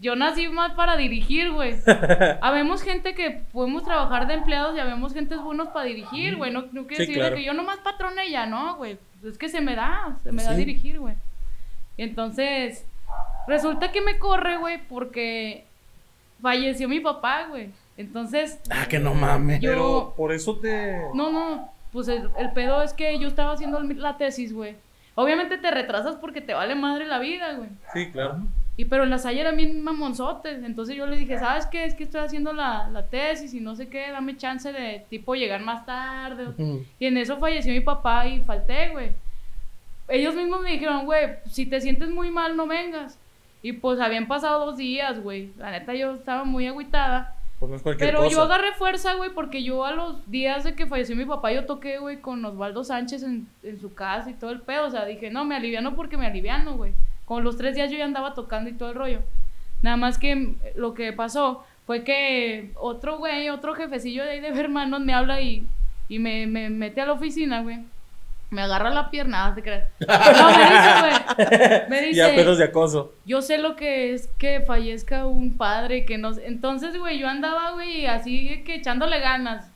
yo 0.00 0.14
nací 0.16 0.48
más 0.48 0.72
para 0.72 0.96
dirigir, 0.96 1.50
güey. 1.52 1.74
Habemos 2.42 2.82
gente 2.82 3.14
que 3.14 3.42
podemos 3.52 3.84
trabajar 3.84 4.26
de 4.26 4.34
empleados 4.34 4.76
y 4.76 4.80
habemos 4.80 5.14
gente 5.14 5.36
buenos 5.36 5.68
para 5.68 5.86
dirigir, 5.86 6.36
güey. 6.36 6.52
No, 6.52 6.64
no 6.72 6.86
quiero 6.86 7.04
Sí, 7.04 7.06
decir 7.08 7.14
claro. 7.16 7.36
que 7.36 7.44
yo 7.44 7.54
nomás 7.54 7.78
patrona 7.78 8.24
y 8.24 8.32
ya, 8.32 8.46
no, 8.46 8.76
güey. 8.76 8.98
Es 9.24 9.38
que 9.38 9.48
se 9.48 9.60
me 9.60 9.74
da, 9.74 10.16
se 10.22 10.32
me 10.32 10.42
da 10.42 10.52
dirigir, 10.54 10.98
güey. 11.00 11.14
Y 11.96 12.02
entonces, 12.02 12.84
resulta 13.48 13.90
que 13.90 14.02
me 14.02 14.18
corre, 14.18 14.58
güey, 14.58 14.78
porque 14.86 15.64
falleció 16.42 16.88
mi 16.88 17.00
papá, 17.00 17.46
güey. 17.48 17.70
Entonces, 17.96 18.60
Ah, 18.70 18.86
que 18.88 18.98
no 18.98 19.14
mames. 19.14 19.60
Yo- 19.60 19.70
Pero 19.70 20.14
por 20.16 20.32
eso 20.32 20.56
te. 20.58 20.98
no, 21.14 21.30
no, 21.32 21.72
pues 21.92 22.08
el, 22.08 22.28
el 22.38 22.52
pedo 22.52 22.82
es 22.82 22.92
que 22.92 23.18
yo 23.18 23.26
estaba 23.28 23.52
haciendo 23.54 23.78
el- 23.78 24.00
la 24.02 24.18
tesis, 24.18 24.52
güey. 24.52 24.76
Obviamente 25.14 25.56
te 25.56 25.70
retrasas 25.70 26.16
porque 26.16 26.42
te 26.42 26.52
vale 26.52 26.74
madre 26.74 27.06
la 27.06 27.18
vida, 27.18 27.54
güey. 27.54 27.70
Sí, 27.94 28.10
claro. 28.12 28.40
Y 28.78 28.84
pero 28.84 29.04
en 29.04 29.10
la 29.10 29.18
Salle 29.18 29.40
eran 29.40 29.56
bien 29.56 29.82
mamonzotes. 29.82 30.62
Entonces 30.62 30.96
yo 30.96 31.06
le 31.06 31.16
dije, 31.16 31.38
¿sabes 31.38 31.66
qué? 31.66 31.84
Es 31.84 31.94
que 31.94 32.04
estoy 32.04 32.20
haciendo 32.20 32.52
la, 32.52 32.88
la 32.90 33.06
tesis 33.06 33.54
y 33.54 33.60
no 33.60 33.74
sé 33.74 33.88
qué, 33.88 34.10
dame 34.10 34.36
chance 34.36 34.70
de 34.70 35.04
tipo 35.08 35.34
llegar 35.34 35.62
más 35.62 35.86
tarde. 35.86 36.48
Y 36.98 37.06
en 37.06 37.16
eso 37.16 37.38
falleció 37.38 37.72
mi 37.72 37.80
papá 37.80 38.26
y 38.26 38.40
falté, 38.40 38.90
güey. 38.90 39.12
Ellos 40.08 40.34
mismos 40.34 40.60
me 40.60 40.72
dijeron, 40.72 41.04
güey, 41.06 41.36
si 41.50 41.66
te 41.66 41.80
sientes 41.80 42.10
muy 42.10 42.30
mal, 42.30 42.56
no 42.56 42.66
vengas. 42.66 43.18
Y 43.62 43.72
pues 43.72 43.98
habían 43.98 44.28
pasado 44.28 44.66
dos 44.66 44.76
días, 44.76 45.20
güey. 45.20 45.52
La 45.56 45.70
neta 45.70 45.94
yo 45.94 46.14
estaba 46.14 46.44
muy 46.44 46.66
agüitada. 46.66 47.34
Pues 47.58 47.70
no 47.70 47.76
es 47.76 47.82
cualquier 47.82 48.10
Pero 48.10 48.22
cosa. 48.24 48.30
yo 48.30 48.42
agarré 48.42 48.72
fuerza, 48.74 49.14
güey, 49.14 49.30
porque 49.30 49.62
yo 49.62 49.86
a 49.86 49.92
los 49.92 50.30
días 50.30 50.62
de 50.64 50.74
que 50.74 50.86
falleció 50.86 51.16
mi 51.16 51.24
papá, 51.24 51.50
yo 51.52 51.64
toqué, 51.64 51.98
güey, 51.98 52.20
con 52.20 52.44
Osvaldo 52.44 52.84
Sánchez 52.84 53.22
en, 53.22 53.48
en 53.62 53.80
su 53.80 53.94
casa 53.94 54.28
y 54.30 54.34
todo 54.34 54.50
el 54.50 54.60
pedo. 54.60 54.86
O 54.86 54.90
sea, 54.90 55.06
dije, 55.06 55.30
no, 55.30 55.46
me 55.46 55.56
aliviano 55.56 55.96
porque 55.96 56.18
me 56.18 56.26
aliviano, 56.26 56.76
güey. 56.76 56.92
Con 57.26 57.44
los 57.44 57.58
tres 57.58 57.74
días 57.74 57.90
yo 57.90 57.98
ya 57.98 58.04
andaba 58.06 58.32
tocando 58.32 58.70
y 58.70 58.72
todo 58.72 58.88
el 58.88 58.94
rollo. 58.94 59.20
Nada 59.82 59.96
más 59.98 60.16
que 60.18 60.34
mm, 60.34 60.56
lo 60.76 60.94
que 60.94 61.12
pasó 61.12 61.64
fue 61.84 62.02
que 62.02 62.70
otro 62.76 63.18
güey, 63.18 63.50
otro 63.50 63.74
jefecillo 63.74 64.24
de 64.24 64.30
ahí 64.30 64.40
de 64.40 64.48
hermanos 64.48 65.00
me 65.00 65.12
habla 65.12 65.40
y, 65.42 65.66
y 66.08 66.18
me, 66.18 66.46
me 66.46 66.70
mete 66.70 67.00
a 67.02 67.06
la 67.06 67.12
oficina, 67.12 67.60
güey. 67.62 67.80
Me 68.48 68.62
agarra 68.62 68.90
la 68.90 69.10
pierna, 69.10 69.52
¿te 69.56 69.62
crees? 69.62 69.84
No, 70.00 70.06
me 70.56 70.64
dice, 70.64 71.00
güey. 71.00 71.88
Me 71.90 72.14
Ya 72.14 72.28
dice, 72.28 72.36
pedos 72.36 72.58
de 72.58 72.64
acoso. 72.64 73.12
yo 73.24 73.42
sé 73.42 73.58
lo 73.58 73.74
que 73.74 74.14
es 74.14 74.28
que 74.38 74.60
fallezca 74.60 75.26
un 75.26 75.56
padre, 75.56 76.04
que 76.04 76.16
no. 76.16 76.30
Entonces, 76.38 76.96
güey, 76.96 77.18
yo 77.18 77.28
andaba, 77.28 77.72
güey, 77.72 78.06
así 78.06 78.62
que 78.64 78.76
echándole 78.76 79.18
ganas. 79.18 79.68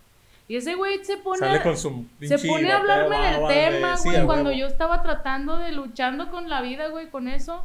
Y 0.51 0.57
ese 0.57 0.75
güey 0.75 0.99
se 1.05 1.17
pone, 1.17 1.39
Sale 1.39 1.59
a, 1.59 1.63
con 1.63 1.77
su 1.77 2.07
se 2.21 2.37
pone 2.41 2.73
a 2.73 2.79
hablarme 2.79 3.17
del 3.17 3.47
tema, 3.47 3.95
güey, 4.03 4.25
cuando 4.25 4.51
huevo. 4.51 4.59
yo 4.59 4.67
estaba 4.67 5.01
tratando 5.01 5.57
de 5.59 5.71
luchando 5.71 6.29
con 6.29 6.49
la 6.49 6.61
vida, 6.61 6.89
güey, 6.89 7.09
con 7.09 7.29
eso. 7.29 7.63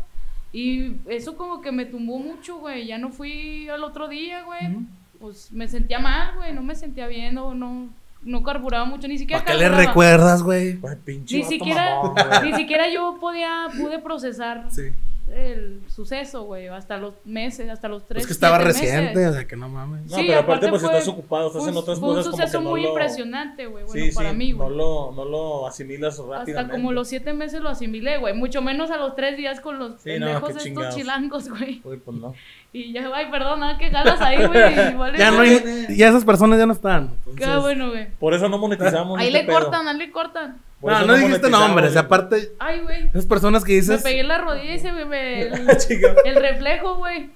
Y 0.53 0.91
eso 1.07 1.35
como 1.35 1.61
que 1.61 1.71
me 1.71 1.87
tumbó 1.87 2.19
mucho, 2.19 2.59
güey. 2.59 2.85
Ya 2.85 2.99
no 2.99 3.09
fui 3.09 3.67
al 3.69 3.83
otro 3.83 4.07
día, 4.07 4.43
güey. 4.43 4.85
Pues 5.19 5.51
me 5.51 5.67
sentía 5.67 5.97
mal, 5.97 6.35
güey, 6.35 6.53
no 6.53 6.61
me 6.61 6.75
sentía 6.75 7.07
bien, 7.07 7.33
no, 7.33 7.55
no, 7.55 7.89
no 8.21 8.43
carburaba 8.43 8.85
mucho, 8.85 9.07
ni 9.07 9.17
siquiera 9.17 9.43
¿Para 9.43 9.57
qué 9.57 9.63
le 9.63 9.69
recuerdas, 9.69 10.43
güey? 10.43 10.79
Ni 11.07 11.43
siquiera, 11.43 11.95
mamón, 12.03 12.15
ni 12.43 12.53
siquiera 12.53 12.87
yo 12.87 13.17
podía, 13.19 13.65
pude 13.75 13.97
procesar 13.97 14.67
Sí. 14.69 14.91
El 15.33 15.81
suceso, 15.87 16.43
güey, 16.43 16.67
hasta 16.67 16.97
los 16.97 17.13
meses, 17.25 17.69
hasta 17.69 17.87
los 17.87 18.05
tres. 18.05 18.21
Es 18.21 18.27
que 18.27 18.33
estaba 18.33 18.57
reciente, 18.59 19.15
meses. 19.15 19.29
o 19.31 19.33
sea, 19.33 19.47
que 19.47 19.55
no 19.55 19.69
mames. 19.69 20.03
No, 20.09 20.15
Sí, 20.17 20.23
pero 20.27 20.39
aparte, 20.39 20.67
aparte 20.67 20.69
pues 20.69 20.81
fue- 20.81 20.91
estás 20.93 21.07
ocupado, 21.07 21.47
estás 21.47 21.61
Fue 21.63 21.71
en 21.71 21.75
un- 21.77 21.81
otras 21.81 21.99
fue 21.99 22.09
un 22.09 22.15
cosas 22.15 22.25
como 22.31 22.37
que 22.37 22.43
suceso 22.47 22.61
no 22.63 22.69
muy 22.69 22.81
lo... 22.83 22.89
impresionante, 22.89 23.65
güey, 23.65 23.85
bueno, 23.85 24.05
sí, 24.05 24.11
para 24.15 24.29
sí, 24.31 24.35
mí, 24.37 24.51
güey. 24.51 24.69
no 24.69 24.75
lo, 24.75 25.11
no 25.13 25.25
lo 25.25 25.67
asimilas 25.67 26.19
Hasta 26.19 26.31
rápidamente. 26.39 26.71
como 26.75 26.91
los 26.91 27.07
siete 27.07 27.33
meses 27.33 27.61
lo 27.61 27.69
asimilé, 27.69 28.17
güey. 28.17 28.33
Mucho 28.33 28.61
menos 28.61 28.91
a 28.91 28.97
los 28.97 29.15
tres 29.15 29.35
días 29.37 29.59
con 29.61 29.79
los 29.79 30.01
Sí, 30.01 30.11
no, 30.19 30.25
pendejos 30.25 30.49
estos 30.49 30.63
chingados. 30.63 30.95
chilangos, 30.95 31.49
güey. 31.49 31.81
Uy, 31.83 31.97
pues 31.97 32.17
no. 32.17 32.33
Y 32.77 32.91
ya, 32.91 33.09
ay, 33.13 33.27
perdón, 33.31 33.61
nada 33.61 33.77
que 33.77 33.89
jalas 33.89 34.19
ahí, 34.19 34.35
güey. 34.45 34.93
Vale, 34.97 35.17
Ya 35.17 35.31
no 35.31 35.39
hay, 35.39 35.87
ya 35.95 36.09
esas 36.09 36.25
personas 36.25 36.59
ya 36.59 36.65
no 36.65 36.73
están. 36.73 37.11
entonces- 37.25 37.47
Qué 37.47 37.57
bueno, 37.57 37.89
güey. 37.89 38.07
Por 38.19 38.33
eso 38.33 38.49
no 38.49 38.57
monetizamos 38.57 39.17
Ahí 39.17 39.27
este 39.27 39.39
le 39.39 39.45
pedo. 39.45 39.59
cortan, 39.61 39.87
ahí 39.87 39.97
le 39.97 40.11
cortan. 40.11 40.57
Por 40.81 40.91
No, 40.91 41.05
no 41.05 41.15
dijiste 41.15 41.49
nombres, 41.49 41.95
aparte, 41.95 42.51
Ay, 42.59 42.81
güey. 42.81 43.07
esas 43.07 43.25
personas 43.27 43.63
que 43.63 43.71
Me 43.71 43.75
dices. 43.79 44.03
pegué 44.03 44.19
en 44.19 44.27
la 44.27 44.39
rodilla 44.39 44.75
y 44.75 44.79
se 44.79 44.91
me... 44.91 45.05
me- 45.05 45.41
el, 46.25 46.35
reflejo, 46.35 46.95
güey. 46.97 47.29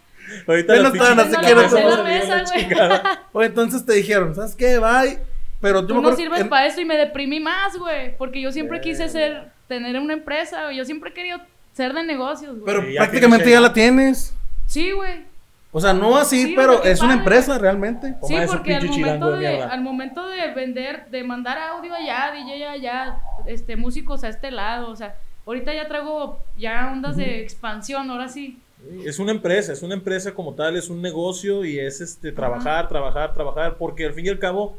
Ahorita 0.46 0.76
no 0.76 0.88
estaban 0.90 1.18
pinches 1.30 1.74
así, 1.74 2.04
mesa, 2.04 2.44
güey. 2.44 2.62
chingada. 2.68 3.24
Oye, 3.32 3.48
entonces 3.48 3.86
te 3.86 3.94
dijeron, 3.94 4.36
¿sabes 4.36 4.56
qué? 4.56 4.78
Bye. 4.78 5.20
Pero 5.62 5.82
yo 5.82 5.88
Tú 5.88 5.96
me 6.02 6.02
no 6.12 6.16
sirves 6.18 6.42
en- 6.42 6.50
para 6.50 6.66
eso 6.68 6.82
y 6.82 6.86
me 6.86 6.98
deprimí 6.98 7.40
más, 7.40 7.78
güey. 7.78 8.16
Porque 8.18 8.42
yo 8.42 8.52
siempre 8.52 8.82
quise 8.82 9.08
ser, 9.08 9.52
tener 9.70 9.98
una 10.00 10.14
empresa, 10.14 10.66
güey. 10.66 10.76
Yo 10.76 10.84
siempre 10.84 11.12
he 11.12 11.14
querido 11.14 11.40
ser 11.74 11.94
de 11.94 12.04
negocios, 12.04 12.60
güey. 12.60 12.66
Pero 12.66 12.84
prácticamente 12.98 13.50
ya 13.50 13.62
la 13.62 13.72
tienes. 13.72 14.36
Sí, 14.68 14.92
güey. 14.92 15.29
O 15.72 15.80
sea, 15.80 15.94
no 15.94 16.18
así, 16.18 16.48
Sí, 16.48 16.54
pero 16.56 16.84
es 16.84 17.00
una 17.00 17.10
padre, 17.10 17.20
empresa 17.20 17.58
realmente. 17.60 18.16
Sí, 18.24 18.36
porque 18.48 18.76
al 18.76 18.82
pinche 18.82 18.96
chilango 18.96 19.26
momento, 19.26 19.40
de 19.40 19.46
de, 19.46 19.54
mierda. 19.54 19.72
al 19.72 19.82
momento 19.82 20.28
de 20.28 20.54
vender, 20.54 21.10
de 21.10 21.24
mandar 21.24 21.60
audio 21.60 21.94
allá, 21.94 22.32
DJ 22.34 22.68
allá, 22.68 23.20
este, 23.46 23.76
músicos 23.76 24.24
a 24.24 24.30
este 24.30 24.50
lado, 24.50 24.90
o 24.90 24.96
sea, 24.96 25.16
ahorita 25.46 25.74
ya 25.74 25.88
traigo 25.88 26.40
ya 26.58 26.90
ondas 26.92 27.18
de 27.18 27.42
expansión, 27.42 28.10
ahora 28.10 28.30
sí. 28.30 28.60
Es 29.06 29.20
una 29.20 29.32
empresa, 29.32 29.74
es 29.74 29.84
una 29.84 29.94
empresa 29.94 30.34
como 30.34 30.54
tal, 30.56 30.76
es 30.76 30.90
un 30.90 31.02
negocio 31.02 31.66
y 31.66 31.78
es 31.78 32.02
este 32.02 32.32
trabajar, 32.32 32.88
trabajar, 32.88 33.34
trabajar, 33.34 33.76
porque 33.78 34.06
al 34.06 34.14
fin 34.14 34.26
y 34.26 34.30
al 34.30 34.40
cabo, 34.40 34.78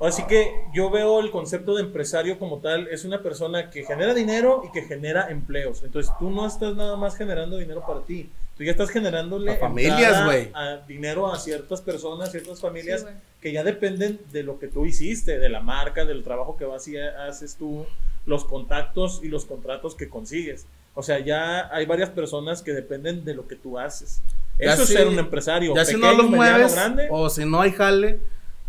así 0.00 0.24
que 0.24 0.50
yo 0.74 0.90
veo 0.90 1.20
el 1.20 1.30
concepto 1.30 1.74
de 1.76 1.82
empresario 1.82 2.38
como 2.38 2.58
tal, 2.58 2.88
es 2.88 3.04
una 3.04 3.22
persona 3.22 3.70
que 3.70 3.84
genera 3.84 4.12
dinero 4.12 4.62
y 4.68 4.72
que 4.72 4.82
genera 4.82 5.28
empleos. 5.30 5.84
Entonces 5.84 6.12
tú 6.18 6.30
no 6.30 6.46
estás 6.46 6.74
nada 6.74 6.96
más 6.96 7.16
generando 7.16 7.56
dinero 7.56 7.82
para 7.86 8.00
ti, 8.00 8.28
tú 8.56 8.62
ya 8.64 8.70
estás 8.70 8.90
generándole 8.90 9.52
A 9.52 9.56
familias, 9.56 10.24
güey. 10.24 10.50
dinero 10.86 11.32
a 11.32 11.38
ciertas 11.38 11.80
personas, 11.80 12.30
ciertas 12.30 12.60
familias 12.60 13.02
Sí, 13.02 13.06
que 13.40 13.52
ya 13.52 13.64
dependen 13.64 14.20
de 14.32 14.42
lo 14.42 14.58
que 14.58 14.68
tú 14.68 14.86
hiciste, 14.86 15.38
de 15.38 15.48
la 15.48 15.60
marca, 15.60 16.04
del 16.04 16.22
trabajo 16.22 16.56
que 16.56 16.64
vas 16.64 16.86
y 16.88 16.96
haces 16.98 17.56
tú, 17.56 17.86
los 18.26 18.44
contactos 18.44 19.20
y 19.22 19.28
los 19.28 19.44
contratos 19.44 19.94
que 19.94 20.08
consigues. 20.08 20.66
O 20.94 21.02
sea, 21.02 21.18
ya 21.18 21.68
hay 21.74 21.86
varias 21.86 22.10
personas 22.10 22.62
que 22.62 22.72
dependen 22.72 23.24
de 23.24 23.34
lo 23.34 23.48
que 23.48 23.56
tú 23.56 23.78
haces. 23.78 24.22
Ya 24.58 24.74
Eso 24.74 24.86
si- 24.86 24.92
es 24.94 24.98
ser 25.00 25.08
un 25.08 25.18
empresario. 25.18 25.74
Ya 25.74 25.84
si 25.84 25.94
pequeño, 25.94 26.12
no 26.12 26.18
los 26.22 26.30
mediano, 26.30 26.56
mueves, 26.58 26.74
grande. 26.74 27.08
o 27.10 27.28
si 27.28 27.44
no 27.44 27.60
hay 27.60 27.72
jale, 27.72 28.20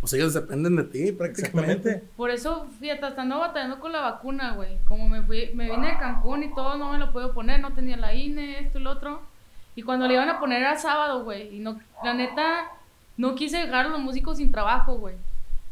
pues 0.02 0.12
ellos 0.14 0.34
dependen 0.34 0.76
de 0.76 0.84
ti 0.86 1.12
prácticamente. 1.12 2.04
Por 2.18 2.32
eso, 2.32 2.68
fíjate, 2.80 3.06
hasta 3.06 3.22
ando 3.22 3.38
batallando 3.40 3.80
con 3.80 3.92
la 3.92 4.02
vacuna, 4.02 4.56
güey. 4.56 4.80
Como 4.88 5.08
me 5.08 5.22
fui, 5.22 5.52
me 5.54 5.70
vine 5.70 5.88
de 5.90 5.98
Cancún 6.00 6.42
y 6.44 6.54
todo, 6.56 6.76
no 6.78 6.92
me 6.92 6.98
lo 6.98 7.14
puedo 7.14 7.34
poner, 7.34 7.60
no 7.60 7.74
tenía 7.74 7.96
la 7.98 8.14
INE, 8.16 8.60
esto 8.60 8.80
y 8.80 8.82
lo 8.82 8.92
otro. 8.92 9.22
Y 9.76 9.84
cuando 9.84 10.08
le 10.08 10.14
iban 10.14 10.30
a 10.30 10.40
poner 10.40 10.62
era 10.62 10.78
sábado, 10.78 11.24
güey. 11.24 11.56
Y 11.56 11.60
no, 11.60 11.80
la 12.04 12.14
neta, 12.14 12.72
no 13.18 13.36
quise 13.36 13.58
dejar 13.58 13.86
a 13.86 13.90
los 13.90 14.00
músicos 14.00 14.38
sin 14.38 14.52
trabajo, 14.52 14.96
güey. 14.98 15.16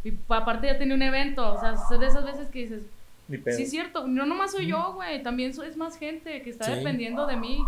Y 0.03 0.11
pa- 0.11 0.37
aparte 0.37 0.67
ya 0.67 0.77
tenía 0.77 0.95
un 0.95 1.01
evento, 1.01 1.53
o 1.53 1.59
sea, 1.59 1.71
es 1.73 1.99
de 1.99 2.05
esas 2.05 2.25
veces 2.25 2.47
que 2.49 2.59
dices, 2.59 2.83
Ni 3.29 3.37
pedo. 3.37 3.55
Sí, 3.55 3.63
es 3.63 3.69
cierto. 3.71 4.05
No 4.07 4.25
nomás 4.25 4.51
soy 4.51 4.67
yo, 4.67 4.93
güey. 4.95 5.23
También 5.23 5.53
so- 5.53 5.63
es 5.63 5.77
más 5.77 5.97
gente 5.97 6.41
que 6.41 6.49
está 6.49 6.65
Sí. 6.65 6.71
dependiendo 6.73 7.25
de 7.25 7.37
mí. 7.37 7.63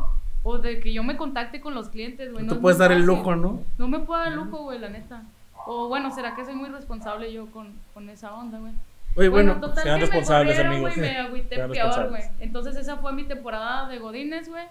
O 0.47 0.59
de 0.59 0.79
que 0.79 0.93
yo 0.93 1.03
me 1.03 1.17
contacte 1.17 1.59
con 1.59 1.73
los 1.73 1.89
clientes, 1.89 2.31
güey. 2.31 2.45
No 2.45 2.53
te 2.53 2.59
puedes 2.59 2.77
dar 2.77 2.91
el 2.91 3.01
lujo, 3.03 3.35
¿no? 3.35 3.63
No 3.79 3.87
me 3.87 3.97
puedo 3.99 4.19
dar 4.19 4.31
el 4.31 4.35
lujo, 4.37 4.57
güey, 4.63 4.77
la 4.77 4.89
neta. 4.89 5.23
O 5.65 5.87
bueno, 5.87 6.13
¿será 6.13 6.35
que 6.35 6.45
soy 6.45 6.53
muy 6.53 6.69
responsable 6.69 7.33
yo 7.33 7.47
con, 7.47 7.73
con 7.95 8.07
esa 8.11 8.31
onda, 8.35 8.59
güey? 8.59 8.73
Oye, 9.15 9.29
bueno, 9.29 9.59
total 9.59 9.83
sean 9.83 9.99
que 9.99 10.05
responsables, 10.05 10.59
amigos. 10.59 10.93
güey, 10.95 11.09
me 11.09 11.17
agüité 11.17 11.55
peor, 11.67 12.09
güey. 12.09 12.21
Entonces 12.39 12.75
esa 12.75 12.97
fue 12.97 13.11
mi 13.13 13.23
temporada 13.23 13.87
de 13.87 13.97
Godines, 13.97 14.47
güey. 14.47 14.65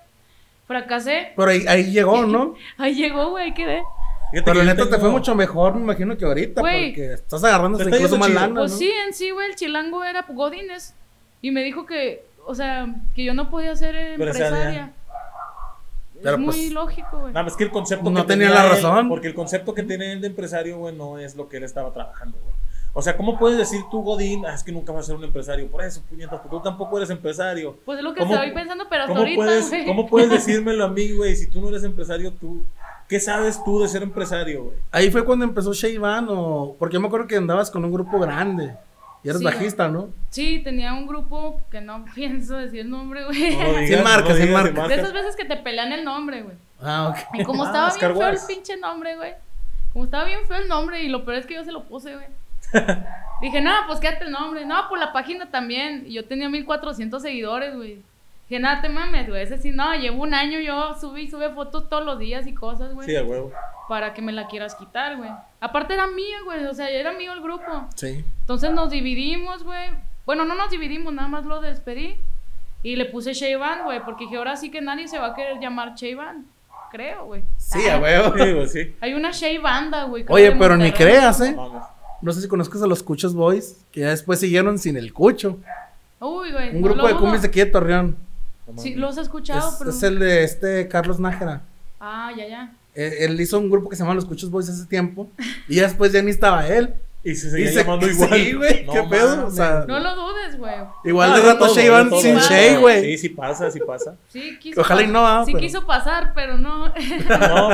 Fracasé. 0.67 1.33
pero 1.37 1.51
ahí, 1.51 1.65
ahí 1.69 1.85
llegó, 1.91 2.23
¿no? 2.27 2.55
Ahí 2.79 2.95
llegó, 2.95 3.31
güey, 3.31 3.53
quedé. 3.55 3.83
Fíjate 4.31 4.51
Pero 4.51 4.65
la 4.65 4.73
neta 4.73 4.85
te 4.85 4.91
tengo- 4.91 5.01
fue 5.03 5.11
mucho 5.11 5.35
mejor, 5.35 5.75
me 5.75 5.83
imagino 5.83 6.17
que 6.17 6.25
ahorita, 6.25 6.61
Güey. 6.61 6.91
porque 6.91 7.13
estás 7.15 7.45
agarrando 7.45 7.79
Te 7.79 7.85
hasta 7.85 7.97
incluso 7.97 8.19
más 8.19 8.29
chido. 8.29 8.41
lana, 8.41 8.55
Pues 8.55 8.73
¿no? 8.73 8.79
sí, 8.79 8.91
en 9.07 9.15
sí, 9.15 9.31
güey, 9.31 9.51
el 9.51 9.57
chilango 9.57 10.03
era 10.03 10.23
Godines. 10.29 10.95
Y 11.43 11.51
me 11.51 11.63
dijo 11.63 11.85
que, 11.87 12.25
o 12.47 12.55
sea, 12.55 12.87
que 13.15 13.23
yo 13.23 13.35
no 13.35 13.51
podía 13.51 13.77
ser 13.77 13.95
Empresaria. 13.95 14.91
Pero, 16.23 16.37
es 16.37 16.41
muy 16.41 16.47
pues, 16.55 16.73
lógico, 16.73 17.19
güey. 17.21 17.33
Nada, 17.35 17.47
es 17.49 17.55
que 17.57 17.65
el 17.65 17.71
concepto 17.71 18.11
No 18.11 18.23
que 18.23 18.29
tenía 18.29 18.49
la 18.51 18.65
él- 18.65 18.71
razón. 18.71 19.09
porque 19.09 19.29
el 19.29 19.35
concepto 19.35 19.75
que 19.75 19.83
tiene 19.83 20.13
él 20.13 20.21
de 20.23 20.29
empresario, 20.29 20.79
güey, 20.79 20.95
no 20.97 21.19
es 21.19 21.37
lo 21.37 21.49
que 21.49 21.59
él 21.59 21.65
estaba 21.65 21.93
trabajando, 21.93 22.39
güey. 22.43 22.54
O 22.97 23.03
sea, 23.03 23.17
¿cómo 23.17 23.37
puedes 23.39 23.59
decir 23.59 23.81
tú, 23.91 24.03
Godín, 24.03 24.47
ah, 24.47 24.55
es 24.55 24.63
que 24.63 24.71
nunca 24.71 24.93
vas 24.93 25.05
a 25.05 25.07
ser 25.09 25.17
un 25.17 25.25
empresario? 25.25 25.67
Por 25.69 25.83
eso, 25.83 26.01
puñetas, 26.09 26.41
porque 26.41 26.57
tú 26.57 26.63
tampoco 26.63 26.97
eres 26.97 27.11
empresario. 27.11 27.77
Pues 27.85 27.99
es 27.99 28.05
lo 28.05 28.15
que 28.15 28.21
¿Cómo- 28.21 28.35
estoy 28.35 28.53
pensando, 28.53 28.85
pero 28.89 29.03
hasta 29.03 29.09
¿Cómo 29.13 29.21
ahorita, 29.21 29.37
puedes, 29.45 29.69
güey. 29.69 29.85
¿Cómo 29.87 30.07
puedes 30.09 30.31
decírmelo 30.31 30.85
a 30.85 30.89
mí, 30.89 31.11
güey? 31.13 31.35
Si 31.35 31.49
tú 31.49 31.61
no 31.61 31.69
eres 31.71 31.83
empresario, 31.83 32.33
tú. 32.33 32.63
¿Qué 33.09 33.19
sabes 33.21 33.63
tú 33.65 33.81
de 33.83 33.89
ser 33.89 34.03
empresario, 34.05 34.65
güey? 34.65 34.77
Ahí 34.93 35.11
fue 35.11 35.25
cuando 35.25 35.45
empezó 35.45 35.73
Shayvan 35.75 36.27
o... 36.31 36.77
Porque 36.79 36.95
yo 36.95 37.01
me 37.01 37.09
acuerdo 37.09 37.27
que 37.27 37.37
andabas 37.37 37.71
con 37.71 37.85
un 37.85 37.93
grupo 37.93 38.19
grande. 38.21 38.75
Y 39.25 39.29
eres 39.29 39.41
Sí, 39.41 39.45
bajista, 39.45 39.89
¿no? 39.89 40.09
Sí, 40.31 40.61
tenía 40.63 40.93
un 40.95 41.07
grupo 41.07 41.61
que 41.71 41.81
no 41.81 42.05
pienso 42.15 42.57
decir 42.57 42.81
el 42.81 42.91
nombre, 42.91 43.25
güey. 43.25 43.57
No 43.57 43.87
Sin 43.89 43.99
no 43.99 44.05
marcas, 44.05 44.39
lo 44.39 44.45
sin. 44.63 44.75
De 44.89 44.95
esas 44.95 45.13
veces 45.13 45.35
que 45.35 45.45
te 45.45 45.57
pelean 45.57 45.93
el 45.93 46.05
nombre, 46.05 46.43
güey. 46.43 46.57
Ah, 46.81 47.09
ok. 47.09 47.41
Y 47.41 47.45
como 47.45 47.65
Ah, 47.65 47.67
estaba 47.67 47.89
Oscar 47.89 48.13
bien 48.13 48.25
feo 48.25 48.33
el 48.33 48.47
pinche 48.47 48.77
nombre, 48.77 49.17
güey. 49.17 49.33
Como 49.93 50.05
estaba 50.05 50.25
bien 50.25 50.47
feo 50.47 50.59
el 50.59 50.69
nombre 50.69 51.03
y 51.03 51.09
lo 51.09 51.25
peor 51.25 51.39
es 51.39 51.47
que 51.47 51.55
yo 51.55 51.65
se 51.65 51.73
lo 51.73 51.85
puse, 51.85 52.15
güey. 52.15 52.27
Dije, 53.41 53.61
no, 53.61 53.73
pues 53.87 54.01
quédate 54.01 54.25
el 54.25 54.31
nombre. 54.31 54.65
No, 54.65 54.89
pues 54.89 55.01
la 55.01 55.13
página 55.13 55.51
también. 55.51 56.05
Y 56.07 56.15
yo 56.15 56.25
tenía 56.25 56.49
1400 56.49 57.21
seguidores, 57.21 57.75
güey. 57.77 58.03
Dije, 58.49 58.61
nada, 58.61 58.83
te 58.83 58.89
mames, 58.89 59.29
güey. 59.29 59.43
Ese 59.43 59.59
sí, 59.59 59.71
no, 59.71 59.95
llevo 59.95 60.23
un 60.23 60.35
año 60.35 60.59
yo 60.59 60.95
subí 60.95 61.23
y 61.23 61.31
sube 61.31 61.51
fotos 61.51 61.89
todos 61.89 62.05
los 62.05 62.19
días 62.19 62.47
y 62.47 62.55
cosas, 62.55 62.95
güey. 62.95 63.07
Sí, 63.07 63.17
a 63.17 63.25
huevo. 63.25 63.53
Para 63.89 64.15
que 64.15 64.23
me 64.23 64.33
la 64.33 64.47
quieras 64.47 64.75
quitar, 64.75 65.17
güey. 65.17 65.31
Aparte 65.61 65.95
era 65.95 66.07
mía, 66.07 66.39
güey. 66.45 66.65
O 66.65 66.75
sea, 66.75 66.89
era 66.91 67.13
mío 67.13 67.33
el 67.33 67.43
grupo. 67.43 67.87
Sí. 67.95 68.25
Entonces 68.41 68.73
nos 68.73 68.91
dividimos, 68.91 69.63
güey. 69.63 69.91
Bueno, 70.27 70.45
no 70.45 70.55
nos 70.55 70.71
dividimos, 70.71 71.13
nada 71.13 71.29
más 71.29 71.45
lo 71.45 71.61
despedí. 71.61 72.17
Y 72.83 72.97
le 72.97 73.07
puse 73.07 73.33
Shayvan, 73.33 73.85
güey, 73.85 74.01
porque 74.05 74.25
dije, 74.25 74.37
ahora 74.37 74.57
sí 74.57 74.71
que 74.71 74.81
nadie 74.83 75.09
se 75.09 75.19
va 75.19 75.29
a 75.29 75.35
querer 75.35 75.59
llamar 75.59 75.95
Shayvan. 75.95 76.47
Creo, 76.91 77.25
güey. 77.25 77.43
Sí, 77.57 77.89
a 77.89 77.99
huevo. 77.99 78.35
Sí, 78.39 78.53
güey, 78.53 78.69
sí. 78.69 78.97
Hay 79.01 79.15
una 79.15 79.33
Shay 79.33 79.59
Banda, 79.59 80.05
güey. 80.05 80.25
Oye, 80.29 80.53
pero 80.53 80.77
ni 80.77 80.93
creas, 80.93 81.41
¿eh? 81.41 81.53
No 81.53 81.69
mames. 81.69 81.94
No 82.25 82.33
sé 82.33 82.41
si 82.41 82.49
conozcas 82.49 82.83
a 82.83 82.87
los 82.87 83.03
Cuchos 83.03 83.35
Boys, 83.35 83.77
que 83.93 84.01
ya 84.01 84.09
después 84.11 84.41
siguieron 84.41 84.79
sin 84.79 84.97
el 84.97 85.13
Cucho. 85.13 85.59
Uy, 86.21 86.53
güey. 86.53 86.71
Un 86.75 86.81
no 86.81 86.89
grupo 86.89 87.07
de 87.07 87.15
cumbias 87.17 87.43
de 87.43 87.49
aquí 87.49 87.61
de 87.61 87.67
Torreón. 87.67 88.17
No 88.67 88.81
Sí, 88.81 88.95
los 88.95 89.19
he 89.19 89.21
escuchado, 89.21 89.69
Es, 89.69 89.75
pero. 89.79 89.91
es 89.91 90.03
el 90.03 90.19
de 90.19 90.43
este 90.43 90.89
Carlos 90.89 91.21
Nájera. 91.21 91.61
Ah, 92.01 92.31
ya, 92.37 92.49
ya. 92.49 92.73
Eh, 92.95 93.19
Él 93.27 93.39
hizo 93.41 93.59
un 93.59 93.71
grupo 93.71 93.89
que 93.91 93.97
se 93.97 94.03
llama 94.03 94.15
Los 94.15 94.25
Cuchos 94.25 94.51
Boys 94.51 94.69
hace 94.71 94.87
tiempo. 94.87 95.29
Y 95.69 95.77
ya 95.77 95.83
después 95.83 96.13
ya 96.13 96.23
ni 96.23 96.31
estaba 96.31 96.67
él. 96.67 96.95
Y 97.23 97.35
se 97.35 97.51
seguía 97.51 97.67
Y 97.71 97.75
se- 97.75 97.83
llamando 97.83 98.07
igual. 98.11 98.31
sí, 98.33 98.53
güey, 98.53 98.87
qué 98.87 99.03
pedo, 99.11 99.33
o 99.35 99.37
mames. 99.37 99.55
sea, 99.55 99.85
No 99.89 99.99
lo 99.99 100.15
dudes, 100.15 100.59
güey. 100.59 100.75
Igual 101.05 101.33
Ah, 101.33 101.37
de 101.37 101.43
rato 101.43 101.75
van 101.91 102.09
todo, 102.11 102.21
sin. 102.21 102.37
Shay, 102.37 102.77
güey. 102.77 103.03
Sí, 103.03 103.19
sí 103.19 103.29
pasa, 103.31 103.71
sí 103.71 103.81
pasa. 103.87 104.15
Sí, 104.31 104.59
quiso. 104.59 104.81
Ojalá 104.81 105.03
y 105.03 105.07
no, 105.09 105.27
ah, 105.27 105.43
Sí, 105.45 105.53
pero- 105.53 105.63
quiso 105.63 105.87
pasar, 105.87 106.33
pero 106.35 106.57
no. 106.57 106.87
No, 106.89 106.95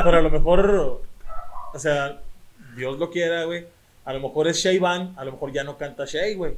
pero 0.04 0.18
a 0.18 0.22
lo 0.22 0.30
mejor, 0.38 1.02
o 1.72 1.78
sea, 1.78 2.18
Dios 2.76 2.98
lo 2.98 3.10
quiera, 3.10 3.44
güey. 3.44 3.66
A 4.10 4.12
lo 4.12 4.18
mejor 4.18 4.48
es 4.48 4.56
Shay 4.56 4.80
Van, 4.80 5.14
a 5.16 5.24
lo 5.24 5.30
mejor 5.30 5.52
ya 5.52 5.62
no 5.62 5.78
canta 5.78 6.04
Shay, 6.04 6.34
güey. 6.34 6.54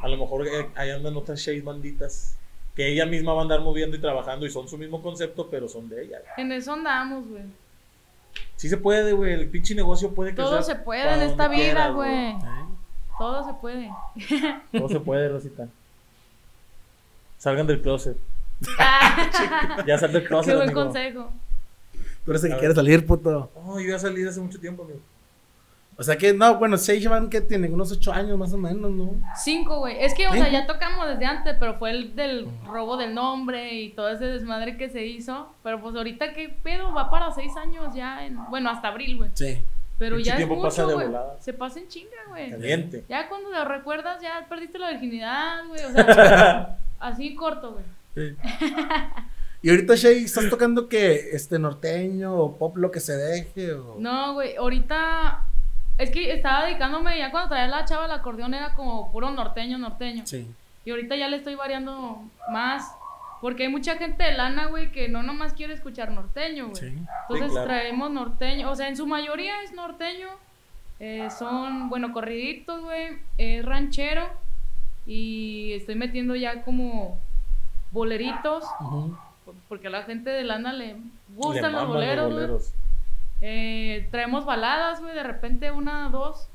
A 0.00 0.08
lo 0.08 0.16
mejor 0.16 0.46
eh, 0.48 0.70
ahí 0.76 0.88
andan 0.88 1.14
otras 1.14 1.38
Shay 1.38 1.60
banditas 1.60 2.38
que 2.74 2.90
ella 2.90 3.04
misma 3.04 3.34
va 3.34 3.40
a 3.40 3.42
andar 3.42 3.60
moviendo 3.60 3.98
y 3.98 4.00
trabajando 4.00 4.46
y 4.46 4.50
son 4.50 4.66
su 4.66 4.78
mismo 4.78 5.02
concepto, 5.02 5.50
pero 5.50 5.68
son 5.68 5.90
de 5.90 6.04
ella. 6.04 6.20
en 6.38 6.52
eso 6.52 6.72
andamos, 6.72 7.28
güey. 7.28 7.42
Sí 8.56 8.70
se 8.70 8.78
puede, 8.78 9.12
güey. 9.12 9.34
El 9.34 9.50
pinche 9.50 9.74
negocio 9.74 10.14
puede 10.14 10.30
crecer. 10.34 10.50
Todo 10.50 10.62
se 10.62 10.74
puede 10.76 11.12
en 11.12 11.20
esta 11.20 11.48
vida, 11.48 11.90
güey. 11.90 12.34
Todo 13.18 13.44
se 13.44 13.52
puede. 13.60 13.90
Todo 14.72 14.88
se 14.88 15.00
puede, 15.00 15.28
Rosita. 15.28 15.68
Salgan 17.36 17.66
del 17.66 17.82
closet. 17.82 18.16
Ah, 18.78 19.82
Ya 19.86 19.98
sal 19.98 20.12
del 20.12 20.26
closet, 20.26 20.50
Qué 20.52 20.56
buen 20.56 20.70
amigo. 20.70 20.82
consejo. 20.84 21.30
Tú 22.24 22.30
eres 22.30 22.44
el 22.44 22.52
que 22.52 22.58
quiere 22.58 22.74
salir, 22.74 23.06
puto. 23.06 23.50
No, 23.54 23.78
yo 23.80 23.90
ya 23.90 23.98
salí 23.98 24.26
hace 24.26 24.40
mucho 24.40 24.58
tiempo, 24.58 24.82
amigo. 24.84 25.00
O 25.98 26.02
sea 26.02 26.18
que, 26.18 26.34
no, 26.34 26.56
bueno, 26.56 26.76
Shay 26.76 27.06
Van 27.06 27.30
que 27.30 27.40
tiene 27.40 27.68
unos 27.68 27.90
ocho 27.90 28.12
años 28.12 28.36
más 28.36 28.52
o 28.52 28.58
menos, 28.58 28.90
¿no? 28.90 29.14
Cinco, 29.42 29.78
güey. 29.78 29.96
Es 29.98 30.12
que, 30.12 30.28
o 30.28 30.32
sea, 30.32 30.50
ya 30.50 30.66
tocamos 30.66 31.08
desde 31.08 31.24
antes, 31.24 31.56
pero 31.58 31.74
fue 31.78 31.90
el 31.90 32.14
del 32.14 32.46
robo 32.66 32.98
del 32.98 33.14
nombre 33.14 33.72
y 33.72 33.90
todo 33.90 34.10
ese 34.10 34.26
desmadre 34.26 34.76
que 34.76 34.90
se 34.90 35.06
hizo. 35.06 35.54
Pero 35.62 35.80
pues 35.80 35.96
ahorita, 35.96 36.34
¿qué 36.34 36.50
pedo? 36.50 36.92
Va 36.92 37.10
para 37.10 37.32
seis 37.32 37.56
años 37.56 37.94
ya. 37.94 38.26
En... 38.26 38.36
Bueno, 38.50 38.68
hasta 38.68 38.88
abril, 38.88 39.16
güey. 39.16 39.30
Sí. 39.32 39.58
Pero 39.98 40.18
ya 40.18 40.32
es 40.32 40.36
tiempo 40.36 40.56
mucho, 40.56 40.66
pasa 40.68 40.86
de 40.86 40.94
volada. 40.94 41.36
Se 41.40 41.54
pasa 41.54 41.80
en 41.80 41.88
chinga, 41.88 42.10
güey. 42.28 42.50
Caliente. 42.50 43.04
Ya 43.08 43.30
cuando 43.30 43.48
lo 43.48 43.64
recuerdas, 43.64 44.20
ya 44.20 44.46
perdiste 44.50 44.78
la 44.78 44.90
virginidad, 44.90 45.66
güey. 45.66 45.82
O 45.82 45.90
sea, 45.92 46.78
así 47.00 47.34
corto, 47.34 47.72
güey. 47.72 47.84
Sí. 48.14 48.36
y 49.62 49.70
ahorita, 49.70 49.94
Shay, 49.94 50.24
¿estás 50.24 50.50
tocando 50.50 50.90
que 50.90 51.30
este 51.32 51.58
norteño 51.58 52.34
o 52.34 52.58
pop 52.58 52.76
lo 52.76 52.90
que 52.90 53.00
se 53.00 53.16
deje? 53.16 53.72
O... 53.72 53.96
No, 53.98 54.34
güey, 54.34 54.56
ahorita. 54.56 55.46
Es 55.98 56.10
que 56.10 56.32
estaba 56.32 56.66
dedicándome, 56.66 57.18
ya 57.18 57.30
cuando 57.30 57.48
traía 57.50 57.68
la 57.68 57.84
chava 57.84 58.04
el 58.06 58.10
acordeón 58.12 58.52
era 58.54 58.74
como 58.74 59.10
puro 59.12 59.30
norteño, 59.30 59.78
norteño. 59.78 60.26
Sí. 60.26 60.46
Y 60.84 60.90
ahorita 60.90 61.16
ya 61.16 61.28
le 61.28 61.36
estoy 61.38 61.54
variando 61.54 62.22
más. 62.50 62.92
Porque 63.40 63.64
hay 63.64 63.68
mucha 63.68 63.96
gente 63.96 64.24
de 64.24 64.32
lana, 64.32 64.66
güey, 64.66 64.90
que 64.92 65.08
no 65.08 65.22
nomás 65.22 65.52
quiere 65.52 65.74
escuchar 65.74 66.10
norteño, 66.10 66.68
güey. 66.68 66.76
Sí. 66.76 66.86
Entonces 66.86 67.48
Sí, 67.48 67.52
claro. 67.52 67.66
traemos 67.66 68.10
norteño. 68.10 68.70
O 68.70 68.74
sea, 68.76 68.88
en 68.88 68.96
su 68.96 69.06
mayoría 69.06 69.62
es 69.62 69.72
norteño. 69.72 70.28
eh, 70.98 71.28
son, 71.30 71.90
bueno, 71.90 72.12
corriditos, 72.12 72.80
güey. 72.82 73.18
Es 73.36 73.62
ranchero. 73.64 74.26
Y 75.06 75.72
estoy 75.74 75.94
metiendo 75.94 76.34
ya 76.34 76.62
como 76.62 77.18
boleritos. 77.92 78.64
Ujú. 78.80 79.16
Porque 79.68 79.88
a 79.88 79.90
la 79.90 80.02
gente 80.04 80.30
de 80.30 80.42
lana 80.44 80.72
le 80.72 80.94
Le 80.94 81.00
gustan 81.36 81.72
los 81.72 81.86
boleros, 81.88 82.32
güey. 82.32 82.46
Eh, 83.48 84.08
traemos 84.10 84.44
baladas, 84.44 85.00
güey, 85.00 85.14
de 85.14 85.22
repente 85.22 85.70
una, 85.70 86.08
dos, 86.08 86.48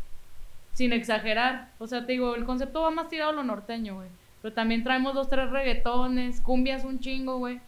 sin 0.73 0.91
exagerar. 0.91 1.69
O 1.79 1.87
sea, 1.87 2.05
te 2.05 2.11
digo, 2.11 2.35
el 2.35 2.43
concepto 2.43 2.81
va 2.81 2.91
más 2.91 3.07
tirado 3.07 3.29
a 3.31 3.33
lo 3.33 3.43
norteño, 3.43 3.95
güey. 3.95 4.09
Pero 4.41 4.53
también 4.53 4.83
traemos 4.83 5.13
dos, 5.13 5.29
tres 5.29 5.49
reggaetones, 5.51 6.41
cumbias 6.41 6.83
un 6.83 6.99
chingo, 6.99 7.37
güey. 7.37 7.61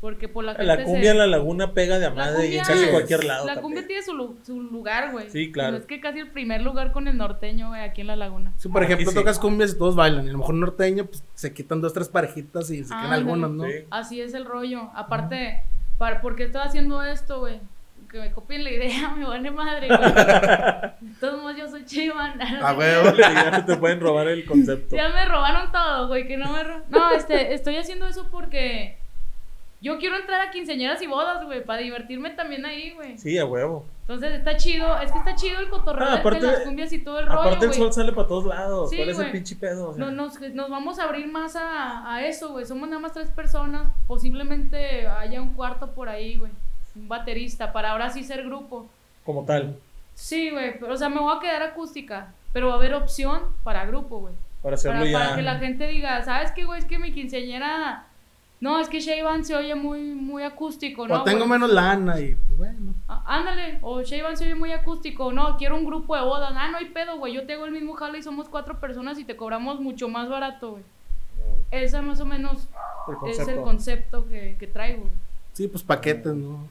Porque 0.00 0.28
por 0.28 0.44
la 0.44 0.52
gente 0.52 0.64
La 0.64 0.76
se- 0.78 0.84
cumbia 0.84 1.10
en 1.10 1.18
la 1.18 1.26
laguna 1.26 1.74
pega 1.74 1.98
de 1.98 2.06
a 2.06 2.08
La 2.08 2.14
madre 2.14 2.46
y 2.46 2.56
en 2.56 2.64
casi 2.64 2.86
cualquier 2.86 3.22
lado. 3.24 3.44
La 3.44 3.52
también. 3.56 3.62
cumbia 3.62 3.86
tiene 3.86 4.02
su, 4.02 4.14
lu- 4.14 4.38
su 4.46 4.58
lugar, 4.62 5.12
güey. 5.12 5.28
Sí, 5.28 5.52
claro. 5.52 5.72
Pero 5.72 5.80
es 5.82 5.86
que 5.86 6.00
casi 6.00 6.20
el 6.20 6.30
primer 6.30 6.62
lugar 6.62 6.92
con 6.92 7.06
el 7.06 7.18
norteño, 7.18 7.68
güey, 7.68 7.82
aquí 7.82 8.00
en 8.00 8.06
la 8.06 8.16
laguna. 8.16 8.54
Sí, 8.56 8.70
por 8.70 8.82
ejemplo, 8.82 9.10
sí. 9.10 9.14
tocas 9.14 9.38
cumbias 9.38 9.72
y 9.74 9.78
todos 9.78 9.96
bailan. 9.96 10.24
Y 10.24 10.30
a 10.30 10.32
lo 10.32 10.38
mejor 10.38 10.54
norteño, 10.54 11.04
pues 11.04 11.22
se 11.34 11.52
quitan 11.52 11.82
dos, 11.82 11.92
tres 11.92 12.08
parejitas 12.08 12.70
y 12.70 12.78
se 12.82 12.88
quedan 12.88 12.98
Ándale. 13.04 13.22
algunos, 13.22 13.50
¿no? 13.50 13.64
Sí. 13.64 13.72
Así 13.90 14.20
es 14.22 14.32
el 14.32 14.46
rollo. 14.46 14.88
Aparte, 14.94 15.64
para, 15.98 16.22
¿por 16.22 16.34
qué 16.34 16.44
estoy 16.44 16.62
haciendo 16.62 17.02
esto, 17.02 17.40
güey? 17.40 17.60
Que 18.10 18.18
me 18.18 18.32
copien 18.32 18.64
la 18.64 18.70
idea, 18.70 19.10
me 19.16 19.24
vale 19.24 19.50
madre, 19.50 19.86
güey. 19.88 20.00
De 21.00 21.14
todos 21.20 21.40
modos, 21.40 21.56
yo 21.56 21.68
soy 21.68 21.84
chivan. 21.84 22.40
A 22.42 22.72
huevo. 22.74 23.16
ya 23.16 23.50
no 23.52 23.64
te 23.64 23.76
pueden 23.76 24.00
robar 24.00 24.26
el 24.28 24.44
concepto. 24.44 24.96
Ya 24.96 25.08
me 25.10 25.24
robaron 25.26 25.70
todo, 25.70 26.08
güey, 26.08 26.26
que 26.26 26.36
no 26.36 26.50
me 26.52 26.62
ro- 26.64 26.82
No, 26.88 27.10
este, 27.12 27.54
estoy 27.54 27.76
haciendo 27.76 28.06
eso 28.08 28.26
porque 28.30 28.98
yo 29.80 29.98
quiero 29.98 30.16
entrar 30.16 30.40
a 30.46 30.50
quinceañeras 30.50 31.00
y 31.02 31.06
bodas, 31.06 31.44
güey, 31.44 31.64
para 31.64 31.82
divertirme 31.82 32.30
también 32.30 32.66
ahí, 32.66 32.90
güey. 32.90 33.16
Sí, 33.16 33.38
a 33.38 33.44
huevo. 33.46 33.86
Entonces 34.02 34.32
está 34.32 34.56
chido, 34.56 35.00
es 35.00 35.12
que 35.12 35.18
está 35.18 35.36
chido 35.36 35.60
el 35.60 35.68
cotorreo 35.68 36.08
Ah, 36.08 36.14
de- 36.14 36.18
aparte- 36.18 36.40
de 36.44 36.46
las 36.52 36.60
cumbias 36.62 36.92
y 36.92 36.98
todo 36.98 37.20
el 37.20 37.26
rollo, 37.26 37.40
Aparte 37.42 37.66
el 37.66 37.70
güey. 37.70 37.78
sol 37.80 37.92
sale 37.92 38.10
para 38.12 38.26
todos 38.26 38.44
lados. 38.46 38.90
Sí, 38.90 38.96
¿Cuál 38.96 39.08
es 39.10 39.16
el 39.18 39.22
güey. 39.22 39.32
pinche 39.32 39.54
pedo? 39.54 39.90
O 39.90 39.94
sea, 39.94 40.04
No, 40.04 40.10
nos, 40.10 40.40
nos 40.40 40.68
vamos 40.68 40.98
a 40.98 41.04
abrir 41.04 41.28
más 41.28 41.54
a, 41.54 42.12
a 42.12 42.26
eso, 42.26 42.50
güey. 42.50 42.66
Somos 42.66 42.88
nada 42.88 43.00
más 43.00 43.12
tres 43.12 43.30
personas. 43.30 43.86
Posiblemente 44.08 45.06
haya 45.06 45.40
un 45.40 45.54
cuarto 45.54 45.92
por 45.94 46.08
ahí, 46.08 46.34
güey. 46.36 46.50
Un 46.96 47.08
baterista, 47.08 47.72
para 47.72 47.92
ahora 47.92 48.10
sí 48.10 48.24
ser 48.24 48.44
grupo. 48.44 48.86
Como 49.24 49.44
tal. 49.44 49.76
Sí, 50.14 50.50
güey. 50.50 50.74
O 50.88 50.96
sea, 50.96 51.08
me 51.08 51.20
voy 51.20 51.34
a 51.36 51.40
quedar 51.40 51.62
acústica. 51.62 52.32
Pero 52.52 52.66
va 52.68 52.74
a 52.74 52.76
haber 52.76 52.94
opción 52.94 53.42
para 53.62 53.84
grupo, 53.86 54.18
güey. 54.20 54.34
Para 54.62 54.76
Para, 54.76 55.04
ya. 55.04 55.12
para 55.18 55.36
que 55.36 55.42
la 55.42 55.58
gente 55.58 55.86
diga, 55.86 56.22
¿sabes 56.24 56.50
qué, 56.52 56.64
güey? 56.64 56.80
Es 56.80 56.84
que 56.84 56.98
mi 56.98 57.12
quinceañera. 57.12 58.06
No, 58.60 58.78
es 58.78 58.88
que 58.90 59.00
Shayvan 59.00 59.42
se 59.44 59.54
oye 59.56 59.74
muy, 59.74 60.00
muy 60.14 60.42
acústico, 60.42 61.08
¿no? 61.08 61.22
o 61.22 61.24
tengo 61.24 61.38
güey? 61.46 61.50
menos 61.52 61.70
lana 61.70 62.20
y 62.20 62.34
pues 62.34 62.58
bueno. 62.58 62.92
Ah, 63.08 63.22
ándale, 63.26 63.78
o 63.80 64.02
Shayvan 64.02 64.36
se 64.36 64.44
oye 64.44 64.54
muy 64.54 64.70
acústico, 64.72 65.32
no, 65.32 65.56
quiero 65.56 65.76
un 65.76 65.86
grupo 65.86 66.14
de 66.14 66.20
bodas. 66.22 66.52
Ah, 66.54 66.68
no 66.70 66.76
hay 66.76 66.86
pedo, 66.90 67.16
güey. 67.16 67.32
Yo 67.32 67.46
te 67.46 67.54
hago 67.54 67.64
el 67.64 67.70
mismo 67.72 67.94
jale 67.94 68.18
y 68.18 68.22
somos 68.22 68.50
cuatro 68.50 68.78
personas 68.78 69.18
y 69.18 69.24
te 69.24 69.34
cobramos 69.34 69.80
mucho 69.80 70.08
más 70.10 70.28
barato, 70.28 70.72
güey. 70.72 70.82
Ese 71.70 72.02
más 72.02 72.20
o 72.20 72.26
menos 72.26 72.68
El 73.24 73.30
es 73.30 73.38
el 73.38 73.44
concepto. 73.46 73.62
concepto 73.62 74.28
que, 74.28 74.56
que 74.58 74.66
traigo. 74.66 75.00
güey. 75.02 75.12
Sí, 75.54 75.66
pues 75.68 75.82
paquetes, 75.82 76.34
¿no? 76.34 76.66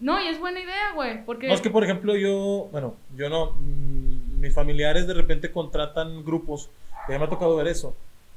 No, 0.00 0.20
y 0.20 0.28
es 0.28 0.40
buena 0.40 0.60
idea, 0.60 0.92
güey, 0.94 1.24
porque... 1.24 1.48
No, 1.48 1.54
es 1.54 1.60
que 1.60 1.70
por 1.70 1.84
ejemplo 1.84 2.16
yo, 2.16 2.68
bueno, 2.72 2.96
yo 3.16 3.28
no, 3.28 3.52
mm, 3.52 4.40
mis 4.40 4.54
familiares 4.54 5.06
de 5.06 5.14
repente 5.14 5.52
contratan 5.52 6.24
grupos, 6.24 6.70
ya 7.08 7.18
me 7.18 7.26
ha 7.26 7.28
tocado 7.28 7.54
ver 7.56 7.68
eso. 7.68 7.94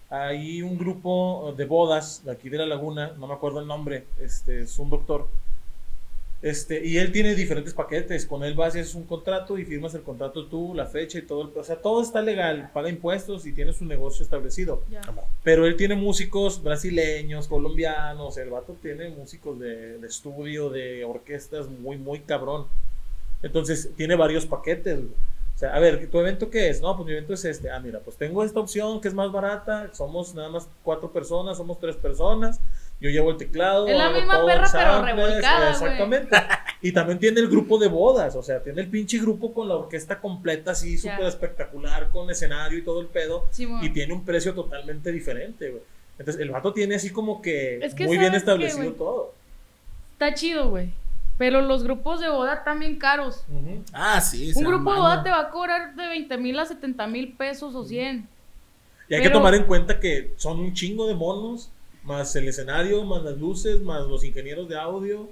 Hay 0.09 0.61
un 0.61 0.77
grupo 0.77 1.53
de 1.57 1.65
bodas 1.65 2.23
de 2.25 2.33
aquí 2.33 2.49
de 2.49 2.57
la 2.57 2.65
laguna, 2.65 3.13
no 3.17 3.27
me 3.27 3.33
acuerdo 3.33 3.61
el 3.61 3.67
nombre, 3.67 4.05
este 4.19 4.63
es 4.63 4.77
un 4.77 4.89
doctor. 4.89 5.27
Este, 6.43 6.85
y 6.85 6.97
él 6.97 7.13
tiene 7.13 7.35
diferentes 7.35 7.73
paquetes, 7.73 8.25
con 8.25 8.43
él 8.43 8.53
vas 8.53 8.75
y 8.75 8.79
haces 8.79 8.95
un 8.95 9.05
contrato 9.05 9.57
y 9.57 9.63
firmas 9.63 9.95
el 9.95 10.01
contrato 10.01 10.47
tú, 10.47 10.73
la 10.75 10.85
fecha 10.87 11.17
y 11.17 11.21
todo, 11.21 11.43
el, 11.43 11.57
o 11.57 11.63
sea, 11.63 11.77
todo 11.77 12.01
está 12.01 12.21
legal, 12.21 12.69
paga 12.73 12.89
impuestos 12.89 13.45
y 13.45 13.53
tiene 13.53 13.71
su 13.71 13.85
negocio 13.85 14.23
establecido. 14.23 14.83
Pero 15.41 15.65
él 15.65 15.77
tiene 15.77 15.95
músicos 15.95 16.61
brasileños, 16.61 17.47
colombianos, 17.47 18.37
el 18.37 18.49
vato 18.49 18.75
tiene 18.81 19.07
músicos 19.07 19.57
de, 19.57 19.97
de 19.99 20.05
estudio, 20.07 20.69
de 20.69 21.05
orquestas 21.05 21.69
muy, 21.69 21.97
muy 21.97 22.19
cabrón. 22.19 22.65
Entonces, 23.41 23.91
tiene 23.95 24.15
varios 24.15 24.45
paquetes, 24.45 24.97
güey. 24.97 25.13
O 25.55 25.57
sea, 25.57 25.73
a 25.73 25.79
ver, 25.79 26.09
¿tu 26.09 26.19
evento 26.19 26.49
qué 26.49 26.69
es? 26.69 26.81
No, 26.81 26.93
pues 26.97 27.05
mi 27.05 27.13
evento 27.13 27.33
es 27.33 27.45
este. 27.45 27.69
Ah, 27.69 27.79
mira, 27.79 27.99
pues 27.99 28.17
tengo 28.17 28.43
esta 28.43 28.59
opción 28.59 28.99
que 28.99 29.07
es 29.07 29.13
más 29.13 29.31
barata. 29.31 29.93
Somos 29.93 30.33
nada 30.33 30.49
más 30.49 30.67
cuatro 30.83 31.11
personas, 31.11 31.57
somos 31.57 31.79
tres 31.79 31.95
personas. 31.95 32.59
Yo 32.99 33.09
llevo 33.09 33.31
el 33.31 33.37
teclado. 33.37 33.87
Es 33.87 33.97
la 33.97 34.09
misma 34.11 34.35
todo 34.35 34.45
perra, 34.45 34.69
pero 34.71 35.01
revolcada. 35.01 35.71
Exactamente. 35.71 36.37
y 36.81 36.91
también 36.91 37.19
tiene 37.19 37.41
el 37.41 37.49
grupo 37.49 37.77
de 37.77 37.87
bodas. 37.87 38.35
O 38.35 38.43
sea, 38.43 38.63
tiene 38.63 38.81
el 38.81 38.87
pinche 38.87 39.19
grupo 39.19 39.53
con 39.53 39.67
la 39.67 39.75
orquesta 39.75 40.19
completa, 40.19 40.71
así 40.71 40.97
súper 40.97 41.25
espectacular, 41.25 42.09
con 42.11 42.29
escenario 42.29 42.77
y 42.77 42.81
todo 42.81 43.01
el 43.01 43.07
pedo. 43.07 43.47
Y 43.81 43.89
tiene 43.89 44.13
un 44.13 44.23
precio 44.23 44.53
totalmente 44.53 45.11
diferente, 45.11 45.69
güey. 45.69 45.83
Entonces, 46.17 46.41
el 46.41 46.51
vato 46.51 46.71
tiene 46.73 46.95
así 46.95 47.09
como 47.09 47.41
que, 47.41 47.79
Es 47.83 47.95
que 47.95 48.05
muy 48.05 48.17
bien 48.17 48.31
¿sabes 48.31 48.43
qué, 48.43 48.51
establecido 48.51 48.93
todo. 48.93 49.33
Está 50.13 50.33
chido, 50.33 50.69
güey. 50.69 50.91
Pero 51.37 51.61
los 51.61 51.83
grupos 51.83 52.21
de 52.21 52.29
boda 52.29 52.53
están 52.53 52.79
bien 52.79 52.97
caros. 52.97 53.43
Ah, 53.91 54.21
sí. 54.21 54.49
Un 54.49 54.53
se 54.53 54.63
grupo 54.63 54.93
de 54.93 54.99
boda 54.99 55.23
te 55.23 55.29
va 55.29 55.39
a 55.39 55.49
cobrar 55.49 55.95
de 55.95 56.07
20 56.07 56.37
mil 56.37 56.59
a 56.59 56.65
70 56.65 57.07
mil 57.07 57.33
pesos 57.33 57.73
o 57.73 57.83
100. 57.83 58.27
Y 59.09 59.15
hay 59.15 59.21
que 59.21 59.29
tomar 59.29 59.53
en 59.55 59.65
cuenta 59.65 59.99
que 59.99 60.33
son 60.37 60.59
un 60.59 60.73
chingo 60.73 61.07
de 61.07 61.15
monos, 61.15 61.69
más 62.03 62.35
el 62.35 62.47
escenario, 62.47 63.03
más 63.03 63.23
las 63.23 63.37
luces, 63.37 63.81
más 63.81 64.05
los 64.07 64.23
ingenieros 64.23 64.67
de 64.69 64.77
audio, 64.77 65.29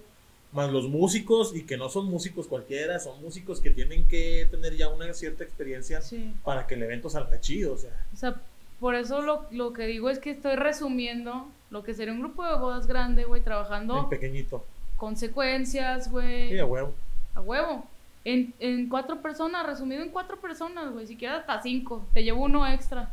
más 0.54 0.70
los 0.72 0.88
músicos, 0.88 1.56
y 1.56 1.64
que 1.66 1.78
no 1.78 1.90
son 1.90 2.06
músicos 2.06 2.48
cualquiera, 2.48 3.00
son 3.00 3.22
músicos 3.22 3.62
que 3.62 3.70
tienen 3.72 4.08
que 4.08 4.48
tener 4.52 4.76
ya 4.76 4.90
una 4.90 5.14
cierta 5.14 5.44
experiencia 5.44 6.02
Sí. 6.02 6.34
para 6.44 6.68
que 6.68 6.76
el 6.76 6.84
evento 6.84 7.10
salga 7.10 7.40
chido. 7.40 7.74
O 7.74 7.78
sea, 7.78 7.92
O 8.14 8.18
sea, 8.18 8.36
por 8.80 8.96
eso 8.96 9.22
lo, 9.22 9.46
lo 9.52 9.74
que 9.74 9.84
digo 9.86 10.10
es 10.10 10.20
que 10.20 10.32
estoy 10.32 10.56
resumiendo 10.56 11.48
lo 11.70 11.84
que 11.84 11.94
sería 11.94 12.14
un 12.14 12.20
grupo 12.20 12.46
de 12.46 12.56
bodas 12.56 12.88
grande, 12.88 13.24
güey, 13.26 13.40
en 13.40 13.46
trabajando 13.46 14.10
pequeñito. 14.10 14.66
consecuencias, 14.98 16.06
Sí, 16.06 16.10
güey, 16.10 16.60
a 16.60 16.66
huevo. 16.66 16.94
a 17.36 17.42
huevo. 17.42 17.86
En, 18.24 18.54
en 18.60 18.88
cuatro 18.88 19.22
personas, 19.22 19.66
resumido 19.66 20.04
en 20.04 20.10
cuatro 20.10 20.38
personas, 20.40 20.92
güey, 20.92 21.08
si 21.08 21.16
quieres 21.16 21.40
hasta 21.40 21.62
cinco, 21.62 22.06
te 22.14 22.24
llevo 22.24 22.44
uno 22.44 22.68
extra. 22.68 23.10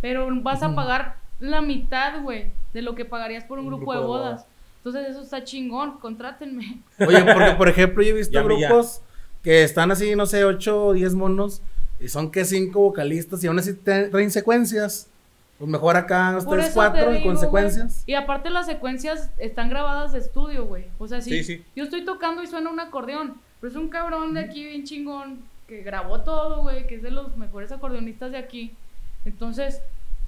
Pero 0.00 0.28
vas 0.42 0.62
a 0.62 0.74
pagar 0.74 1.16
la 1.50 1.60
mitad, 1.60 2.22
güey, 2.22 2.50
de 2.72 2.82
lo 2.82 2.94
que 2.94 3.04
pagarías 3.04 3.44
por 3.44 3.58
un, 3.58 3.66
grupo, 3.66 3.92
de 3.94 4.00
bodas. 4.00 4.46
Entonces 4.78 5.10
eso 5.10 5.22
está 5.22 5.44
chingón, 5.44 5.98
contrátenme. 5.98 6.78
Oye, 7.06 7.22
porque 7.32 7.52
por 7.52 7.68
ejemplo 7.68 8.02
yo 8.02 8.10
he 8.10 8.18
visto 8.18 8.32
ya. 8.32 8.42
grupos 8.42 9.00
que 9.42 9.62
están 9.62 9.90
así, 9.90 10.14
no 10.16 10.26
sé, 10.26 10.44
8 10.44 10.86
o 10.86 10.92
10 10.92 11.14
monos 11.14 11.62
y 12.00 12.08
son 12.08 12.30
que 12.30 12.44
5 12.44 12.78
vocalistas 12.78 13.42
y 13.44 13.46
aún 13.46 13.58
así 13.58 13.74
traen 13.74 14.30
secuencias. 14.30 15.08
Pues 15.58 15.70
mejor 15.70 15.96
acá 15.96 16.36
ustedes 16.38 16.72
cuatro 16.74 17.14
y 17.14 17.22
con 17.22 17.38
secuencias. 17.38 18.02
Y 18.04 18.14
aparte 18.14 18.50
las 18.50 18.66
secuencias 18.66 19.30
están 19.38 19.68
grabadas 19.68 20.10
de 20.10 20.18
estudio, 20.18 20.64
güey. 20.66 20.86
O 20.98 21.06
sea, 21.06 21.20
sí, 21.20 21.30
Sí, 21.30 21.44
sí. 21.44 21.64
yo 21.76 21.84
estoy 21.84 22.04
tocando 22.04 22.42
y 22.42 22.48
suena 22.48 22.68
un 22.68 22.80
acordeón, 22.80 23.34
pero 23.60 23.70
es 23.70 23.76
un 23.76 23.88
cabrón 23.88 24.34
de 24.34 24.40
aquí 24.40 24.64
bien 24.64 24.82
chingón 24.82 25.40
que 25.68 25.82
grabó 25.82 26.22
todo, 26.22 26.62
güey, 26.62 26.88
que 26.88 26.96
es 26.96 27.02
de 27.02 27.12
los 27.12 27.36
mejores 27.36 27.70
acordeonistas 27.70 28.32
de 28.32 28.38
aquí. 28.38 28.74
Entonces, 29.24 29.80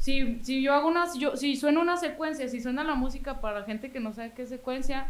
si, 0.04 0.38
si 0.44 0.60
yo 0.60 0.74
hago 0.74 0.86
una, 0.88 1.06
si 1.06 1.18
yo, 1.18 1.34
si 1.34 1.56
suena 1.56 1.80
una 1.80 1.96
secuencia, 1.96 2.46
si 2.46 2.60
suena 2.60 2.84
la 2.84 2.94
música 2.94 3.40
para 3.40 3.62
gente 3.64 3.90
que 3.90 4.00
no 4.00 4.12
sabe 4.12 4.32
qué 4.36 4.42
es 4.42 4.50
secuencia, 4.50 5.06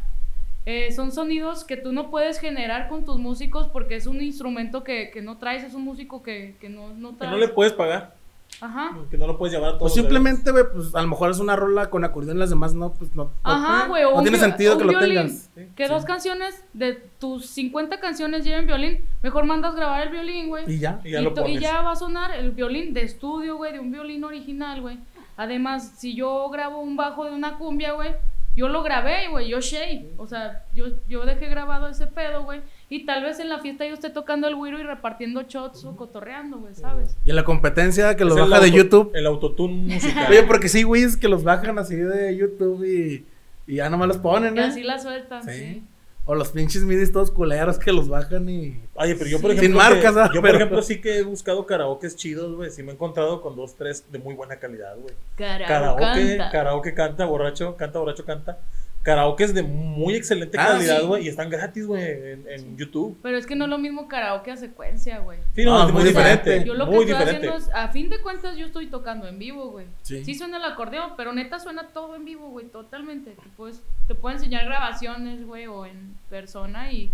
eh, 0.66 0.92
son 0.92 1.10
sonidos 1.10 1.64
que 1.64 1.76
tú 1.76 1.92
no 1.92 2.10
puedes 2.10 2.38
generar 2.38 2.86
con 2.88 3.04
tus 3.04 3.18
músicos 3.18 3.66
porque 3.66 3.96
es 3.96 4.06
un 4.06 4.22
instrumento 4.22 4.84
que, 4.84 5.10
que 5.10 5.20
no 5.20 5.36
traes, 5.36 5.64
es 5.64 5.74
un 5.74 5.82
músico 5.82 6.22
que, 6.22 6.54
que 6.60 6.68
no, 6.68 6.94
no 6.94 7.10
Que 7.10 7.16
traes. 7.16 7.32
no 7.32 7.38
le 7.38 7.48
puedes 7.48 7.72
pagar, 7.72 8.14
Ajá. 8.60 8.96
que 9.10 9.18
no 9.18 9.26
lo 9.26 9.36
puedes 9.38 9.52
llevar 9.54 9.70
a 9.70 9.72
todos. 9.78 9.90
Los 9.90 9.94
simplemente, 9.94 10.50
güey, 10.50 10.64
pues 10.72 10.94
a 10.94 11.02
lo 11.02 11.08
mejor 11.08 11.30
es 11.30 11.38
una 11.38 11.56
rola 11.56 11.90
con 11.90 12.04
acordeón 12.04 12.36
y 12.36 12.40
las 12.40 12.50
demás 12.50 12.72
no, 12.74 12.92
pues 12.94 13.14
no. 13.14 13.24
no- 13.24 13.30
Ajá, 13.42 13.86
güey. 13.88 14.04
o 14.04 14.10
No 14.12 14.16
un 14.18 14.22
tiene 14.22 14.38
sentido 14.38 14.78
que 14.78 14.84
lo 14.84 14.90
violín. 14.90 15.16
tengas. 15.16 15.50
Sí, 15.54 15.68
Que 15.76 15.86
sí. 15.86 15.92
dos 15.92 16.04
canciones 16.04 16.64
de 16.72 16.94
tus 17.18 17.46
50 17.46 18.00
canciones 18.00 18.44
lleven 18.44 18.66
violín. 18.66 19.04
Mejor 19.22 19.44
mandas 19.44 19.74
grabar 19.74 20.02
el 20.02 20.10
violín, 20.10 20.48
güey. 20.48 20.64
Y 20.72 20.78
ya. 20.78 21.00
Y 21.04 21.10
ya 21.10 21.20
y, 21.20 21.24
lo 21.24 21.34
to- 21.34 21.42
y 21.42 21.44
pones. 21.44 21.60
ya 21.60 21.82
va 21.82 21.92
a 21.92 21.96
sonar 21.96 22.30
el 22.34 22.52
violín 22.52 22.94
de 22.94 23.02
estudio, 23.02 23.56
güey, 23.56 23.72
de 23.72 23.80
un 23.80 23.90
violín 23.90 24.24
original, 24.24 24.80
güey. 24.80 24.98
Además, 25.36 25.92
si 25.98 26.14
yo 26.14 26.48
grabo 26.50 26.78
un 26.80 26.96
bajo 26.96 27.24
de 27.24 27.32
una 27.32 27.58
cumbia, 27.58 27.92
güey, 27.92 28.12
yo 28.56 28.68
lo 28.68 28.82
grabé, 28.84 29.28
güey, 29.28 29.48
yo 29.48 29.60
shade. 29.60 30.12
O 30.16 30.28
sea, 30.28 30.64
yo, 30.74 30.86
yo 31.08 31.26
dejé 31.26 31.48
grabado 31.48 31.88
ese 31.88 32.06
pedo, 32.06 32.44
güey. 32.44 32.60
Y 32.90 33.06
tal 33.06 33.22
vez 33.24 33.40
en 33.40 33.48
la 33.48 33.60
fiesta 33.60 33.86
yo 33.86 33.94
esté 33.94 34.10
tocando 34.10 34.46
el 34.46 34.54
güiro 34.54 34.78
y 34.78 34.82
repartiendo 34.82 35.42
shots 35.42 35.84
o 35.84 35.96
cotorreando, 35.96 36.58
güey, 36.58 36.74
¿sabes? 36.74 37.16
Y 37.24 37.30
en 37.30 37.36
la 37.36 37.44
competencia 37.44 38.14
que 38.16 38.24
los 38.24 38.34
baja 38.38 38.60
de 38.60 38.66
auto- 38.68 38.76
YouTube. 38.76 39.10
El 39.14 39.26
autotune 39.26 39.94
musical. 39.94 40.26
Oye, 40.30 40.42
porque 40.44 40.68
sí, 40.68 40.82
güey, 40.82 41.02
es 41.02 41.16
que 41.16 41.28
los 41.28 41.42
bajan 41.44 41.78
así 41.78 41.96
de 41.96 42.36
YouTube 42.36 42.84
y, 42.84 43.24
y 43.66 43.76
ya 43.76 43.88
nomás 43.88 44.08
los 44.08 44.18
ponen, 44.18 44.54
Y 44.56 44.60
¿eh? 44.60 44.64
así 44.64 44.82
la 44.82 44.98
sueltan, 44.98 45.42
Sí. 45.44 45.50
sí. 45.52 45.82
O 46.26 46.34
los 46.34 46.48
pinches 46.52 46.82
midis 46.84 47.12
todos 47.12 47.30
culeros 47.30 47.78
que 47.78 47.92
los 47.92 48.08
bajan 48.08 48.48
y. 48.48 48.80
Oye, 48.94 49.14
pero 49.14 49.28
yo 49.28 49.40
por 49.42 49.50
Sin 49.50 49.58
ejemplo. 49.58 49.78
marcas, 49.82 50.14
que- 50.14 50.20
¿ah? 50.20 50.26
yo 50.32 50.40
por 50.40 50.42
Pero- 50.42 50.56
ejemplo 50.56 50.82
sí 50.82 51.00
que 51.00 51.18
he 51.18 51.22
buscado 51.22 51.66
karaokes 51.66 52.16
chidos, 52.16 52.54
güey. 52.56 52.70
Sí 52.70 52.82
me 52.82 52.92
he 52.92 52.94
encontrado 52.94 53.42
con 53.42 53.56
dos, 53.56 53.74
tres 53.74 54.04
de 54.10 54.18
muy 54.18 54.34
buena 54.34 54.56
calidad, 54.56 54.94
güey. 54.96 55.14
Karaoke 55.36 55.66
Karaoke, 55.66 56.00
canta. 56.38 56.50
karaoke 56.50 56.94
canta, 56.94 57.24
borracho, 57.26 57.76
canta, 57.76 57.98
borracho, 57.98 58.24
canta. 58.24 58.58
Karaokes 59.04 59.54
de 59.54 59.62
muy 59.62 60.14
excelente 60.16 60.58
Ah, 60.58 60.66
calidad, 60.72 61.00
sí. 61.02 61.06
güey. 61.06 61.24
Y 61.26 61.28
están 61.28 61.50
gratis, 61.50 61.86
güey, 61.86 62.02
en, 62.02 62.44
en 62.48 62.76
YouTube. 62.76 63.16
Pero 63.22 63.36
es 63.36 63.46
que 63.46 63.54
no 63.54 63.64
es 63.66 63.70
lo 63.70 63.78
mismo 63.78 64.08
karaoke 64.08 64.50
a 64.50 64.56
secuencia, 64.56 65.18
güey. 65.18 65.38
Sí, 65.54 65.64
no, 65.64 65.78
Ah, 65.80 65.86
es 65.86 65.92
muy 65.92 66.02
diferente. 66.04 66.64
Yo 66.64 66.74
lo 66.74 66.86
que 66.86 66.92
estoy 66.92 67.06
diferente. 67.06 67.46
haciendo 67.48 67.56
es, 67.58 67.70
a 67.74 67.88
fin 67.88 68.08
de 68.08 68.20
cuentas, 68.20 68.56
yo 68.56 68.66
estoy 68.66 68.86
tocando 68.88 69.28
en 69.28 69.38
vivo, 69.38 69.70
güey. 69.70 69.86
Sí. 70.02 70.24
Sí. 70.24 70.34
suena 70.34 70.56
el 70.56 70.64
acordeón, 70.64 71.12
pero 71.16 71.32
neta 71.32 71.60
suena 71.60 71.86
todo 71.88 72.16
en 72.16 72.24
vivo, 72.24 72.48
güey, 72.48 72.66
totalmente. 72.66 73.32
Te, 73.32 73.48
puedes, 73.56 73.80
te 74.08 74.14
puedo 74.14 74.34
enseñar 74.34 74.64
grabaciones, 74.64 75.46
güey, 75.46 75.66
o 75.66 75.86
en 75.86 76.16
persona 76.30 76.90
y... 76.90 77.12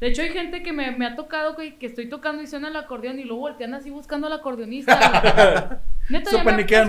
De 0.00 0.06
hecho, 0.08 0.22
hay 0.22 0.30
gente 0.30 0.62
que 0.62 0.72
me, 0.72 0.90
me 0.92 1.04
ha 1.06 1.14
tocado, 1.14 1.56
que 1.56 1.76
estoy 1.80 2.08
tocando 2.08 2.42
y 2.42 2.46
suena 2.46 2.68
el 2.68 2.76
acordeón 2.76 3.18
y 3.18 3.24
luego 3.24 3.42
voltean 3.42 3.74
así 3.74 3.90
buscando 3.90 4.26
al 4.28 4.32
acordeonista. 4.32 5.82
Neta, 6.08 6.30
ya 6.66 6.82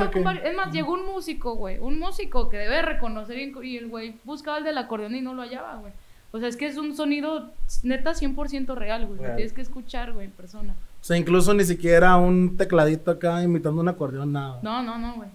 Es 0.43 0.55
más, 0.55 0.71
llegó 0.71 0.93
un 0.93 1.05
músico, 1.05 1.55
güey, 1.55 1.77
un 1.79 1.99
músico 1.99 2.49
que 2.49 2.57
debe 2.57 2.81
reconocer 2.81 3.37
y, 3.37 3.53
y 3.63 3.77
el 3.77 3.89
güey 3.89 4.15
buscaba 4.23 4.57
el 4.59 4.63
del 4.63 4.77
acordeón 4.77 5.15
y 5.15 5.21
no 5.21 5.33
lo 5.33 5.41
hallaba, 5.41 5.75
güey. 5.75 5.91
O 6.31 6.39
sea, 6.39 6.47
es 6.47 6.55
que 6.55 6.65
es 6.65 6.77
un 6.77 6.95
sonido 6.95 7.51
neta 7.83 8.11
100% 8.11 8.73
real, 8.75 9.05
güey. 9.05 9.17
Lo 9.17 9.23
Real. 9.25 9.35
tienes 9.35 9.51
que 9.53 9.61
escuchar, 9.61 10.13
güey, 10.13 10.27
en 10.27 10.31
persona. 10.31 10.73
O 11.01 11.03
sea, 11.03 11.17
incluso 11.17 11.53
ni 11.53 11.65
siquiera 11.65 12.15
un 12.15 12.55
tecladito 12.55 13.11
acá 13.11 13.43
imitando 13.43 13.81
un 13.81 13.89
acordeón, 13.89 14.31
nada. 14.31 14.59
No, 14.63 14.81
no, 14.81 14.97
no, 14.97 15.15
güey. 15.15 15.29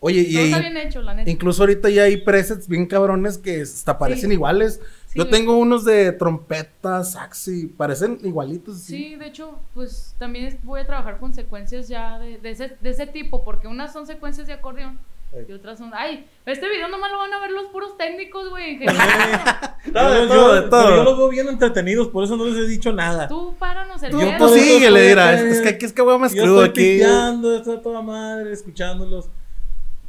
Oye, 0.00 0.20
y 0.20 0.34
Todo 0.34 0.44
está 0.44 0.56
ahí- 0.58 0.62
bien 0.62 0.76
hecho, 0.76 1.02
la 1.02 1.14
neta. 1.14 1.30
incluso 1.30 1.62
ahorita 1.62 1.88
ya 1.88 2.02
hay 2.04 2.18
presets 2.18 2.68
bien 2.68 2.86
cabrones 2.86 3.38
que 3.38 3.62
hasta 3.62 3.98
parecen 3.98 4.28
Sí. 4.30 4.34
iguales. 4.34 4.80
Sí, 5.22 5.24
Yo 5.24 5.30
tengo 5.30 5.56
unos 5.58 5.84
de 5.84 6.12
trompeta, 6.12 7.02
sax 7.04 7.48
y 7.48 7.66
parecen 7.66 8.18
igualitos. 8.22 8.78
Sí, 8.78 9.16
de 9.16 9.26
hecho, 9.26 9.58
pues 9.74 10.14
también 10.18 10.46
es- 10.46 10.62
voy 10.64 10.80
a 10.80 10.86
trabajar 10.86 11.18
con 11.18 11.34
secuencias 11.34 11.88
ya 11.88 12.18
de, 12.18 12.38
de 12.38 12.50
ese, 12.50 12.76
de 12.80 12.90
ese 12.90 13.06
tipo, 13.06 13.44
porque 13.44 13.66
unas 13.68 13.92
son 13.92 14.06
secuencias 14.06 14.46
de 14.46 14.52
acordeón 14.52 14.98
Ey. 15.32 15.44
y 15.48 15.52
otras 15.52 15.78
son... 15.78 15.90
Ay, 15.94 16.26
este 16.46 16.68
video 16.68 16.88
nomás 16.88 17.10
lo 17.12 17.18
van 17.18 17.32
a 17.34 17.40
ver 17.40 17.50
los 17.50 17.66
puros 17.66 17.98
técnicos, 17.98 18.48
güey. 18.48 18.78
Yo- 18.84 18.92
todo, 19.92 20.26
yo- 20.26 20.54
de 20.54 20.60
todo. 20.68 20.84
pero 20.84 20.96
Yo 20.96 21.04
los 21.04 21.18
veo 21.18 21.28
bien 21.28 21.48
entretenidos, 21.48 22.08
por 22.08 22.24
eso 22.24 22.36
no 22.36 22.44
les 22.46 22.56
he 22.56 22.66
dicho 22.68 22.92
nada. 22.92 23.28
Tú 23.28 23.54
páranos 23.58 24.02
el 24.02 24.12
síguele, 24.12 24.30
estoy 24.36 25.00
dirá. 25.08 25.30
acá, 25.30 25.40
Es, 25.40 25.60
que 25.60 25.68
aquí 25.70 25.84
es 25.86 25.92
que 25.92 26.02
voy 26.02 26.18
más 26.18 26.32
Yo 26.34 26.42
crudo 26.44 26.64
estoy 26.64 26.82
aquí. 26.84 26.92
pisteando, 26.98 27.56
estoy 27.56 27.76
a 27.76 27.82
toda 27.82 28.02
madre, 28.02 28.52
escuchándolos. 28.52 29.28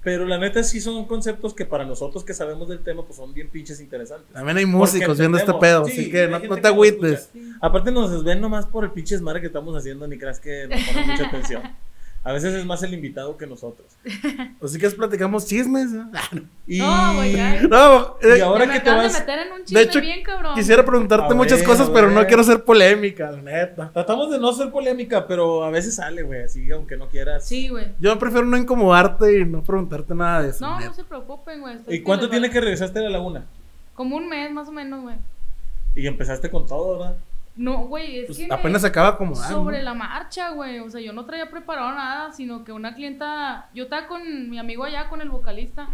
Pero 0.02 0.26
la 0.26 0.38
neta 0.38 0.64
sí 0.64 0.80
son 0.80 1.06
conceptos 1.06 1.54
que 1.54 1.66
para 1.66 1.84
nosotros 1.84 2.24
que 2.24 2.34
sabemos 2.34 2.70
del 2.70 2.80
tema, 2.80 3.04
pues 3.04 3.18
son 3.18 3.34
bien 3.34 3.50
pinches 3.50 3.82
interesantes. 3.82 4.34
También 4.34 4.58
hay 4.58 4.66
músicos 4.66 5.18
viendo 5.20 5.38
este 5.38 5.54
pedo, 5.56 5.86
Sí, 5.86 5.92
así 5.92 6.12
que 6.12 6.28
no, 6.28 6.40
no 6.40 6.58
te 6.58 6.68
agüites. 6.68 7.30
Aparte 7.62 7.92
nos 7.92 8.24
ven 8.24 8.40
nomás 8.40 8.66
por 8.66 8.86
el 8.86 8.92
pinche 8.92 9.16
desmadre 9.16 9.42
que 9.42 9.48
estamos 9.48 9.76
haciendo, 9.76 10.08
ni 10.08 10.18
creas 10.18 10.40
que 10.40 10.68
nos 10.68 10.82
ponen 10.84 11.08
mucha 11.10 11.28
atención. 11.28 11.64
A 12.22 12.34
veces 12.34 12.54
es 12.54 12.66
más 12.66 12.84
el 12.84 12.94
invitado 12.94 13.38
que 13.38 13.48
nosotros. 13.48 13.88
Así 14.62 14.78
que 14.78 14.90
platicamos 14.90 15.46
chismes. 15.46 15.92
¿no? 15.92 16.06
No. 16.06 16.42
Y, 16.68 16.80
No, 16.80 17.16
güey, 17.16 17.36
ya. 17.36 17.62
No, 17.70 18.18
eh, 18.22 18.38
y 18.38 18.42
ahora 18.42 18.66
me 18.66 18.74
que 18.74 18.80
te 18.82 18.90
vas... 18.90 19.14
de 19.14 19.20
meter 19.20 19.40
en 19.48 19.54
un 19.54 19.64
chisme 19.64 19.82
hecho, 19.82 20.02
bien 20.02 20.22
cabrón. 20.22 20.54
Quisiera 20.54 20.84
preguntarte 20.84 21.34
A 21.34 21.36
muchas 21.36 21.60
ver, 21.60 21.68
cosas, 21.68 21.88
a 21.90 21.94
pero 21.94 22.12
no 22.12 22.26
quiero 22.28 22.44
ser 22.44 22.64
polémica, 22.66 23.32
la 23.32 23.42
neta. 23.42 23.92
Tratamos 23.94 24.30
de 24.32 24.40
no 24.40 24.52
ser 24.52 24.70
polémica, 24.70 25.26
pero 25.26 25.64
a 25.64 25.70
veces 25.70 25.96
sale, 25.96 26.24
güey, 26.24 26.44
así 26.44 26.70
aunque 26.72 26.98
no 26.98 27.08
quieras. 27.08 27.48
Sí, 27.48 27.70
güey. 27.70 27.88
Yo 28.00 28.20
prefiero 28.20 28.46
no 28.46 28.58
incomodarte 28.58 29.40
y 29.40 29.46
no 29.46 29.64
preguntarte 29.64 30.14
nada 30.14 30.44
de 30.44 30.50
eso. 30.50 30.66
No, 30.66 30.76
neta. 30.76 30.90
no 30.90 30.96
se 30.96 31.06
preocupen, 31.06 31.62
güey. 31.62 31.78
¿Y 31.88 32.02
cuánto 32.02 32.30
tiene 32.30 32.50
que 32.50 32.60
regresaste 32.60 33.00
a 33.00 33.04
la 33.04 33.10
laguna? 33.12 33.46
Como 33.96 34.18
un 34.18 34.28
mes, 34.28 34.52
más 34.52 34.68
o 34.68 34.72
menos, 34.72 35.02
güey. 35.02 35.16
Y 35.96 36.06
empezaste 36.06 36.50
con 36.50 36.68
todo, 36.68 36.98
¿verdad? 37.00 37.16
No, 37.56 37.88
güey, 37.88 38.20
es 38.20 38.26
Pues 38.28 38.38
que... 38.38 38.48
apenas 38.50 38.82
se 38.82 38.88
acaba 38.88 39.18
como. 39.18 39.36
Sobre 39.36 39.84
la 39.84 39.94
marcha, 39.94 40.50
güey. 40.52 40.80
O 40.80 40.90
sea, 40.90 41.02
yo 41.02 41.12
no 41.14 41.26
traía 41.26 41.50
preparado 41.50 41.92
nada, 41.92 42.32
sino 42.32 42.64
que 42.64 42.72
una 42.72 42.96
clienta. 42.96 43.70
Yo 43.74 43.84
estaba 43.84 44.08
con 44.08 44.50
mi 44.50 44.58
amigo 44.60 44.84
allá, 44.84 45.10
con 45.10 45.22
el 45.22 45.30
vocalista. 45.30 45.90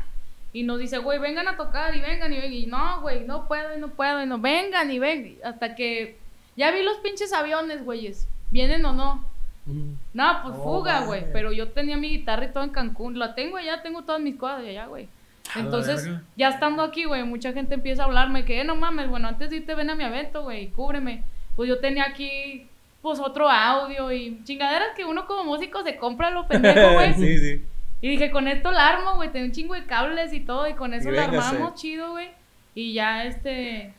Y 0.53 0.63
nos 0.63 0.79
dice, 0.79 0.99
güey, 0.99 1.19
vengan 1.19 1.47
a 1.47 1.57
tocar 1.57 1.95
y 1.95 2.01
vengan 2.01 2.31
y 2.31 2.37
vengan. 2.37 2.53
Y 2.53 2.65
no, 2.67 3.01
güey, 3.01 3.25
no 3.25 3.47
puedo 3.47 3.75
y 3.75 3.79
no 3.79 3.89
puedo 3.89 4.21
y 4.21 4.25
no. 4.25 4.39
Vengan 4.39 4.89
y 4.91 4.99
vengan. 4.99 5.35
Hasta 5.43 5.75
que. 5.75 6.17
Ya 6.55 6.71
vi 6.71 6.83
los 6.83 6.97
pinches 6.97 7.33
aviones, 7.33 7.83
güeyes. 7.83 8.27
¿Vienen 8.51 8.85
o 8.85 8.93
no? 8.93 9.25
No, 9.65 10.39
pues 10.43 10.55
No, 10.55 10.63
fuga, 10.63 11.01
güey. 11.05 11.25
Pero 11.33 11.51
yo 11.51 11.69
tenía 11.69 11.97
mi 11.97 12.09
guitarra 12.09 12.45
y 12.45 12.53
todo 12.53 12.63
en 12.63 12.69
Cancún. 12.69 13.17
La 13.17 13.33
tengo 13.35 13.57
allá, 13.57 13.81
tengo 13.81 14.03
todas 14.03 14.21
mis 14.21 14.35
cosas 14.35 14.61
de 14.61 14.69
allá, 14.69 14.85
güey. 14.85 15.09
Entonces, 15.55 16.07
ya 16.35 16.49
estando 16.49 16.83
aquí, 16.83 17.05
güey, 17.05 17.23
mucha 17.23 17.53
gente 17.53 17.75
empieza 17.75 18.03
a 18.03 18.05
hablarme 18.05 18.45
que, 18.45 18.61
eh, 18.61 18.63
no 18.63 18.75
mames, 18.75 19.09
bueno, 19.09 19.27
antes 19.27 19.49
de 19.49 19.57
irte 19.57 19.75
ven 19.75 19.89
a 19.89 19.95
mi 19.95 20.03
evento, 20.03 20.43
güey, 20.43 20.69
cúbreme. 20.69 21.23
Pues 21.55 21.69
yo 21.69 21.79
tenía 21.79 22.05
aquí 22.05 22.67
pues 23.01 23.19
otro 23.19 23.49
audio 23.49 24.11
y 24.11 24.43
chingaderas 24.43 24.95
que 24.95 25.05
uno 25.05 25.27
como 25.27 25.43
músico 25.43 25.83
se 25.83 25.97
compra 25.97 26.31
lo 26.31 26.47
pendejo, 26.47 26.93
güey. 26.93 27.13
sí, 27.15 27.37
sí. 27.37 27.65
Y 28.01 28.09
dije, 28.09 28.31
con 28.31 28.47
esto 28.47 28.71
la 28.71 28.87
armo, 28.87 29.15
güey, 29.15 29.31
tengo 29.31 29.45
un 29.45 29.51
chingo 29.51 29.73
de 29.73 29.85
cables 29.85 30.33
y 30.33 30.39
todo, 30.39 30.67
y 30.67 30.73
con 30.73 30.93
eso 30.93 31.09
Y 31.09 31.11
la 31.13 31.27
véngase. 31.27 31.55
armamos 31.55 31.75
chido, 31.75 32.11
güey. 32.11 32.29
Y 32.73 32.93
ya, 32.93 33.25
este, 33.25 33.93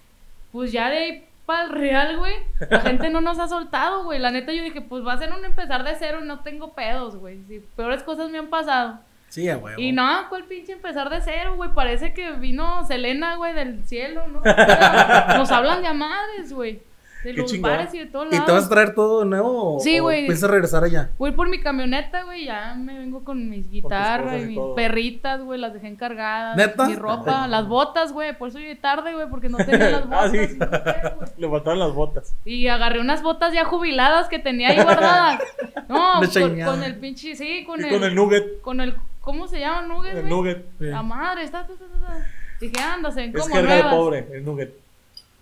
pues 0.53 0.73
ya 0.73 0.91
de 0.91 0.99
ahí 0.99 1.25
para 1.47 1.65
el 1.65 1.71
real, 1.71 2.19
güey, 2.19 2.35
la 2.69 2.81
gente 2.81 3.09
no 3.09 3.21
nos 3.21 3.39
ha 3.39 3.47
soltado, 3.49 4.05
güey. 4.05 4.19
La 4.19 4.33
neta 4.33 4.53
yo 4.53 4.63
dije, 4.65 4.81
pues 4.81 5.07
va 5.07 5.13
a 5.13 5.19
ser 5.19 5.33
un 5.33 5.45
empezar 5.45 5.85
de 5.85 5.95
cero 5.95 6.19
y 6.23 6.27
no 6.27 6.41
tengo 6.41 6.73
pedos, 6.75 7.17
güey. 7.17 7.39
Peores 7.77 8.03
cosas 8.03 8.31
me 8.31 8.39
han 8.39 8.49
pasado. 8.49 8.99
Sí, 9.29 9.49
a 9.49 9.57
huevo. 9.57 9.81
Y 9.81 9.93
no, 9.93 10.29
¿cuál 10.29 10.45
pinche 10.45 10.73
empezar 10.73 11.09
de 11.09 11.21
cero, 11.21 11.55
güey? 11.57 11.71
Parece 11.73 12.13
que 12.13 12.33
vino 12.33 12.85
Selena, 12.85 13.37
güey, 13.37 13.55
del 13.55 13.85
cielo, 13.87 14.27
¿no? 14.29 14.41
Nos 15.37 15.51
hablan 15.53 15.83
de 15.83 15.89
a 15.89 15.93
madres, 15.93 16.53
güey. 16.53 16.81
De 17.27 17.35
Qué 17.35 17.41
los 17.43 17.61
bares 17.61 17.93
y 17.93 17.99
de 17.99 18.07
todos 18.07 18.29
¿Y 18.29 18.31
lados. 18.33 18.47
te 18.47 18.53
vas 18.53 18.67
a 18.67 18.69
traer 18.69 18.95
todo 18.95 19.21
de 19.21 19.27
nuevo? 19.27 19.79
Sí, 19.81 19.99
güey. 19.99 20.27
¿Piensas 20.27 20.49
regresar 20.49 20.85
allá? 20.85 21.11
Voy 21.19 21.33
por 21.33 21.49
mi 21.49 21.59
camioneta, 21.61 22.23
güey, 22.23 22.45
ya 22.45 22.75
me 22.77 22.97
vengo 22.99 23.25
con 23.25 23.51
mis 23.51 23.69
guitarras 23.69 24.41
y 24.41 24.45
y 24.45 24.47
mis 24.47 24.57
todo. 24.57 24.75
perritas, 24.77 25.43
güey, 25.43 25.59
las 25.59 25.73
dejé 25.75 25.89
encargadas. 25.89 26.57
¿Neta? 26.57 26.87
Mi 26.87 26.95
ropa, 26.95 27.49
las 27.49 27.67
botas, 27.67 28.13
güey, 28.13 28.37
por 28.39 28.49
eso 28.51 28.59
llegué 28.59 28.77
tarde, 28.77 29.13
güey, 29.13 29.29
porque 29.29 29.49
no 29.49 29.59
tenía 29.59 29.91
las 29.91 30.05
botas. 30.09 30.17
Ah, 30.27 30.29
sí. 30.31 30.37
y, 30.39 30.57
no 30.57 30.67
sé, 30.67 31.15
güey. 31.17 31.31
Le 31.37 31.51
faltaron 31.51 31.79
las 31.81 31.93
botas. 31.93 32.35
Y 32.45 32.69
agarré 32.69 33.01
unas 33.01 33.23
botas 33.23 33.53
ya 33.53 33.65
jubiladas 33.65 34.29
que 34.29 34.39
tenía 34.39 34.69
ahí 34.69 34.83
guardadas. 34.83 35.41
No, 35.89 36.21
con, 36.33 36.61
con 36.63 36.83
el 36.83 36.97
pinche, 36.97 37.35
sí, 37.37 37.65
con 37.65 37.81
Y 37.81 37.85
el, 37.85 37.91
con 37.91 38.05
el 38.05 38.15
nugget. 38.15 38.61
con 38.61 38.81
el, 38.81 38.95
¿cómo 39.21 39.47
se 39.47 39.61
llama? 39.61 39.83
Nugget, 39.87 40.15
El 40.15 40.21
güey. 40.23 40.31
nugget. 40.33 40.67
La 40.81 41.03
madre, 41.03 41.45
está, 41.45 41.61
está, 41.61 41.73
está, 41.75 41.85
está. 41.87 42.27
Dije, 42.61 42.81
anda, 42.83 43.11
se 43.11 43.21
ven 43.21 43.33
Es 43.37 43.47
de 43.47 43.85
pobre, 43.91 44.27
el 44.33 44.45
nugget. 44.45 44.75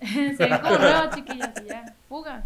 se 0.37 0.47
ven 0.47 0.59
como 0.61 0.79
nuevas, 0.79 1.15
chiquillas, 1.15 1.51
y 1.65 1.69
ya, 1.69 1.95
fuga. 2.09 2.45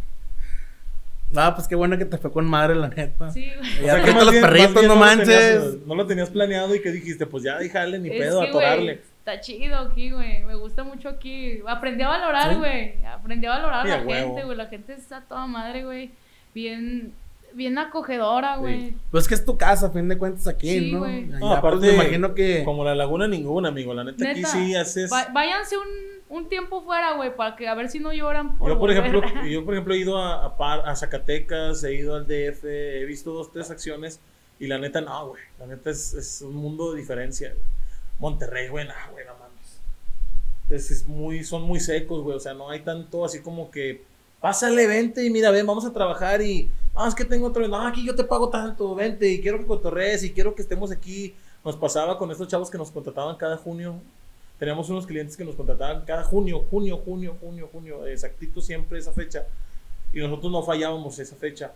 Ah, 1.37 1.55
pues 1.55 1.69
qué 1.69 1.75
bueno 1.75 1.99
que 1.99 2.07
te 2.07 2.17
fue 2.17 2.33
con 2.33 2.47
madre, 2.47 2.75
la 2.75 2.89
neta. 2.89 3.31
Sí, 3.31 3.51
güey. 3.59 3.85
Ya 3.87 3.99
más 3.99 4.15
los 4.25 4.31
bien- 4.31 4.43
perritos, 4.43 4.83
no 4.83 4.89
lo 4.89 4.97
manches. 4.97 5.27
tenías- 5.29 5.87
no 5.87 5.95
lo 5.95 6.07
tenías 6.07 6.31
planeado 6.31 6.75
y 6.75 6.81
que 6.81 6.91
dijiste, 6.91 7.27
pues 7.27 7.45
ya 7.45 7.59
déjale 7.59 7.99
ni 7.99 8.09
Es 8.09 8.19
pedo, 8.19 8.41
que, 8.41 8.49
atorarle. 8.49 8.83
güey, 8.95 8.99
está 9.19 9.41
chido 9.41 9.77
aquí, 9.77 10.11
güey. 10.11 10.43
Me 10.45 10.55
gusta 10.55 10.85
mucho 10.85 11.09
aquí. 11.11 11.61
Aprendí 11.67 12.03
a 12.03 12.09
valorar, 12.09 12.53
¿Sí? 12.53 12.59
güey. 12.59 12.95
Aprendí 13.05 13.47
a 13.47 13.51
valorar 13.51 13.85
Sí, 13.87 13.93
a 13.93 13.99
la 13.99 14.07
huevo. 14.07 14.27
gente, 14.29 14.45
güey. 14.45 14.57
La 14.57 14.67
gente 14.69 14.93
está 14.95 15.21
toda 15.21 15.47
madre, 15.47 15.85
güey. 15.85 16.11
Bien, 16.55 17.13
bien 17.53 17.77
acogedora, 17.77 18.57
güey. 18.57 18.95
Pues 19.11 19.29
que 19.29 19.35
es 19.35 19.45
tu 19.45 19.59
casa, 19.59 19.89
a 19.89 19.91
fin 19.91 20.09
de 20.09 20.17
cuentas, 20.17 20.47
aquí, 20.47 20.79
Sí, 20.79 20.93
¿no? 20.93 21.01
güey. 21.01 21.27
No, 21.27 21.41
pues, 21.41 21.59
aparte, 21.59 21.87
me 21.89 21.93
imagino 21.93 22.35
que... 22.35 22.65
como 22.65 22.85
la 22.85 22.95
laguna 22.95 23.29
ninguna, 23.29 23.69
amigo. 23.69 23.93
La 23.93 24.03
neta, 24.03 24.31
aquí 24.31 24.45
sí 24.45 24.75
haces... 24.75 25.13
va- 25.13 25.29
váyanse 25.31 25.77
un, 25.77 25.85
un 26.29 26.49
tiempo 26.49 26.83
fuera, 26.83 27.15
güey, 27.17 27.35
para 27.35 27.57
que 27.57 27.69
a 27.69 27.75
ver 27.75 27.89
si 27.91 27.99
no 28.01 28.13
lloran. 28.13 28.57
Por 28.59 28.69
Yo 28.69 28.79
por 28.79 28.91
volver. 28.95 28.99
ejemplo, 29.15 29.45
yo 29.47 29.65
por 29.65 29.75
ejemplo 29.75 29.95
he 29.95 29.99
ido 29.99 30.19
a, 30.19 30.45
a, 30.45 30.57
Par- 30.57 30.89
a 30.89 30.95
Zacatecas, 30.97 31.83
he 31.85 31.95
ido 31.95 32.15
al 32.15 32.27
DF, 32.27 32.65
he 32.65 33.05
visto 33.07 33.33
dos, 33.33 33.51
tres 33.53 33.71
acciones 33.71 34.21
y 34.59 34.67
la 34.67 34.79
neta 34.79 35.01
no, 35.01 35.29
güey. 35.29 35.43
La 35.59 35.67
neta 35.67 35.91
es, 35.91 36.13
es 36.15 36.43
un 36.43 36.55
mundo 36.57 36.93
de 36.93 36.99
diferencia. 37.01 37.55
Monterrey, 38.19 38.69
güey, 38.69 38.87
no, 38.87 38.95
güey, 39.13 39.25
no 39.27 39.33
mames. 39.39 39.81
Es, 40.71 40.91
es 40.91 41.07
muy, 41.07 41.45
son 41.45 41.63
muy 41.63 41.81
secos, 41.81 42.23
güey. 42.23 42.37
O 42.37 42.41
sea, 42.41 42.55
no 42.55 42.69
hay 42.71 42.81
tanto 42.81 43.25
así 43.25 43.41
como 43.41 43.71
que 43.71 44.05
pásale, 44.41 44.87
vente 44.87 45.25
y 45.25 45.31
mira, 45.31 45.51
ven, 45.51 45.67
vamos 45.67 45.85
a 45.85 45.93
trabajar 45.93 46.43
y 46.43 46.71
ah, 46.95 47.09
es 47.09 47.15
que 47.15 47.25
tengo 47.25 47.47
otro, 47.49 47.67
no, 47.67 47.87
aquí 47.87 48.05
yo 48.07 48.15
te 48.15 48.23
pago 48.25 48.49
tanto, 48.51 48.95
vente 48.95 49.29
y 49.29 49.41
quiero 49.41 49.59
que 49.59 49.67
cotorrees 49.67 50.23
y 50.25 50.33
quiero 50.33 50.55
que 50.55 50.63
estemos 50.63 50.91
aquí. 50.93 51.35
Nos 51.65 51.77
pasaba 51.77 52.17
con 52.19 52.31
estos 52.31 52.47
chavos 52.49 52.71
que 52.71 52.79
nos 52.79 52.91
contrataban 52.91 53.37
cada 53.37 53.57
junio. 53.57 54.01
Teníamos 54.59 54.89
unos 54.91 55.07
clientes 55.07 55.37
que 55.37 55.45
nos 55.45 55.55
contrataban 55.55 56.05
cada 56.05 56.25
junio, 56.25 56.65
junio, 56.71 56.99
junio, 57.05 57.37
junio, 57.41 57.69
junio, 57.73 58.07
exactito 58.07 58.61
siempre 58.61 58.99
esa 58.99 59.13
fecha. 59.13 59.47
Y 60.13 60.19
nosotros 60.19 60.51
no 60.51 60.63
fallábamos 60.63 61.19
esa 61.19 61.37
fecha. 61.37 61.73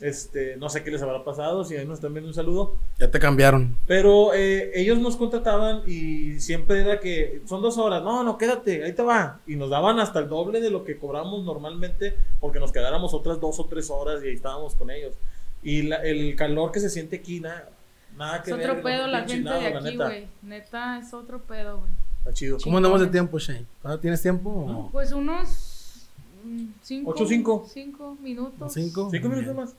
Este, 0.00 0.56
no 0.56 0.68
sé 0.68 0.82
qué 0.82 0.90
les 0.90 1.00
habrá 1.02 1.22
pasado, 1.22 1.64
si 1.64 1.76
ahí 1.76 1.86
nos 1.86 1.98
están 1.98 2.12
viendo 2.12 2.28
un 2.28 2.34
saludo. 2.34 2.76
Ya 2.98 3.10
te 3.10 3.18
cambiaron. 3.20 3.76
Pero 3.86 4.34
eh, 4.34 4.72
ellos 4.74 4.98
nos 4.98 5.16
contrataban 5.16 5.82
y 5.86 6.40
siempre 6.40 6.80
era 6.80 6.98
que 6.98 7.40
son 7.46 7.62
dos 7.62 7.78
horas, 7.78 8.02
no, 8.02 8.24
no, 8.24 8.36
quédate, 8.36 8.82
ahí 8.84 8.92
te 8.94 9.02
va. 9.02 9.40
Y 9.46 9.54
nos 9.54 9.70
daban 9.70 10.00
hasta 10.00 10.18
el 10.18 10.28
doble 10.28 10.60
de 10.60 10.70
lo 10.70 10.84
que 10.84 10.96
cobramos 10.98 11.44
normalmente 11.44 12.16
porque 12.40 12.58
nos 12.58 12.72
quedáramos 12.72 13.14
otras 13.14 13.40
dos 13.40 13.60
o 13.60 13.66
tres 13.66 13.90
horas 13.90 14.22
y 14.24 14.28
ahí 14.28 14.34
estábamos 14.34 14.74
con 14.74 14.90
ellos. 14.90 15.14
Y 15.62 15.82
la- 15.82 16.02
el 16.02 16.34
calor 16.34 16.72
que 16.72 16.80
se 16.80 16.90
siente 16.90 17.16
aquí, 17.16 17.38
nada, 17.38 17.68
nada 18.16 18.42
que 18.42 18.50
Es 18.50 18.56
ver. 18.56 18.70
otro 18.70 18.82
pedo 18.82 19.06
la 19.06 19.20
gente 19.28 19.50
de 19.50 19.66
aquí, 19.68 19.84
neta. 19.84 20.04
güey. 20.06 20.26
Neta, 20.42 20.98
es 20.98 21.14
otro 21.14 21.42
pedo, 21.42 21.78
güey. 21.80 21.92
Está 22.22 22.32
chido. 22.32 22.58
¿Cómo 22.62 22.76
andamos 22.76 23.00
de 23.00 23.08
tiempo, 23.08 23.38
Shane? 23.38 23.66
¿Todavía 23.82 24.00
¿Tienes 24.00 24.22
tiempo? 24.22 24.50
o- 24.50 24.90
Pues 24.92 25.12
unos 25.12 26.06
mm, 26.44 26.66
cinco. 26.82 27.10
¿Ocho, 27.10 27.26
cinco? 27.26 27.66
Cinco 27.72 28.16
minutos. 28.22 28.72
¿Cinco? 28.72 29.08
¿Cinco 29.10 29.28
minutos 29.28 29.54
bien. 29.54 29.56
más? 29.56 29.74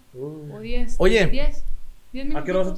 O 0.53 0.59
diez. 0.59 0.95
Oye. 0.97 1.27
Diez. 1.27 1.63
Diez 2.11 2.25
¿A 2.25 2.27
minutos. 2.27 2.45
qué 2.45 2.51
hora? 2.51 2.73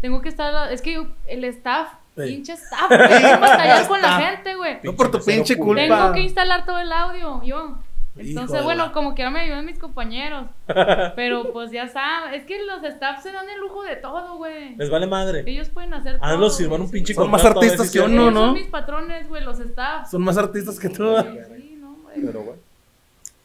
Tengo 0.00 0.20
que 0.20 0.28
estar. 0.28 0.54
a- 0.54 0.72
Es 0.72 0.82
que 0.82 0.94
yo- 0.94 1.06
el 1.26 1.44
staff. 1.44 1.92
Sí. 2.16 2.22
Pinche 2.22 2.54
staff. 2.54 2.88
güey, 2.88 2.98
Tengo 3.08 3.20
que 3.20 3.36
batallar 3.40 3.88
con 3.88 4.02
la 4.02 4.18
gente, 4.20 4.54
güey. 4.56 4.78
No 4.82 4.94
por 4.96 5.10
tu 5.10 5.22
Pinche 5.24 5.56
culpa. 5.56 5.82
Tengo 5.82 6.12
que 6.12 6.20
instalar 6.22 6.64
todo 6.66 6.78
el 6.78 6.90
audio, 6.92 7.42
yo. 7.44 7.78
Entonces, 8.18 8.62
bueno, 8.64 8.92
como 8.92 9.14
quiera 9.14 9.30
me 9.30 9.40
ayudan 9.40 9.64
mis 9.66 9.78
compañeros. 9.78 10.46
Pero 11.16 11.52
pues 11.52 11.70
ya 11.70 11.88
saben, 11.88 12.34
es 12.34 12.44
que 12.46 12.64
los 12.64 12.82
staff 12.84 13.22
se 13.22 13.30
dan 13.32 13.48
el 13.48 13.60
lujo 13.60 13.82
de 13.82 13.96
todo, 13.96 14.36
güey. 14.36 14.74
Les 14.76 14.88
vale 14.90 15.06
madre. 15.06 15.42
Ellos 15.46 15.68
pueden 15.68 15.92
hacer 15.94 16.18
todo. 16.18 16.24
Hazlos 16.30 16.56
firmar 16.56 16.78
güey, 16.78 16.86
un 16.86 16.90
pinche 16.90 17.14
Son 17.14 17.30
más 17.30 17.44
artistas 17.44 17.90
que 17.90 18.00
uno, 18.00 18.30
¿no? 18.30 18.40
Son 18.46 18.54
mis 18.54 18.66
patrones, 18.68 19.28
güey, 19.28 19.44
los 19.44 19.60
staff. 19.60 20.10
Son 20.10 20.22
más 20.22 20.38
artistas 20.38 20.78
que 20.78 20.88
tú. 20.88 21.14
Sí, 21.56 21.76
no, 21.80 21.96
güey. 22.02 22.20
Pero 22.24 22.40
bueno, 22.42 22.60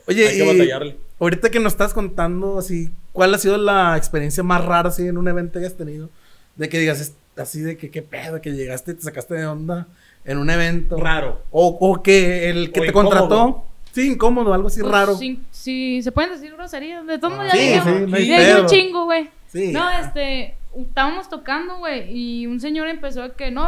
Oye, 0.08 0.28
hay 0.28 0.38
que 0.38 0.48
batallarle. 0.48 0.98
ahorita 1.20 1.50
que 1.50 1.60
nos 1.60 1.74
estás 1.74 1.94
contando 1.94 2.58
así, 2.58 2.90
¿cuál 3.12 3.34
ha 3.34 3.38
sido 3.38 3.58
la 3.58 3.96
experiencia 3.98 4.42
más 4.44 4.64
rara 4.66 4.90
así 4.90 5.06
en 5.08 5.18
un 5.18 5.28
evento 5.28 5.60
que 5.60 5.66
has 5.66 5.76
tenido? 5.78 6.10
De 6.56 6.70
que 6.70 6.80
digas 6.80 7.14
así 7.38 7.62
de 7.62 7.78
que 7.78 7.92
qué 7.92 8.02
pedo, 8.02 8.42
que 8.42 8.52
llegaste 8.52 8.92
y 8.92 8.94
te 8.96 9.02
sacaste 9.04 9.36
de 9.36 9.46
onda 9.46 9.88
en 10.26 10.38
un 10.38 10.50
evento. 10.50 10.98
Raro. 10.98 11.42
O, 11.52 11.78
o 11.80 12.02
que 12.02 12.50
el 12.50 12.72
que 12.72 12.80
O 12.80 12.84
te 12.84 12.90
incómodo. 12.90 13.10
contrató, 13.20 13.66
sí, 13.92 14.12
incómodo, 14.12 14.54
algo 14.54 14.68
así 14.68 14.80
Pues, 14.82 14.92
raro. 14.92 15.16
Sí, 15.16 15.40
sí, 15.52 16.02
se 16.02 16.12
pueden 16.12 16.32
decir 16.32 16.54
groserías. 16.54 17.06
De 17.06 17.18
todos 17.20 17.34
modos, 17.36 17.52
Sí, 17.52 17.58
ya 17.58 17.64
dije, 17.64 17.82
sí, 17.82 18.06
no 18.08 18.16
hay 18.18 18.28
pedo. 18.28 18.62
un 18.62 18.68
chingo, 18.68 19.06
güey. 19.06 19.30
Sí. 19.48 19.72
No, 19.72 19.90
este, 19.90 20.56
estábamos 20.78 21.30
tocando, 21.30 21.78
güey, 21.78 22.10
y 22.16 22.48
un 22.48 22.60
señor 22.60 22.88
empezó 22.88 23.22
de 23.24 23.32
que, 23.34 23.52
no, 23.52 23.66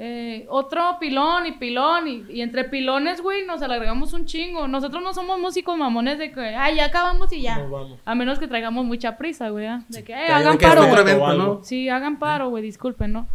eh, 0.00 0.46
otro 0.48 0.96
pilón 1.00 1.46
y 1.46 1.52
pilón, 1.52 2.06
y, 2.06 2.24
y 2.28 2.40
entre 2.42 2.64
pilones, 2.64 3.20
güey, 3.20 3.44
nos 3.46 3.62
alargamos 3.62 4.12
un 4.12 4.26
chingo. 4.26 4.68
Nosotros 4.68 5.02
no 5.02 5.12
somos 5.12 5.40
músicos 5.40 5.76
mamones 5.76 6.18
de 6.18 6.30
que, 6.30 6.40
ay, 6.40 6.76
ya 6.76 6.84
acabamos 6.86 7.32
y 7.32 7.42
ya. 7.42 7.58
Nos 7.58 7.70
vamos. 7.70 7.98
A 8.04 8.14
menos 8.14 8.38
que 8.38 8.46
traigamos 8.46 8.84
mucha 8.84 9.16
prisa, 9.16 9.48
güey, 9.48 9.66
¿ah? 9.66 9.82
de 9.88 10.04
que, 10.04 10.12
eh, 10.12 10.28
hagan 10.32 10.56
que 10.56 10.66
paro, 10.66 10.86
güey. 10.86 11.58
Sí, 11.64 11.88
hagan 11.88 12.18
paro, 12.20 12.48
güey, 12.48 12.62
disculpen, 12.62 13.12
¿no? 13.12 13.28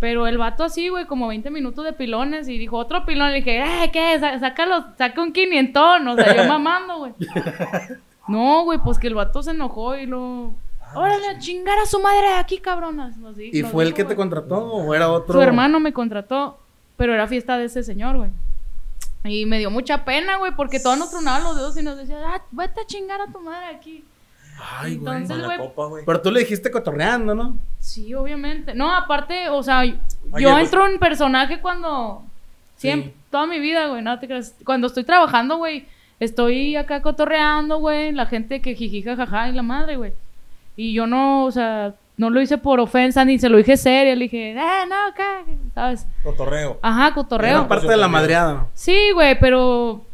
Pero 0.00 0.26
el 0.28 0.38
vato 0.38 0.62
así, 0.62 0.88
güey, 0.88 1.06
como 1.06 1.26
20 1.26 1.50
minutos 1.50 1.84
de 1.84 1.92
pilones 1.92 2.48
y 2.48 2.56
dijo 2.56 2.76
otro 2.76 3.04
pilón. 3.04 3.30
Le 3.30 3.38
dije, 3.38 3.60
eh, 3.60 3.90
¿qué? 3.92 4.18
Sácalo, 4.20 4.84
saca 4.96 5.20
un 5.20 5.32
quinientón. 5.32 6.06
O 6.06 6.14
sea, 6.14 6.36
yo 6.36 6.44
mamando, 6.48 6.98
güey. 6.98 7.14
No, 8.28 8.64
güey, 8.64 8.78
pues 8.78 8.98
que 8.98 9.08
el 9.08 9.14
vato 9.14 9.42
se 9.42 9.50
enojó 9.50 9.96
y 9.96 10.06
lo. 10.06 10.52
Órale, 10.94 11.28
a 11.28 11.38
chingar 11.38 11.78
a 11.78 11.86
su 11.86 12.00
madre 12.00 12.28
de 12.28 12.34
aquí, 12.34 12.58
cabronas. 12.58 13.16
nos 13.18 13.38
¿Y 13.38 13.62
nos 13.62 13.72
fue 13.72 13.84
el 13.84 13.92
que 13.92 14.04
te 14.04 14.16
contrató 14.16 14.56
o 14.56 14.94
era 14.94 15.10
otro? 15.10 15.34
Su 15.34 15.42
hermano 15.42 15.80
me 15.80 15.92
contrató, 15.92 16.58
pero 16.96 17.12
era 17.12 17.26
fiesta 17.26 17.58
de 17.58 17.66
ese 17.66 17.82
señor, 17.82 18.16
güey. 18.16 18.30
Y 19.24 19.46
me 19.46 19.58
dio 19.58 19.70
mucha 19.70 20.04
pena, 20.04 20.36
güey, 20.36 20.52
porque 20.54 20.80
todos 20.80 20.96
nos 20.96 21.10
tronaban 21.10 21.42
los 21.44 21.56
dedos 21.56 21.76
y 21.76 21.82
nos 21.82 21.96
decían, 21.96 22.22
ah, 22.24 22.40
vete 22.52 22.80
a 22.80 22.86
chingar 22.86 23.20
a 23.20 23.26
tu 23.26 23.40
madre 23.40 23.66
aquí. 23.66 24.04
Ay, 24.80 24.96
güey. 24.96 25.16
Entonces, 25.16 25.44
güey, 25.44 25.58
copa, 25.58 25.86
güey. 25.86 26.04
Pero 26.04 26.20
tú 26.20 26.30
le 26.30 26.40
dijiste 26.40 26.70
cotorreando, 26.70 27.34
¿no? 27.34 27.56
Sí, 27.78 28.12
obviamente. 28.14 28.74
No, 28.74 28.94
aparte, 28.94 29.48
o 29.50 29.62
sea, 29.62 29.84
yo 29.84 29.94
pues- 30.30 30.64
entro 30.64 30.86
en 30.86 30.98
personaje 30.98 31.60
cuando. 31.60 32.22
Siempre, 32.76 33.10
Sí. 33.10 33.16
toda 33.30 33.46
mi 33.46 33.58
vida, 33.58 33.88
güey, 33.88 34.02
no 34.02 34.18
te 34.18 34.26
creas. 34.26 34.54
Cuando 34.64 34.86
estoy 34.86 35.04
trabajando, 35.04 35.56
güey, 35.56 35.86
estoy 36.20 36.76
acá 36.76 37.02
cotorreando, 37.02 37.78
güey, 37.78 38.12
la 38.12 38.26
gente 38.26 38.60
que 38.60 38.74
jiji, 38.74 39.02
jajaja, 39.02 39.48
y 39.48 39.52
la 39.52 39.62
madre, 39.62 39.96
güey. 39.96 40.12
Y 40.76 40.92
yo 40.92 41.06
no, 41.08 41.44
o 41.44 41.50
sea, 41.50 41.94
no 42.16 42.30
lo 42.30 42.40
hice 42.40 42.56
por 42.58 42.78
ofensa, 42.80 43.24
ni 43.24 43.38
se 43.38 43.48
lo 43.48 43.56
dije 43.58 43.76
serio. 43.76 44.14
Le 44.14 44.22
dije, 44.24 44.50
eh, 44.52 44.54
no, 44.54 45.08
acá, 45.08 45.42
¿sabes? 45.74 46.06
Cotorreo. 46.22 46.78
Ajá, 46.82 47.14
cotorreo. 47.14 47.58
Era 47.60 47.68
parte 47.68 47.88
de 47.88 47.96
la 47.96 48.08
madreada. 48.08 48.52
¿no? 48.54 48.68
Sí, 48.74 49.10
güey, 49.12 49.38
pero. 49.38 50.04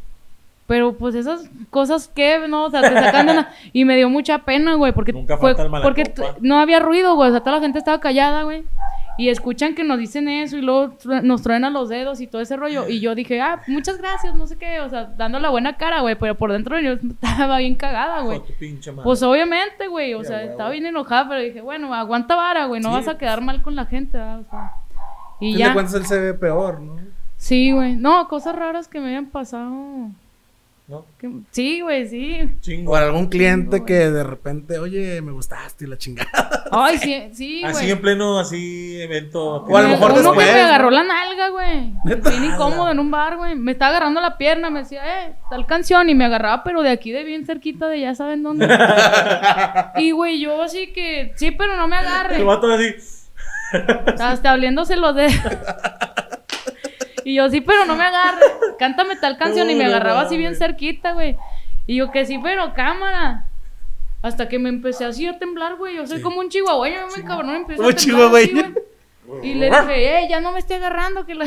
Pero 0.74 0.94
pues 0.94 1.14
esas 1.14 1.48
cosas 1.70 2.08
que, 2.08 2.48
¿no? 2.48 2.64
O 2.64 2.70
sea, 2.70 2.80
te 2.82 2.88
sacan 2.92 3.26
de 3.28 3.34
la- 3.34 3.48
Y 3.72 3.84
me 3.84 3.94
dio 3.96 4.08
mucha 4.10 4.38
pena, 4.40 4.74
güey, 4.74 4.90
porque 4.92 5.12
Nunca 5.12 5.36
fue. 5.36 5.50
falta 5.50 5.62
el 5.62 5.70
mala 5.70 5.84
Porque 5.84 6.12
no 6.40 6.58
había 6.58 6.80
ruido, 6.80 7.14
güey. 7.14 7.28
O 7.28 7.32
sea, 7.32 7.40
toda 7.42 7.52
la 7.58 7.62
gente 7.62 7.78
estaba 7.78 8.00
callada, 8.00 8.42
güey. 8.42 8.64
Y 9.16 9.28
escuchan 9.28 9.76
que 9.76 9.84
nos 9.84 10.00
dicen 10.00 10.26
eso 10.26 10.56
y 10.56 10.62
luego 10.62 10.94
tru- 10.98 11.22
nos 11.22 11.42
truenan 11.42 11.72
los 11.72 11.88
dedos 11.88 12.20
y 12.20 12.26
todo 12.26 12.42
ese 12.42 12.56
rollo. 12.56 12.88
Y 12.88 12.98
yo 12.98 13.14
dije, 13.14 13.40
ah, 13.40 13.62
muchas 13.68 13.98
gracias, 13.98 14.34
no 14.34 14.48
sé 14.48 14.56
qué. 14.58 14.80
O 14.80 14.90
sea, 14.90 15.04
dando 15.16 15.38
la 15.38 15.50
buena 15.50 15.76
cara, 15.76 16.00
güey. 16.00 16.16
Pero 16.16 16.34
por 16.34 16.50
dentro 16.50 16.80
yo 16.80 16.94
estaba 17.22 17.58
bien 17.58 17.76
cagada, 17.76 18.22
güey. 18.22 18.38
Con 18.38 18.48
tu 18.48 18.54
pinche 18.54 18.90
madre. 18.90 19.04
Pues 19.04 19.22
obviamente, 19.22 19.86
güey. 19.86 20.14
O 20.14 20.24
sea, 20.24 20.42
estaba 20.42 20.70
bien 20.70 20.86
enojada, 20.86 21.28
pero 21.28 21.40
dije, 21.40 21.60
bueno, 21.60 21.94
aguanta 21.94 22.34
vara, 22.34 22.64
güey. 22.66 22.80
No 22.80 22.88
Sí, 22.88 22.94
vas 22.96 23.06
a 23.06 23.16
quedar 23.16 23.40
mal 23.40 23.62
con 23.62 23.76
la 23.76 23.86
gente, 23.86 24.18
¿verdad? 24.18 24.40
O 24.40 24.50
sea, 24.50 24.72
y 25.38 25.56
ya. 25.56 25.68
de 25.68 25.74
cuentas 25.74 25.94
él 25.94 26.06
se 26.06 26.18
ve 26.18 26.34
peor, 26.34 26.80
¿no? 26.80 26.96
Sí, 27.36 27.70
güey. 27.72 27.94
No, 27.94 28.26
cosas 28.28 28.56
raras 28.56 28.88
que 28.88 28.98
me 29.00 29.10
hayan 29.10 29.26
pasado. 29.26 30.08
¿No? 30.86 31.06
Sí, 31.50 31.80
güey, 31.80 32.06
sí. 32.08 32.50
Chingo. 32.60 32.92
O 32.92 32.96
algún 32.96 33.26
cliente 33.28 33.84
que 33.84 34.10
de 34.10 34.22
repente, 34.22 34.78
oye, 34.78 35.22
me 35.22 35.32
gustaste 35.32 35.84
y 35.84 35.88
la 35.88 35.96
chingada. 35.96 36.64
Ay, 36.70 36.98
sí, 36.98 37.30
sí, 37.32 37.60
güey. 37.62 37.72
Así 37.72 37.90
en 37.90 38.00
pleno, 38.00 38.38
así, 38.38 39.00
evento. 39.00 39.64
O 39.64 39.76
a 39.76 39.82
lo 39.82 39.88
mejor 39.88 40.12
Uno 40.12 40.20
después, 40.20 40.46
que 40.46 40.52
me 40.52 40.60
agarró 40.60 40.90
la 40.90 41.02
nalga, 41.02 41.48
güey. 41.48 41.94
Bien 42.04 42.44
incómodo 42.44 42.90
en 42.90 42.98
un 42.98 43.10
bar, 43.10 43.36
güey. 43.36 43.54
Me 43.54 43.72
estaba 43.72 43.90
agarrando 43.90 44.20
la 44.20 44.36
pierna, 44.36 44.68
me 44.68 44.80
decía, 44.80 45.26
eh, 45.26 45.36
tal 45.48 45.64
canción. 45.66 46.10
Y 46.10 46.14
me 46.14 46.26
agarraba, 46.26 46.62
pero 46.64 46.82
de 46.82 46.90
aquí 46.90 47.12
de 47.12 47.24
bien 47.24 47.46
cerquita 47.46 47.88
de 47.88 48.00
ya 48.00 48.14
saben 48.14 48.42
dónde. 48.42 48.68
y, 49.96 50.10
güey, 50.10 50.38
yo 50.38 50.62
así 50.62 50.92
que, 50.92 51.32
sí, 51.36 51.50
pero 51.50 51.76
no 51.76 51.88
me 51.88 51.96
agarre. 51.96 52.36
El 52.36 52.44
vato 52.44 52.70
así. 52.70 52.94
Hasta 54.20 54.52
oliéndose 54.52 54.96
los 54.96 55.14
dedos. 55.14 55.34
y 57.24 57.34
yo, 57.34 57.48
sí, 57.50 57.60
pero 57.60 57.86
no 57.86 57.96
me 57.96 58.04
agarre. 58.04 58.40
Cántame 58.78 59.16
tal 59.16 59.36
canción. 59.36 59.70
y 59.70 59.74
me 59.74 59.84
No, 59.84 59.90
no 59.90 59.96
agarraba 59.96 60.22
así 60.22 60.36
bien 60.36 60.56
cerquita, 60.56 61.12
güey. 61.12 61.36
Y 61.86 61.96
yo, 61.96 62.10
que 62.10 62.24
sí, 62.26 62.38
pero 62.42 62.74
cámara. 62.74 63.46
Hasta 64.22 64.48
que 64.48 64.58
me 64.58 64.70
empecé 64.70 65.04
así 65.04 65.26
a 65.26 65.38
temblar, 65.38 65.76
güey. 65.76 65.96
Yo 65.96 66.06
soy 66.06 66.22
como 66.22 66.40
un 66.40 66.48
chihuahueño, 66.48 66.96
yo 66.96 67.16
me 67.16 67.24
cabrón, 67.24 67.52
me 67.52 67.56
empecé 67.58 67.76
Como 67.76 67.90
a 67.90 67.94
temblar 67.94 68.34
así, 68.34 68.52
güey. 68.52 68.74
Y 69.42 69.54
le 69.54 69.66
dije, 69.66 70.18
eh, 70.18 70.26
ya 70.28 70.40
no 70.40 70.52
me 70.52 70.58
esté 70.58 70.74
agarrando, 70.74 71.26
que 71.26 71.34
la... 71.34 71.46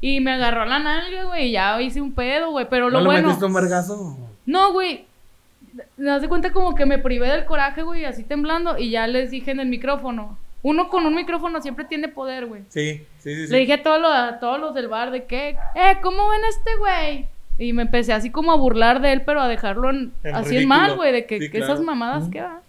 Y 0.00 0.20
me 0.20 0.32
agarró 0.32 0.64
la 0.66 0.78
nalga, 0.78 1.24
güey, 1.24 1.48
y 1.48 1.52
ya 1.52 1.80
hice 1.80 2.00
un 2.00 2.12
pedo, 2.12 2.50
güey. 2.50 2.66
Pero 2.68 2.90
lo 2.90 3.00
¿No 3.00 3.06
bueno... 3.06 3.28
metiste 3.28 3.44
un 3.44 3.54
vergazo? 3.54 4.16
No, 4.44 4.72
güey. 4.72 5.06
Me 5.96 6.10
das 6.10 6.22
de 6.22 6.28
cuenta 6.28 6.52
como 6.52 6.74
que 6.74 6.86
me 6.86 6.98
privé 6.98 7.28
del 7.28 7.44
coraje, 7.44 7.82
güey, 7.82 8.04
así 8.04 8.22
temblando. 8.22 8.78
Y 8.78 8.90
ya 8.90 9.06
les 9.06 9.30
dije 9.30 9.50
en 9.50 9.60
el 9.60 9.68
micrófono. 9.68 10.38
Uno 10.68 10.88
con 10.88 11.06
un 11.06 11.14
micrófono 11.14 11.62
siempre 11.62 11.84
tiene 11.84 12.08
poder, 12.08 12.46
güey. 12.46 12.62
Sí, 12.70 13.04
sí, 13.18 13.34
sí. 13.36 13.46
sí. 13.46 13.52
Le 13.52 13.58
dije 13.58 13.74
a 13.74 13.82
todos, 13.84 14.00
los, 14.00 14.10
a 14.10 14.40
todos 14.40 14.58
los 14.58 14.74
del 14.74 14.88
bar 14.88 15.12
de 15.12 15.24
que, 15.24 15.50
eh, 15.50 15.96
¿cómo 16.02 16.28
ven 16.28 16.42
a 16.42 16.48
este 16.48 16.70
güey? 16.78 17.26
Y 17.58 17.72
me 17.72 17.82
empecé 17.82 18.12
así 18.12 18.30
como 18.30 18.50
a 18.52 18.56
burlar 18.56 19.00
de 19.00 19.12
él, 19.12 19.22
pero 19.24 19.40
a 19.40 19.48
dejarlo 19.48 19.90
en- 19.90 20.12
En 20.24 20.34
así 20.34 20.56
en 20.56 20.66
mal, 20.68 20.96
güey, 20.96 21.12
de 21.12 21.24
que, 21.26 21.38
Sí, 21.38 21.44
que 21.50 21.58
claro. 21.58 21.72
esas 21.74 21.84
mamadas 21.84 22.28
que 22.28 22.40
va. 22.42 22.60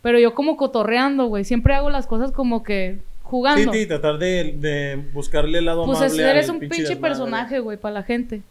Pero 0.00 0.18
yo 0.20 0.32
como 0.34 0.56
cotorreando, 0.56 1.26
güey. 1.26 1.44
Siempre 1.44 1.74
hago 1.74 1.90
las 1.90 2.06
cosas 2.06 2.30
como 2.30 2.62
que 2.62 3.00
jugando. 3.24 3.72
Sí, 3.72 3.80
sí, 3.80 3.86
tratar 3.86 4.18
de, 4.18 4.54
de 4.56 5.04
buscarle 5.12 5.58
el 5.58 5.64
lado 5.64 5.84
Pues 5.86 5.98
amable. 5.98 6.22
es- 6.22 6.28
eres 6.30 6.48
un 6.48 6.60
pinche 6.60 6.82
desmadre. 6.82 7.00
personaje, 7.00 7.58
güey, 7.58 7.76
para 7.78 7.94
la 7.94 8.02
gente. 8.04 8.42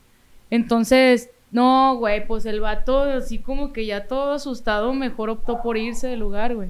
Entonces, 0.52 1.30
no, 1.52 1.96
güey, 1.98 2.26
pues 2.28 2.46
el 2.46 2.60
vato, 2.60 3.02
así 3.04 3.40
como 3.40 3.74
que 3.74 3.86
ya 3.86 4.08
todo 4.08 4.34
asustado, 4.34 4.94
mejor 4.94 5.30
optó 5.30 5.62
por 5.62 5.78
irse 5.78 6.08
del 6.08 6.20
lugar, 6.20 6.54
güey. 6.56 6.70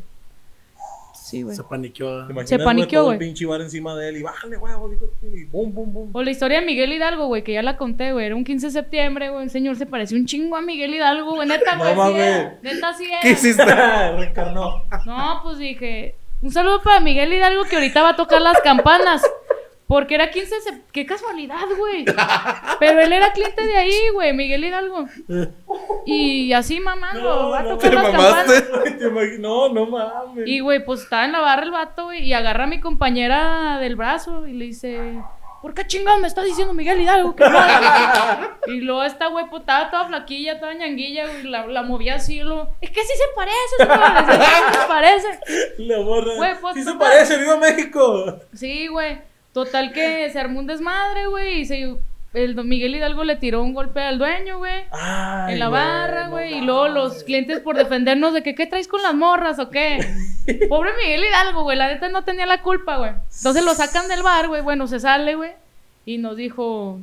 Sí, 1.29 1.41
güey. 1.41 1.55
Se 1.55 1.63
paniqueó. 1.63 2.25
¿Te 2.25 2.31
imaginas, 2.31 2.49
Se 2.49 2.59
paniqueó, 2.59 2.99
el 3.01 3.05
güey. 3.05 3.19
pinche 3.19 3.45
bar 3.45 3.59
encima 3.61 3.95
de 3.95 4.09
él 4.09 4.17
y 4.17 4.23
bájale, 4.23 4.55
digo, 4.55 5.13
y 5.23 5.43
bum, 5.45 5.73
bum, 5.73 5.93
bum. 5.93 6.09
O 6.13 6.23
la 6.23 6.31
historia 6.31 6.59
de 6.61 6.65
Miguel 6.65 6.93
Hidalgo, 6.93 7.27
güey, 7.27 7.43
que 7.43 7.53
ya 7.53 7.61
la 7.61 7.75
conté, 7.75 8.13
güey. 8.13 8.25
Era 8.27 8.35
un 8.35 8.43
15 8.45 8.67
de 8.67 8.71
septiembre, 8.71 9.29
güey. 9.29 9.43
Un 9.43 9.49
señor 9.49 9.75
se 9.75 9.85
pareció 9.85 10.17
un 10.17 10.25
chingo 10.25 10.55
a 10.55 10.61
Miguel 10.61 10.93
Hidalgo, 10.95 11.35
güey. 11.35 11.47
Neta, 11.47 11.75
No 11.75 11.83
güey. 12.11 12.15
era. 12.21 12.59
Neta, 12.61 12.93
sí 12.93 13.05
era. 13.05 13.19
¿Qué 13.21 13.31
hiciste? 13.31 13.63
Reencarnó. 14.17 14.83
No, 15.05 15.39
pues 15.43 15.57
dije. 15.57 16.15
Un 16.41 16.51
saludo 16.51 16.81
para 16.83 16.99
Miguel 16.99 17.33
Hidalgo 17.33 17.63
que 17.63 17.75
ahorita 17.75 18.03
va 18.03 18.09
a 18.09 18.15
tocar 18.15 18.41
las 18.41 18.61
campanas. 18.61 19.23
Porque 19.87 20.15
era 20.15 20.29
15 20.31 20.53
de 20.55 20.61
septiembre. 20.61 20.87
Qué 20.91 21.05
casualidad, 21.05 21.63
güey. 21.77 22.03
Pero 22.79 22.99
él 22.99 23.13
era 23.13 23.31
cliente 23.31 23.65
de 23.65 23.77
ahí, 23.77 24.09
güey, 24.13 24.33
Miguel 24.33 24.65
Hidalgo. 24.65 25.05
Y 26.05 26.51
así 26.53 26.79
mamando, 26.79 27.21
No, 27.21 27.49
va 27.49 27.59
a 27.59 27.63
tocar 27.63 27.93
las 27.93 28.13
mamaste. 28.13 28.67
campanas. 28.69 29.39
No, 29.39 29.69
no 29.69 29.85
mames. 29.85 30.47
Y, 30.47 30.59
güey, 30.59 30.83
pues 30.83 31.01
estaba 31.03 31.25
en 31.25 31.31
la 31.31 31.39
barra 31.39 31.63
el 31.63 31.71
vato, 31.71 32.05
güey, 32.05 32.23
y 32.23 32.33
agarra 32.33 32.65
a 32.65 32.67
mi 32.67 32.79
compañera 32.81 33.77
del 33.79 33.95
brazo 33.95 34.45
y 34.47 34.53
le 34.53 34.65
dice, 34.65 35.21
¿por 35.61 35.73
qué 35.73 35.85
chingado 35.87 36.17
me 36.19 36.27
está 36.27 36.43
diciendo 36.43 36.73
Miguel 36.73 36.99
Hidalgo 37.01 37.35
que 37.35 37.45
no? 37.47 37.57
y 38.67 38.81
luego 38.81 39.03
esta, 39.03 39.27
güey, 39.27 39.45
pues 39.49 39.61
estaba 39.61 39.89
toda 39.89 40.05
flaquilla, 40.07 40.59
toda 40.59 40.73
ñanguilla, 40.73 41.27
güey, 41.27 41.43
la, 41.43 41.65
la 41.67 41.83
movía 41.83 42.15
así, 42.15 42.39
y 42.39 42.43
luego, 42.43 42.69
es 42.81 42.89
que 42.91 43.01
sí 43.01 43.13
se 43.15 43.35
parece, 43.35 43.57
sí 44.71 44.79
se 44.81 44.87
parece. 44.87 45.27
La. 45.77 45.97
Güey, 45.99 46.59
pues, 46.61 46.73
sí 46.75 46.83
se 46.83 46.91
total. 46.91 47.07
parece, 47.09 47.37
¡Viva 47.37 47.57
México! 47.57 48.39
Sí, 48.53 48.87
güey, 48.87 49.19
total 49.65 49.91
que 49.91 50.29
se 50.29 50.39
armó 50.39 50.59
un 50.59 50.67
desmadre, 50.67 51.27
güey, 51.27 51.61
y 51.61 51.65
se... 51.65 51.95
El 52.33 52.55
don 52.55 52.67
Miguel 52.67 52.93
Hidalgo 52.93 53.23
le 53.23 53.37
tiró 53.37 53.63
un 53.63 53.73
golpe 53.73 54.01
al 54.01 54.19
dueño, 54.19 54.59
güey. 54.59 54.81
En 55.47 55.59
la 55.59 55.69
güey, 55.69 55.81
barra, 55.81 56.25
no 56.25 56.31
güey. 56.31 56.57
y 56.57 56.61
luego 56.61 56.87
los 56.89 57.23
clientes 57.23 57.61
por 57.61 57.77
defendernos 57.77 58.33
de 58.33 58.43
que, 58.43 58.53
¿qué 58.53 58.67
traes 58.67 58.87
con 58.87 59.01
las 59.01 59.15
morras 59.15 59.57
o 59.57 59.69
qué? 59.71 59.97
Pobre 60.69 60.91
Miguel 61.01 61.23
Hidalgo, 61.25 61.63
güey. 61.63 61.77
La 61.77 61.87
neta 61.87 62.09
no 62.09 62.23
tenía 62.23 62.45
la 62.45 62.61
culpa, 62.61 62.97
güey. 62.97 63.11
Entonces 63.37 63.63
lo 63.63 63.73
sacan 63.73 64.07
del 64.07 64.21
bar, 64.21 64.49
güey. 64.49 64.61
Bueno, 64.61 64.85
se 64.87 64.99
sale, 64.99 65.35
güey. 65.35 65.51
Y 66.05 66.19
nos 66.19 66.37
dijo 66.37 66.99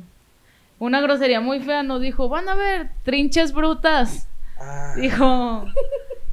una 0.79 1.01
grosería 1.01 1.41
muy 1.41 1.59
fea. 1.59 1.83
Nos 1.83 1.99
dijo, 1.99 2.29
van 2.29 2.47
a 2.47 2.55
ver, 2.55 2.91
trinches 3.03 3.51
brutas. 3.51 4.29
Ay, 4.57 5.01
Dijo, 5.01 5.65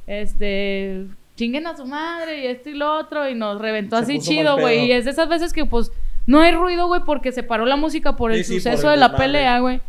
este, 0.07 1.07
chinguen 1.35 1.67
a 1.67 1.75
su 1.75 1.85
madre 1.85 2.43
y 2.43 2.47
esto 2.47 2.69
y 2.69 2.73
lo 2.75 2.95
otro. 2.95 3.27
Y 3.27 3.35
nos 3.35 3.59
reventó 3.59 3.97
Se 3.97 4.03
así 4.03 4.19
chido, 4.19 4.57
güey. 4.59 4.85
Y 4.85 4.91
es 4.93 5.03
de 5.05 5.11
esas 5.11 5.27
veces 5.27 5.51
que, 5.51 5.65
pues, 5.65 5.91
no 6.25 6.39
hay 6.39 6.51
ruido, 6.53 6.87
güey, 6.87 7.01
porque 7.05 7.31
se 7.31 7.43
paró 7.43 7.65
la 7.65 7.75
música 7.75 8.15
por 8.15 8.31
el 8.31 8.43
Sí, 8.43 8.43
sí, 8.43 8.53
por 8.53 8.61
suceso 8.73 8.87
el 8.89 8.93
de 8.95 8.99
la 8.99 9.07
desmadre. 9.09 9.25
pelea, 9.33 9.59
güey. 9.59 9.81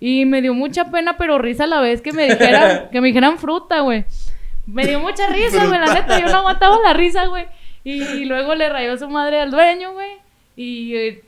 Y 0.00 0.24
me 0.26 0.42
dio 0.42 0.52
mucha 0.54 0.90
pena, 0.90 1.16
pero 1.16 1.38
risa 1.38 1.64
a 1.64 1.68
la 1.68 1.80
vez 1.80 2.02
que 2.02 2.12
me 2.12 2.24
dijeran, 2.24 2.88
que 2.92 3.00
me 3.00 3.08
dijeran 3.08 3.38
fruta, 3.38 3.80
güey. 3.80 4.04
Me 4.66 4.86
dio 4.86 4.98
mucha 5.00 5.26
risa, 5.28 5.66
güey, 5.66 5.78
la 5.78 5.94
neta, 5.94 6.18
yo 6.18 6.26
no 6.26 6.38
aguantaba 6.38 6.76
la 6.84 6.92
risa, 6.92 7.26
güey. 7.26 7.44
Y, 7.84 8.02
y 8.02 8.24
luego 8.24 8.54
le 8.56 8.68
rayó 8.68 8.96
su 8.98 9.08
madre 9.08 9.40
al 9.40 9.50
dueño, 9.52 9.92
güey. 9.92 10.10
Y 10.56 10.96
eh, 10.96 11.22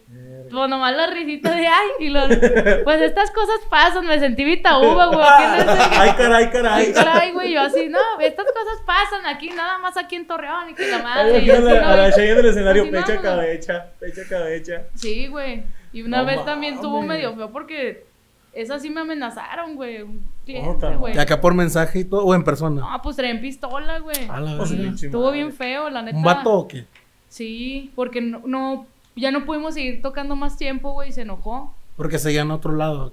pues 0.50 0.68
nomás 0.68 0.94
la 0.96 1.06
risita 1.08 1.50
de 1.54 1.66
ay, 1.66 1.86
y 2.00 2.08
lo, 2.10 2.20
pues 2.84 3.00
estas 3.00 3.30
cosas 3.30 3.60
pasan, 3.70 4.06
me 4.06 4.18
sentí 4.18 4.44
vitaúba, 4.44 5.06
güey. 5.06 5.26
¿qué 5.38 5.64
no 5.64 5.72
es? 5.72 5.78
Ay, 5.98 6.10
caray, 6.16 6.50
caray. 6.50 6.86
Ay, 6.86 6.92
caray, 6.92 7.32
güey, 7.32 7.52
yo 7.54 7.60
así, 7.62 7.88
no, 7.88 7.98
estas 8.20 8.46
cosas 8.46 8.80
pasan 8.86 9.26
aquí, 9.26 9.50
nada 9.50 9.78
más 9.78 9.96
aquí 9.96 10.16
en 10.16 10.26
Torreón 10.26 10.70
y 10.70 10.74
que 10.74 10.86
la 10.88 10.96
Ay, 10.98 11.02
madre. 11.02 11.38
y 11.40 11.44
imagínate 11.44 11.78
así, 11.78 11.78
a 11.78 11.90
¿no? 11.90 11.96
la 11.96 12.34
del 12.36 12.46
escenario, 12.46 12.82
Así, 12.82 12.90
pecha 12.92 13.06
vámonos. 13.06 13.22
cabeza, 13.22 13.86
pecha 14.00 14.22
cabeza. 14.28 14.82
Sí, 14.94 15.26
güey. 15.28 15.62
Y 15.92 16.02
una 16.02 16.18
No 16.18 16.26
vez 16.26 16.44
también 16.44 16.74
estuvo 16.74 17.00
medio 17.02 17.34
feo 17.34 17.50
porque 17.50 18.04
esas 18.52 18.82
sí 18.82 18.90
me 18.90 19.00
amenazaron, 19.00 19.74
güey. 19.76 20.04
Cliente, 20.44 20.86
güey. 20.96 21.14
¿Y 21.14 21.18
acá 21.18 21.40
por 21.40 21.54
mensaje 21.54 22.00
y 22.00 22.04
todo? 22.04 22.24
¿O 22.24 22.34
en 22.34 22.44
persona? 22.44 22.80
No, 22.80 23.02
pues 23.02 23.16
traían 23.16 23.40
pistola, 23.40 23.98
güey. 23.98 24.28
A 24.28 24.40
la 24.40 24.56
Pues, 24.56 24.70
pinche 24.72 25.06
Estuvo 25.06 25.24
madre. 25.26 25.36
bien 25.38 25.52
feo, 25.52 25.88
la 25.90 26.02
neta. 26.02 26.16
¿Un 26.16 26.22
vato 26.24 26.52
o 26.52 26.68
qué? 26.68 26.84
Sí, 27.28 27.90
porque 27.94 28.20
no, 28.20 28.42
no, 28.46 28.86
ya 29.18 29.30
no 29.30 29.44
pudimos 29.44 29.74
seguir 29.74 30.02
tocando 30.02 30.36
más 30.36 30.56
tiempo, 30.56 30.92
güey, 30.92 31.10
y 31.10 31.12
se 31.12 31.22
enojó. 31.22 31.74
Porque 31.96 32.18
seguían 32.18 32.50
a 32.50 32.54
otro 32.56 32.74
lado. 32.74 33.12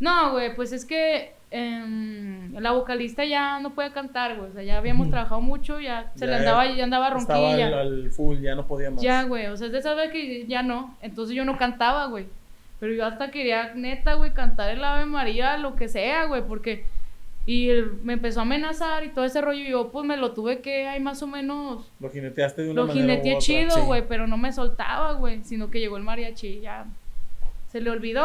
No, 0.00 0.32
güey, 0.32 0.54
pues 0.54 0.72
es 0.72 0.84
que 0.84 1.32
em, 1.50 2.52
la 2.54 2.72
vocalista 2.72 3.24
ya 3.24 3.60
no 3.60 3.70
puede 3.74 3.92
cantar, 3.92 4.36
güey. 4.36 4.50
O 4.50 4.52
sea, 4.52 4.62
ya 4.62 4.78
habíamos 4.78 5.08
trabajado 5.10 5.40
mucho, 5.40 5.80
ya 5.80 6.10
se 6.14 6.26
Ya 6.26 6.32
le 6.32 6.36
andaba, 6.38 6.66
ya 6.66 6.84
andaba 6.84 7.10
ronquilla. 7.10 7.66
al, 7.68 7.74
al 7.74 8.10
full, 8.10 8.38
ya 8.40 8.54
no 8.54 8.66
podía 8.66 8.90
más. 8.90 9.00
Ya, 9.02 9.22
güey, 9.22 9.46
o 9.46 9.56
sea, 9.56 9.68
de 9.68 9.78
esa 9.78 9.94
vez 9.94 10.10
que 10.10 10.46
ya 10.46 10.62
no. 10.62 10.96
Entonces 11.00 11.34
yo 11.34 11.44
no 11.44 11.56
cantaba, 11.56 12.06
güey. 12.06 12.26
Pero 12.80 12.92
yo 12.92 13.06
hasta 13.06 13.30
quería, 13.30 13.72
neta, 13.74 14.14
güey, 14.14 14.34
cantar 14.34 14.70
el 14.70 14.84
Ave 14.84 15.06
María, 15.06 15.56
lo 15.56 15.76
que 15.76 15.88
sea, 15.88 16.26
güey, 16.26 16.42
porque... 16.42 16.84
Y 17.46 17.68
él 17.68 17.92
me 18.02 18.14
empezó 18.14 18.40
a 18.40 18.42
amenazar 18.44 19.04
y 19.04 19.08
todo 19.10 19.24
ese 19.24 19.40
rollo. 19.40 19.60
Y 19.60 19.68
yo, 19.70 19.90
pues, 19.90 20.06
me 20.06 20.16
lo 20.16 20.32
tuve 20.32 20.60
que, 20.60 20.86
ahí 20.88 20.98
más 21.00 21.22
o 21.22 21.26
menos... 21.26 21.90
Lo 22.00 22.10
jineteaste 22.10 22.62
de 22.62 22.70
una 22.70 22.80
Lo 22.82 22.86
manera. 22.86 23.04
u 23.04 23.08
jineteé 23.08 23.38
chido, 23.38 23.70
sí. 23.72 23.80
güey, 23.82 24.02
pero 24.08 24.26
no 24.26 24.36
me 24.38 24.52
soltaba, 24.52 25.12
güey. 25.12 25.44
Sino 25.44 25.70
que 25.70 25.78
llegó 25.80 25.96
el 25.98 26.02
mariachi 26.04 26.46
y 26.48 26.60
ya... 26.60 26.86
Se 27.68 27.80
le 27.80 27.90
olvidó, 27.90 28.24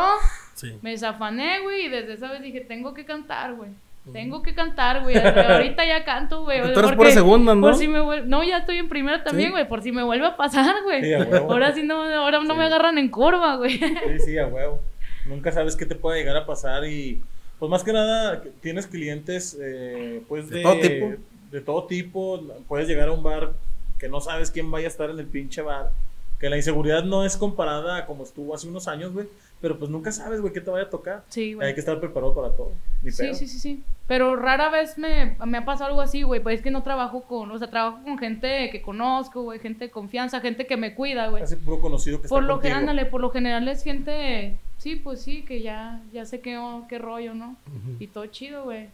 Sí. 0.53 0.77
me 0.83 0.91
desafané, 0.91 1.59
güey, 1.61 1.85
y 1.85 1.89
desde 1.89 2.13
esa 2.13 2.31
vez 2.31 2.41
dije, 2.43 2.61
tengo 2.61 2.93
que 2.93 3.03
cantar, 3.03 3.55
güey. 3.55 3.71
Tengo 4.13 4.41
que 4.43 4.53
cantar, 4.53 5.01
güey. 5.03 5.17
Ahorita 5.17 5.85
ya 5.85 6.03
canto, 6.05 6.43
güey. 6.43 6.61
Tú 6.73 6.79
eres 6.79 6.91
pura 6.93 7.11
segunda, 7.11 7.53
¿no? 7.55 7.61
Por 7.61 7.75
si 7.75 7.87
me 7.87 7.99
vuel- 7.99 8.25
No, 8.25 8.43
ya 8.43 8.59
estoy 8.59 8.77
en 8.77 8.89
primera 8.89 9.23
también, 9.23 9.49
Sí. 9.49 9.51
güey. 9.51 9.67
Por 9.67 9.81
si 9.81 9.91
me 9.91 10.01
vuelve 10.03 10.25
a 10.27 10.37
pasar, 10.37 10.83
güey. 10.83 11.03
Sí, 11.03 11.13
a 11.13 11.19
huevo. 11.19 11.51
ahora 11.51 11.73
sí 11.73 11.83
no, 11.83 12.01
ahora 12.03 12.39
no 12.43 12.53
Sí. 12.53 12.57
me 12.59 12.65
agarran 12.65 12.97
en 12.97 13.09
curva, 13.09 13.55
güey. 13.57 13.77
Sí, 13.79 14.19
sí, 14.25 14.37
a 14.37 14.47
huevo. 14.47 14.79
Nunca 15.25 15.51
sabes 15.51 15.75
qué 15.75 15.85
te 15.85 15.95
puede 15.95 16.19
llegar 16.19 16.37
a 16.37 16.45
pasar 16.45 16.85
y 16.85 17.21
pues 17.59 17.69
más 17.69 17.83
que 17.83 17.93
nada 17.93 18.41
que 18.41 18.49
tienes 18.61 18.87
clientes 18.87 19.57
eh, 19.61 20.21
pues 20.27 20.49
De 20.49 20.57
de, 20.57 20.63
todo 20.63 20.79
tipo. 20.79 21.23
de 21.51 21.61
todo 21.61 21.83
tipo. 21.85 22.41
Puedes 22.67 22.87
llegar 22.87 23.09
a 23.09 23.11
un 23.11 23.23
bar 23.23 23.53
que 23.99 24.07
no 24.09 24.21
sabes 24.21 24.49
quién 24.51 24.71
vaya 24.71 24.87
a 24.87 24.91
estar 24.91 25.09
en 25.09 25.19
el 25.19 25.25
pinche 25.27 25.61
bar. 25.61 25.91
Que 26.39 26.49
la 26.49 26.55
inseguridad 26.55 27.03
no 27.03 27.25
es 27.25 27.35
comparada 27.35 27.97
a 27.97 28.05
como 28.05 28.23
estuvo 28.23 28.55
hace 28.55 28.67
unos 28.69 28.87
años, 28.87 29.11
güey. 29.11 29.27
Pero 29.59 29.77
pues 29.77 29.91
nunca 29.91 30.09
sabes, 30.13 30.39
güey, 30.39 30.53
qué 30.53 30.61
te 30.61 30.71
vaya 30.71 30.85
a 30.85 30.89
tocar. 30.89 31.23
Sí, 31.27 31.53
güey. 31.53 31.67
Hay 31.67 31.73
que 31.73 31.81
estar 31.81 31.99
preparado 31.99 32.33
para 32.33 32.51
todo. 32.55 32.71
Ni 33.03 33.11
Sí, 33.11 33.23
pedo. 33.23 33.33
sí, 33.33 33.45
sí, 33.45 33.59
sí. 33.59 33.83
Pero 34.07 34.37
rara 34.37 34.69
vez 34.69 34.97
me, 34.97 35.35
me 35.45 35.57
ha 35.57 35.65
pasado 35.65 35.89
algo 35.89 35.99
así, 36.01 36.21
güey. 36.21 36.39
Pues 36.41 36.59
es 36.59 36.61
que 36.63 36.71
no 36.71 36.81
trabajo 36.81 37.23
con, 37.23 37.51
o 37.51 37.59
sea, 37.59 37.69
trabajo 37.69 37.99
con 38.05 38.17
gente 38.17 38.69
que 38.71 38.81
conozco, 38.81 39.41
güey, 39.43 39.59
gente 39.59 39.85
de 39.85 39.91
confianza, 39.91 40.39
gente 40.39 40.65
que 40.65 40.77
me 40.77 40.95
cuida, 40.95 41.27
güey. 41.27 41.43
Hace 41.43 41.57
puro 41.57 41.81
conocido 41.81 42.21
que 42.21 42.29
Por 42.29 42.43
está 42.43 42.53
lo 42.53 42.59
que, 42.61 42.69
contigo. 42.69 42.79
ándale, 42.79 43.05
por 43.05 43.19
lo 43.19 43.31
general 43.31 43.67
es 43.67 43.83
gente, 43.83 44.57
sí, 44.79 44.95
pues 44.95 45.21
sí, 45.21 45.43
que 45.43 45.61
ya, 45.61 46.01
ya 46.11 46.25
sé 46.25 46.39
qué, 46.39 46.57
qué 46.89 46.97
rollo, 46.97 47.35
¿no? 47.35 47.55
Y 47.99 48.07
todo 48.07 48.25
chido, 48.25 48.63
güey. 48.63 48.87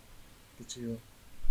Qué 0.57 0.65
chido. 0.65 0.97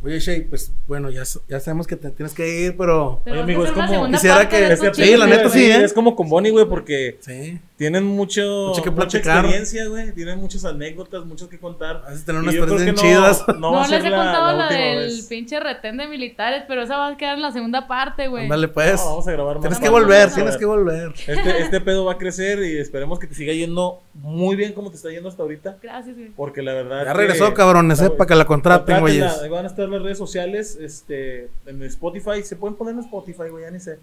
Oye, 0.03 0.21
Shay, 0.21 0.43
pues 0.43 0.71
bueno, 0.87 1.09
ya, 1.09 1.23
ya 1.49 1.61
sabemos 1.61 1.87
que 1.87 1.97
te 1.97 2.11
tienes 2.11 2.35
que 2.35 2.61
ir, 2.67 2.77
pero. 2.77 3.23
Pero 3.25 3.37
Oye, 3.37 3.43
amigo, 3.45 3.65
es 3.65 3.71
como- 3.71 4.07
Quisiera 4.11 4.47
que- 4.49 4.77
Sí, 4.93 5.17
la 5.17 5.27
neta 5.27 5.49
sí, 5.49 5.65
¿eh? 5.65 5.83
Es 5.85 5.95
como 5.95 6.15
con 6.15 6.29
Bonnie, 6.29 6.51
güey, 6.51 6.67
porque 6.69 7.17
Sí. 7.21 7.59
Tienen 7.77 8.05
mucho, 8.05 8.69
Mucho 8.69 8.83
que 8.85 8.91
mucha 8.93 9.19
experiencia, 9.19 9.89
güey. 9.89 10.13
Tienen 10.13 10.39
muchas 10.39 10.65
anécdotas, 10.65 11.25
muchas 11.25 11.49
que 11.49 11.59
contar. 11.59 12.05
A 12.07 12.11
veces 12.11 12.25
tener 12.25 12.41
unas 12.41 12.55
experiencias 12.55 13.01
que 13.01 13.09
no- 13.09 13.15
chidas. 13.17 13.45
No, 13.59 13.73
No, 13.73 13.81
a 13.81 13.89
ser 13.89 13.97
les 13.99 14.07
he 14.07 14.11
la, 14.11 14.17
contado 14.23 14.57
la 14.59 14.69
del 14.69 14.99
vez. 15.07 15.27
pinche 15.27 15.59
retén 15.59 15.97
de 15.97 16.07
militares, 16.07 16.63
pero 16.69 16.83
esa 16.83 16.97
va 16.99 17.09
a 17.09 17.17
quedar 17.17 17.35
en 17.35 17.43
la 17.43 17.51
segunda 17.51 17.89
parte, 17.89 18.29
güey. 18.29 18.45
Ándale, 18.45 18.69
pues. 18.69 19.01
No, 19.01 19.11
vamos 19.11 19.27
a 19.27 19.33
grabar 19.33 19.55
más. 19.57 19.63
tienes 19.63 19.81
que 19.81 19.89
volver, 19.89 20.29
a 20.29 20.33
tienes 20.35 20.57
que 20.57 20.65
volver. 20.67 21.15
Este, 21.27 21.63
este 21.63 21.81
pedo 21.81 22.05
va 22.05 22.13
a 22.13 22.19
crecer 22.19 22.63
y 22.63 22.79
esperemos 22.79 23.19
que 23.19 23.27
te 23.27 23.35
siga 23.35 23.53
yendo 23.53 24.01
muy 24.15 24.55
bien 24.55 24.73
como 24.73 24.91
te 24.91 24.97
está 24.97 25.11
yendo 25.11 25.29
hasta 25.29 25.43
ahorita. 25.43 25.77
Gracias, 25.83 26.15
güey. 26.17 26.29
Porque 26.37 26.63
la 26.63 26.75
verdad. 26.75 27.05
Ya 27.07 27.13
que- 27.13 27.19
regresó, 27.19 27.53
cabrones, 27.55 28.01
eh, 28.01 28.11
para 28.11 28.29
que 28.29 28.35
la 28.37 28.45
contraten, 28.45 29.05
ahí 29.05 29.21
Van 29.49 29.65
a 29.65 29.69
estar 29.69 29.89
las 29.89 30.01
redes 30.01 30.19
sociales, 30.19 30.79
este, 30.81 31.49
en 31.67 31.83
Spotify. 31.83 32.41
Se 32.45 32.55
pueden 32.55 32.77
poner 32.77 32.95
en 32.95 33.01
Spotify, 33.01 33.49
güey, 33.51 33.65
ya 33.65 33.71
ni 33.73 33.81
sé. 33.81 33.99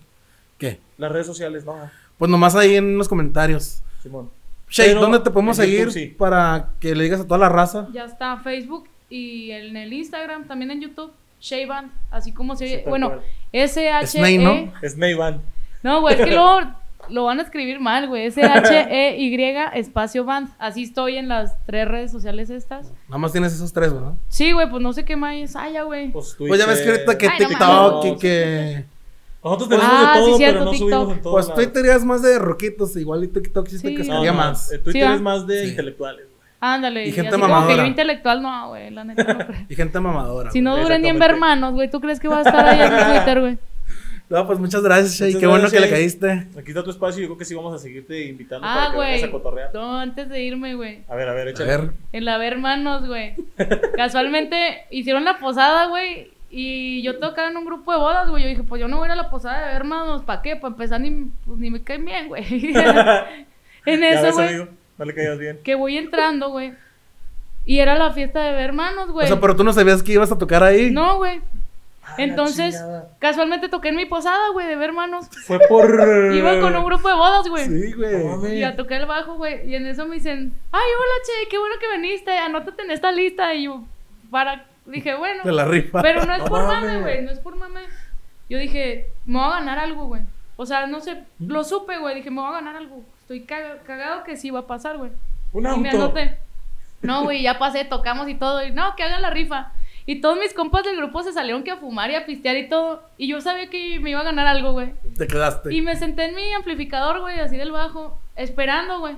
¿Qué? 0.58 0.80
Las 0.98 1.12
redes 1.12 1.26
sociales, 1.26 1.64
no, 1.66 1.76
Pues 2.22 2.30
nomás 2.30 2.56
ahí 2.56 2.76
en 2.76 3.00
los 3.00 3.10
comentarios. 3.10 3.82
Simón. 4.04 4.30
Shay, 4.70 4.94
¿dónde 4.94 5.18
te 5.22 5.32
podemos 5.32 5.58
seguir 5.58 5.80
YouTube 5.80 5.94
sí. 5.94 6.06
para 6.06 6.70
que 6.80 6.94
le 6.94 7.06
digas 7.06 7.22
a 7.22 7.24
toda 7.24 7.40
la 7.40 7.50
raza? 7.50 7.88
Ya 7.94 8.06
está 8.06 8.38
Facebook 8.38 8.88
y 9.10 9.50
en 9.50 9.76
el 9.76 9.92
Instagram, 9.92 10.46
también 10.46 10.70
en 10.70 10.82
YouTube, 10.82 11.12
Shayband, 11.42 11.92
así 12.12 12.32
como 12.32 12.56
se 12.56 12.66
oye. 12.66 12.84
Bueno. 12.88 13.14
S-H-E. 13.52 14.06
Snake, 14.06 14.38
¿no? 14.38 14.72
Es 14.84 14.96
Neyvan. 14.98 15.42
No, 15.82 16.02
güey, 16.02 16.14
es 16.14 16.22
que 16.24 16.32
luego 16.36 16.60
lo 17.10 17.26
van 17.26 17.40
a 17.40 17.42
escribir 17.42 17.80
mal, 17.80 18.08
güey. 18.08 18.28
S-H-E-Y 18.28 19.36
espacio 19.74 20.24
band. 20.24 20.50
Así 20.60 20.84
estoy 20.84 21.18
en 21.18 21.28
las 21.28 21.58
tres 21.66 21.88
redes 21.88 22.12
sociales 22.12 22.52
estas. 22.52 22.92
Nada 23.08 23.18
más 23.18 23.32
tienes 23.32 23.52
esos 23.52 23.74
tres, 23.74 23.92
¿verdad? 23.92 24.14
Sí, 24.30 24.52
güey, 24.52 24.70
pues 24.70 24.84
no 24.84 24.94
sé 24.94 25.06
qué 25.06 25.16
más 25.16 25.56
haya, 25.56 25.82
güey. 25.82 26.12
Pues, 26.12 26.36
Pues 26.38 26.60
ya 26.60 26.68
ves 26.68 26.82
que 26.82 26.90
ahorita 26.92 27.18
que 27.18 27.28
Ay, 27.28 27.40
no 27.40 27.48
TikTok 27.48 28.06
y 28.06 28.20
que... 28.20 28.86
Nosotros 29.44 29.70
tenemos 29.70 29.90
Ah, 29.92 30.14
de 30.14 30.20
todo, 30.20 30.32
sí, 30.32 30.38
cierto, 30.38 30.54
pero 30.60 30.66
no 30.66 30.72
TikTok. 30.72 30.90
subimos 30.90 31.16
en 31.18 31.22
todo. 31.24 31.34
Pues 31.34 31.54
Twitter 31.54 31.86
es 31.88 32.06
más 32.06 32.22
de 32.22 32.40
roquitos, 32.40 32.96
igual 32.96 33.24
y 33.24 33.28
TikTok 33.28 33.68
sí 33.68 33.82
te 33.82 33.96
cascaría 33.96 34.34
más. 34.34 34.70
Twitter 34.84 34.92
Sí, 34.94 35.00
es 35.02 35.22
más 35.22 35.48
de 35.48 35.64
Sí. 35.64 35.70
intelectuales, 35.70 36.26
güey. 36.28 36.42
Ándale. 36.60 37.08
Y 37.08 37.12
gente 37.12 37.30
así 37.30 37.40
como 37.42 37.46
que 37.48 37.52
mamadora. 37.54 37.78
yo 37.84 37.86
intelectual, 37.88 38.42
no, 38.44 38.68
güey, 38.70 38.92
la 38.92 39.04
neta 39.04 39.24
no 39.34 39.40
creo. 39.48 39.66
Y 39.68 39.76
gente 39.76 40.00
mamadora. 40.00 40.52
Si 40.52 40.62
no 40.62 40.78
duren 40.78 41.02
ni 41.02 41.08
en 41.10 41.16
Exactamente. 41.16 41.34
ver 41.34 41.40
manos, 41.40 41.74
güey, 41.74 41.90
¿tú 41.90 42.00
crees 42.00 42.20
que 42.20 42.28
va 42.28 42.38
a 42.38 42.42
estar 42.42 42.66
ahí 42.68 42.82
en 42.82 42.90
Twitter, 43.20 43.40
güey? 43.42 43.58
No, 44.30 44.48
pues 44.48 44.60
muchas 44.60 44.82
gracias, 44.82 45.16
Shay. 45.20 45.38
Qué 45.40 45.46
bueno 45.48 45.70
que 45.70 45.80
le 45.80 45.90
caíste. 45.90 46.32
Aquí 46.58 46.70
está 46.70 46.84
tu 46.84 46.92
espacio 46.92 47.20
y 47.20 47.24
yo 47.24 47.28
creo 47.30 47.38
que 47.38 47.44
sí 47.44 47.54
vamos 47.54 47.74
a 47.74 47.80
seguirte 47.80 48.28
invitando 48.28 48.66
Ah, 48.66 48.76
para 48.76 48.92
que 48.94 48.98
vengas 49.00 49.20
güey. 49.20 49.24
a 49.24 49.32
cotorrear. 49.32 49.70
No, 49.74 49.98
antes 49.98 50.30
de 50.30 50.42
irme, 50.44 50.76
güey. 50.76 51.00
A 51.10 51.16
ver, 51.16 51.28
a 51.28 51.34
ver, 51.34 51.48
A 51.48 51.52
échale. 51.52 51.68
ver, 51.70 51.92
En 52.14 52.24
la 52.26 52.38
ver 52.38 52.58
manos, 52.60 53.06
güey. 53.08 53.34
Casualmente 53.98 54.86
hicieron 54.90 55.26
la 55.26 55.38
posada, 55.38 55.88
güey. 55.88 56.32
Y 56.54 57.02
yo 57.02 57.18
tocaba 57.18 57.48
en 57.48 57.56
un 57.56 57.66
grupo 57.66 57.94
de 57.94 57.98
bodas, 57.98 58.30
güey. 58.30 58.44
Yo 58.44 58.50
dije, 58.50 58.64
pues 58.64 58.82
yo 58.82 58.90
no 58.90 58.98
voy 58.98 59.06
a 59.06 59.08
ir 59.08 59.12
a 59.14 59.24
la 59.24 59.30
posada 59.30 59.68
de 59.68 59.74
ver 59.74 59.86
manos. 59.86 60.24
¿Para 60.24 60.42
qué? 60.42 60.58
Para 60.58 60.74
empezar, 60.74 61.00
ni, 61.00 61.32
pues, 61.46 61.58
ni 61.58 61.72
me 61.72 61.82
caen 61.82 62.04
bien, 62.04 62.28
güey. 62.28 62.44
en 63.86 64.04
eso, 64.04 64.34
güey. 64.34 64.48
amigo, 64.50 64.68
no 64.98 65.06
le 65.06 65.16
caigas 65.16 65.40
bien. 65.40 65.60
Que 65.64 65.76
voy 65.76 65.98
entrando, 65.98 66.50
güey. 66.50 66.74
Y 67.66 67.80
era 67.80 67.96
la 67.96 68.12
fiesta 68.12 68.44
de 68.44 68.52
ver 68.52 68.66
hermanos, 68.66 69.12
güey. 69.12 69.26
o 69.26 69.28
sea, 69.28 69.40
pero 69.40 69.56
tú 69.56 69.64
no 69.64 69.72
sabías 69.72 70.04
que 70.04 70.12
ibas 70.12 70.32
a 70.32 70.38
tocar 70.38 70.62
ahí. 70.62 70.92
No, 70.92 71.18
güey. 71.18 71.42
Ah, 72.04 72.16
Entonces, 72.18 72.84
casualmente 73.20 73.70
toqué 73.70 73.90
en 73.90 73.96
mi 73.96 74.06
posada, 74.06 74.50
güey, 74.52 74.68
de 74.68 74.76
ver 74.76 74.90
hermanos. 74.90 75.28
Fue 75.46 75.60
por. 75.70 75.86
Iba 76.34 76.60
con 76.60 76.76
un 76.76 76.84
grupo 76.84 77.08
de 77.08 77.16
bodas, 77.16 77.48
güey. 77.48 77.66
Sí, 77.66 77.94
güey. 77.94 78.58
Y 78.58 78.64
a 78.64 78.76
tocar 78.76 79.00
el 79.00 79.08
bajo, 79.08 79.36
güey. 79.36 79.70
Y 79.70 79.76
en 79.76 79.88
eso 79.88 80.06
me 80.06 80.16
dicen, 80.16 80.52
ay, 80.72 80.82
hola, 80.98 81.14
che, 81.24 81.48
qué 81.50 81.58
bueno 81.58 81.76
que 81.80 81.96
viniste. 81.96 82.38
Anótate 82.38 82.82
en 82.84 82.92
esta 82.92 83.12
lista. 83.12 83.54
Y 83.54 83.66
yo, 83.66 83.84
para. 84.30 84.66
Dije, 84.86 85.16
bueno. 85.16 85.44
De 85.44 85.52
la 85.52 85.66
rifa. 85.66 86.02
Pero 86.02 86.26
no 86.26 86.34
es 86.34 86.44
por 86.44 86.64
mames. 86.66 86.84
mame, 86.90 87.02
güey. 87.02 87.22
No 87.24 87.32
es 87.32 87.40
por 87.40 87.56
mame. 87.56 87.82
Yo 88.50 88.58
dije, 88.58 89.08
me 89.26 89.38
voy 89.40 89.48
a 89.48 89.52
ganar 89.60 89.80
algo, 89.80 90.06
güey. 90.08 90.22
O 90.58 90.66
sea, 90.66 90.88
no 90.88 91.00
sé. 91.02 91.24
Lo 91.40 91.64
supe, 91.64 91.98
güey. 91.98 92.16
Dije, 92.16 92.30
me 92.32 92.42
voy 92.42 92.50
a 92.50 92.54
ganar 92.54 92.76
algo. 92.76 93.04
Estoy 93.22 93.42
caga- 93.46 93.80
cagado 93.86 94.24
que 94.24 94.36
sí 94.38 94.50
va 94.50 94.60
a 94.62 94.68
pasar, 94.68 94.98
güey. 94.98 95.12
Un 95.54 95.66
Y 95.66 95.80
me 95.80 95.90
auto. 95.90 96.04
anoté. 96.06 96.38
No, 97.02 97.24
güey, 97.24 97.42
ya 97.42 97.58
pasé, 97.58 97.86
tocamos 97.86 98.28
y 98.30 98.36
todo. 98.36 98.64
Y 98.64 98.72
no, 98.72 98.96
que 98.96 99.04
hagan 99.04 99.22
la 99.22 99.30
rifa. 99.30 99.72
Y 100.06 100.20
todos 100.20 100.38
mis 100.38 100.54
compas 100.54 100.84
del 100.84 100.98
grupo 100.98 101.22
se 101.24 101.32
salieron 101.32 101.64
que 101.64 101.72
a 101.72 101.78
fumar 101.78 102.10
y 102.12 102.16
a 102.16 102.26
pistear 102.26 102.58
y 102.58 102.68
todo. 102.68 103.04
Y 103.18 103.28
yo 103.28 103.40
sabía 103.40 103.70
que 103.70 104.00
me 104.00 104.10
iba 104.10 104.20
a 104.20 104.24
ganar 104.24 104.48
algo, 104.48 104.72
güey. 104.74 104.94
Te 105.18 105.28
quedaste. 105.28 105.74
Y 105.74 105.82
me 105.82 105.96
senté 105.96 106.26
en 106.26 106.36
mi 106.36 106.52
amplificador, 106.54 107.20
güey, 107.22 107.40
así 107.40 107.56
del 107.56 107.72
bajo, 107.72 108.20
esperando, 108.36 109.00
güey. 109.00 109.16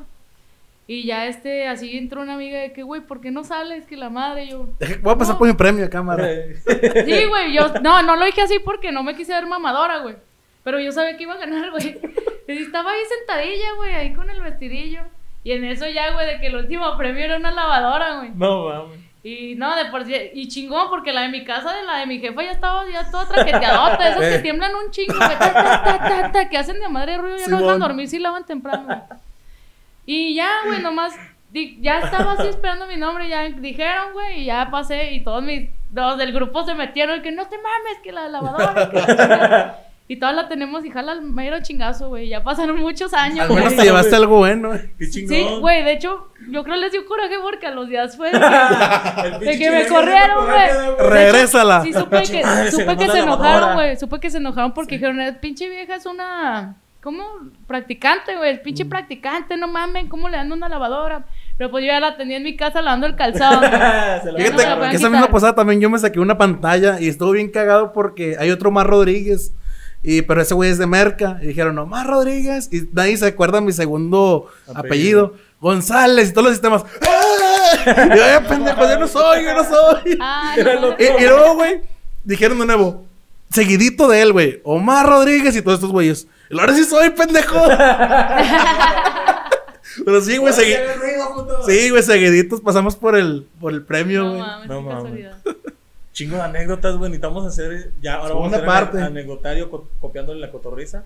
Y 0.86 1.05
ya 1.05 1.27
este, 1.27 1.67
así 1.67 1.97
entró 1.97 2.21
una 2.21 2.34
amiga 2.34 2.59
de 2.59 2.73
que, 2.73 2.84
güey, 2.84 3.01
¿por 3.01 3.21
qué 3.21 3.31
no 3.31 3.43
sales? 3.45 3.86
Que 3.86 3.95
la 3.95 4.09
madre, 4.09 4.47
yo. 4.47 4.67
Voy 5.01 5.13
a 5.13 5.17
pasar 5.17 5.36
No. 5.36 5.39
por 5.39 5.47
mi 5.47 5.53
premio, 5.53 5.89
cámara. 5.89 6.27
Sí, 7.05 7.25
güey, 7.25 7.53
yo. 7.53 7.69
No, 7.81 8.01
no 8.03 8.15
lo 8.17 8.25
dije 8.25 8.41
así 8.41 8.59
porque 8.63 8.91
no 8.91 9.01
me 9.03 9.15
quise 9.15 9.31
ver 9.34 9.45
mamadora, 9.45 9.99
güey. 9.99 10.15
Pero 10.63 10.79
yo 10.79 10.91
sabía 10.91 11.15
que 11.17 11.23
iba 11.23 11.34
a 11.34 11.38
ganar, 11.38 11.71
güey. 11.71 11.99
Estaba 12.47 12.91
ahí 12.91 12.99
sentadilla, 13.17 13.73
güey, 13.77 13.93
ahí 13.95 14.13
con 14.13 14.29
el 14.29 14.41
vestidillo. 14.41 15.01
Y 15.45 15.51
en 15.53 15.63
eso 15.65 15.88
ya, 15.88 16.11
güey, 16.13 16.25
de 16.27 16.39
que 16.39 16.47
el 16.47 16.55
último 16.55 16.97
premio 16.97 17.23
era 17.23 17.38
una 17.38 17.51
lavadora, 17.51 18.17
güey. 18.17 18.31
No 18.36 18.65
mames. 18.69 18.99
Y 19.25 19.55
no, 19.55 19.73
de 19.77 19.86
por 19.86 20.03
sí, 20.03 20.13
y 20.34 20.49
chingón, 20.49 20.89
porque 20.89 21.13
la 21.13 21.21
de 21.21 21.29
mi 21.29 21.45
casa, 21.45 21.73
de 21.73 21.84
la 21.84 21.99
de 21.99 22.05
mi 22.07 22.19
jefa, 22.19 22.43
ya 22.43 22.51
estaba 22.51 22.84
ya 22.91 23.09
toda 23.09 23.25
traqueteadota, 23.29 24.09
esas 24.09 24.19
que 24.19 24.36
Eh. 24.36 24.39
tiemblan 24.39 24.75
un 24.75 24.91
chingo, 24.91 25.15
güey, 25.15 25.29
ta, 25.39 25.53
ta, 25.53 25.84
ta, 25.84 25.97
ta, 26.09 26.31
ta, 26.34 26.49
que 26.49 26.57
hacen 26.57 26.77
de 26.81 26.89
madre 26.89 27.17
ruido, 27.17 27.38
ya 27.38 27.47
no 27.47 27.61
dejan 27.61 27.79
dormir 27.79 28.09
si 28.09 28.19
lavan 28.19 28.45
temprano, 28.45 28.84
güey. 28.86 28.97
Y 30.06 30.36
ya, 30.36 30.49
güey, 30.66 30.82
nomás, 30.84 31.14
di- 31.51 31.80
ya 31.82 31.99
estaba 31.99 32.34
así 32.34 32.47
esperando 32.47 32.88
mi 32.88 32.97
nombre, 32.97 33.28
ya 33.30 33.43
dijeron, 33.49 34.14
güey, 34.14 34.41
y 34.41 34.45
ya 34.45 34.70
pasé, 34.72 35.14
y 35.14 35.24
todos 35.24 35.43
mis, 35.43 35.70
los 35.93 36.18
del 36.18 36.34
grupo 36.34 36.66
se 36.66 36.74
metieron, 36.76 37.22
que 37.22 37.32
no 37.32 37.47
te 37.47 37.58
mames, 37.58 37.99
que 38.04 38.12
la 38.12 38.28
lavadora, 38.30 38.89
que 38.89 38.97
la 38.99 39.06
chingada". 39.08 39.80
Y 40.06 40.18
todas 40.18 40.36
la 40.36 40.49
tenemos 40.49 40.84
y 40.84 40.91
jala 40.91 41.14
el 41.14 41.22
mero 41.22 41.62
chingazo, 41.62 42.10
güey, 42.10 42.28
ya 42.28 42.43
pasaron 42.43 42.78
muchos 42.82 43.14
años, 43.14 43.39
Al 43.49 43.56
menos 43.56 43.64
güey. 43.64 43.78
te 43.78 43.84
llevaste 43.84 44.14
algo 44.18 44.38
bueno. 44.39 44.76
eh. 44.76 44.91
Qué 44.99 45.10
chingón. 45.10 45.30
Sí, 45.36 45.47
güey, 45.62 45.82
de 45.82 45.93
hecho, 45.93 46.28
yo 46.49 46.62
creo 46.66 46.76
les 46.76 46.91
dio 46.91 47.06
coraje 47.06 47.36
porque 47.41 47.68
a 47.68 47.72
los 47.72 47.88
días 47.88 48.18
fue 48.18 48.30
de 49.39 49.58
que- 49.58 49.70
de 49.70 49.72
me 49.72 49.88
corrieron, 49.88 50.45
güey. 50.45 51.10
Regrésala. 51.10 51.84
Sí, 51.84 51.93
supe 51.93 52.22
que, 52.24 52.72
supe 52.72 52.97
que 52.97 53.08
se 53.10 53.20
enojaron, 53.20 53.74
güey. 53.76 53.95
Supe 53.97 54.20
que 54.20 54.30
se 54.30 54.38
enojaron 54.39 54.74
porque 54.74 54.95
dijeron, 54.95 55.22
"Eh, 55.22 55.34
pinche 55.34 55.70
vieja 55.70 55.95
es 55.95 56.06
una. 56.06 56.76
¿Cómo? 57.04 57.24
Practicante, 57.68 58.38
güey. 58.38 58.56
Mm. 58.56 58.64
Pinche 58.64 58.86
practicante, 58.86 59.58
no 59.58 59.68
mames. 59.68 60.06
¿Cómo 60.10 60.30
le 60.30 60.38
dan 60.38 60.51
una 60.51 60.70
lavadora? 60.70 61.26
Pero 61.58 61.70
pues 61.70 61.84
yo 61.84 61.88
ya 61.91 61.99
la 61.99 62.16
tenía 62.16 62.38
en 62.38 62.43
mi 62.43 62.56
casa 62.56 62.82
lavando 62.82 63.06
el 63.08 63.16
calzado. 63.16 63.62
no 63.62 64.38
Fíjate 64.38 64.62
esa 64.62 64.89
quitar. 64.91 65.12
misma 65.12 65.28
pasada 65.28 65.54
también 65.54 65.82
yo 65.82 65.89
me 65.89 65.99
saqué 65.99 66.20
una 66.20 66.38
pantalla 66.38 66.99
y 67.01 67.10
estuvo 67.10 67.32
bien 67.32 67.49
cagado 67.51 67.91
porque 67.91 68.38
hay 68.39 68.49
otro 68.51 68.72
Mar 68.72 68.88
Rodríguez. 68.88 69.51
Y, 70.01 70.22
pero 70.24 70.41
ese 70.41 70.54
güey 70.54 70.70
es 70.70 70.78
de 70.78 70.88
Merca. 70.88 71.39
Y 71.41 71.47
dijeron, 71.47 71.76
no, 71.76 71.86
Mar 71.86 72.08
Rodríguez. 72.08 72.70
Y 72.72 72.88
nadie 72.93 73.16
se 73.18 73.28
acuerda 73.28 73.60
mi 73.62 73.72
segundo 73.74 74.47
Apellido. 74.74 75.26
apellido. 75.26 75.34
González 75.60 76.30
y 76.30 76.34
todos 76.34 76.45
los 76.45 76.54
sistemas. 76.54 76.84
¡Ah! 77.06 77.20
Y 77.86 78.18
yo, 78.18 78.24
"Ay, 78.24 78.45
pendejo, 78.47 78.82
yo 78.88 78.99
no 78.99 79.08
soy, 79.08 79.43
yo 79.43 79.54
no 79.54 79.64
soy. 79.64 80.18
No, 80.64 80.91
el 80.95 80.95
Y, 80.99 81.24
y 81.24 81.28
luego, 81.28 81.56
güey, 81.56 81.82
dijeron 82.24 82.60
de 82.60 82.66
nuevo, 82.68 83.06
seguidito 83.49 84.08
de 84.08 84.22
él, 84.22 84.32
güey, 84.32 84.62
Omar 84.64 85.08
Rodríguez 85.08 85.56
y 85.56 85.62
todos 85.62 85.80
estos 85.80 85.91
güeyes. 85.91 86.28
Ahora 86.60 86.74
sí 86.74 86.84
soy, 86.84 87.10
pendejo. 87.12 87.58
Pero 90.06 90.22
sí, 90.22 90.38
güey, 90.38 90.54
segui- 90.54 90.80
sí, 91.66 91.89
güey, 91.91 92.01
seguiditos 92.04 92.62
pasamos 92.62 92.95
por 92.95 93.16
el, 93.16 93.45
por 93.60 93.72
el 93.74 93.84
premio, 93.84 94.24
No 94.24 94.30
güey. 94.32 94.41
mames, 94.41 94.68
No 94.68 94.82
mames. 94.82 94.95
casualidad. 95.04 95.38
Chingo 96.14 96.36
de 96.38 96.41
anécdotas, 96.43 96.95
güey. 96.97 97.12
Necesitamos 97.12 97.45
hacer. 97.45 97.91
Ya, 98.01 98.16
ahora 98.16 98.34
vamos 98.34 98.54
a 98.54 98.58
Segunda 98.58 98.58
hacer 98.58 98.68
parte. 98.91 98.97
ane- 98.99 99.08
anecdotario 99.08 99.70
co- 99.70 99.88
copiándole 99.99 100.39
la 100.39 100.51
cotorriza. 100.51 101.04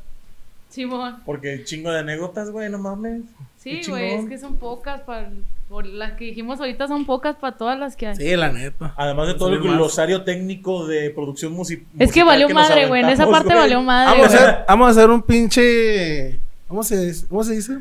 Simón. 0.69 1.21
Porque 1.25 1.63
chingo 1.63 1.91
de 1.91 1.99
anécdotas, 1.99 2.49
güey, 2.51 2.69
no 2.69 2.77
mames. 2.77 3.21
Sí, 3.57 3.81
güey. 3.87 4.13
Es 4.13 4.25
que 4.25 4.37
son 4.37 4.55
pocas 4.57 5.01
para. 5.01 5.29
Por 5.69 5.85
las 5.85 6.13
que 6.13 6.25
dijimos 6.25 6.59
ahorita 6.61 6.87
son 6.87 7.05
pocas 7.05 7.35
para 7.35 7.57
todas 7.57 7.77
las 7.77 7.97
que 7.97 8.07
hay. 8.07 8.15
Sí, 8.15 8.35
la 8.37 8.51
neta. 8.53 8.93
Además 8.95 9.27
de 9.27 9.33
todo 9.33 9.49
el 9.49 9.59
glosario 9.59 10.23
técnico 10.23 10.87
de 10.87 11.09
producción 11.09 11.51
musi- 11.53 11.57
musical. 11.81 11.85
Es 11.99 12.11
que 12.13 12.23
valió 12.23 12.47
madre, 12.49 12.87
güey. 12.87 13.01
En 13.03 13.09
esa 13.09 13.27
parte 13.29 13.53
valió 13.53 13.81
madre. 13.81 14.11
Vamos 14.21 14.33
a 14.33 14.37
hacer, 14.37 14.65
vamos 14.67 14.87
a 14.87 14.91
hacer 14.91 15.09
un 15.09 15.21
pinche. 15.21 16.39
¿Cómo 16.69 16.83
se, 16.83 17.13
¿Cómo 17.27 17.43
se 17.43 17.53
dice? 17.53 17.79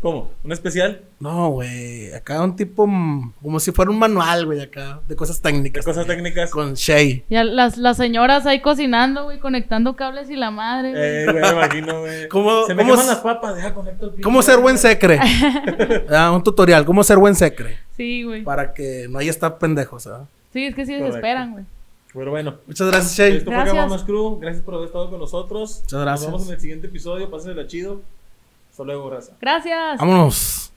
¿Cómo? 0.00 0.30
¿Un 0.42 0.50
especial? 0.52 1.02
No, 1.18 1.50
güey. 1.50 2.10
Acá 2.14 2.42
un 2.42 2.56
tipo. 2.56 2.86
mm, 2.86 3.34
Como 3.42 3.60
si 3.60 3.70
fuera 3.70 3.90
un 3.90 3.98
manual, 3.98 4.46
güey, 4.46 4.60
acá. 4.62 5.00
De 5.06 5.14
cosas 5.14 5.42
De 5.42 5.50
técnicas. 5.50 5.84
cosas 5.84 6.06
técnicas. 6.06 6.50
Con 6.50 6.72
Shay. 6.72 7.22
Ya 7.28 7.44
las, 7.44 7.76
las 7.76 7.98
señoras 7.98 8.46
ahí 8.46 8.62
cocinando, 8.62 9.24
güey, 9.24 9.38
conectando 9.40 9.96
cables 9.96 10.30
y 10.30 10.36
la 10.36 10.50
madre, 10.50 10.92
güey. 10.92 11.02
Eh, 11.04 11.24
güey, 11.30 11.42
me 11.42 11.48
imagino, 11.50 12.00
güey. 12.00 12.28
¿Cómo- 12.30 12.64
Se 12.66 12.74
me 12.74 12.82
cómo 12.82 12.94
queman 12.94 13.06
las 13.08 13.18
papas, 13.18 13.56
deja 13.56 13.74
conecto 13.74 14.06
el 14.06 14.12
pinche- 14.12 14.22
¿Cómo 14.22 14.40
ser 14.40 14.58
buen 14.58 14.78
secre? 14.78 15.20
Ah, 16.10 16.30
un 16.32 16.42
tutorial. 16.42 16.84
¿Cómo 16.86 17.04
ser 17.04 17.18
buen 17.18 17.34
secre? 17.34 17.76
Sí, 17.96 18.22
güey. 18.24 18.42
Para 18.42 18.72
que 18.72 19.06
no 19.10 19.18
haya 19.18 19.30
estar 19.30 19.58
pendejos, 19.58 20.06
¿verdad? 20.06 20.24
Sí, 20.52 20.64
es 20.64 20.74
que 20.74 20.86
sí 20.86 20.94
desesperan, 20.94 21.52
güey. 21.52 21.64
Pero 22.14 22.30
bueno. 22.30 22.54
Muchas 22.66 22.86
gracias, 22.88 23.16
Shay. 23.16 23.36
Esto 23.36 23.50
Gracias. 23.50 23.76
fue 23.76 23.86
Más 23.86 24.02
Crew. 24.04 24.38
Gracias 24.40 24.64
por 24.64 24.74
haber 24.74 24.86
estado 24.86 25.10
con 25.10 25.20
nosotros. 25.20 25.80
Muchas 25.84 26.00
gracias. 26.00 26.30
Nos 26.30 26.38
vemos 26.40 26.48
en 26.48 26.54
el 26.54 26.60
siguiente 26.60 26.86
episodio. 26.88 27.30
Pásensela 27.30 27.66
chido. 27.68 28.00
Hasta 28.80 28.92
luego, 28.94 29.10
raza. 29.10 29.36
Gracias. 29.38 29.98
Vámonos. 29.98 30.72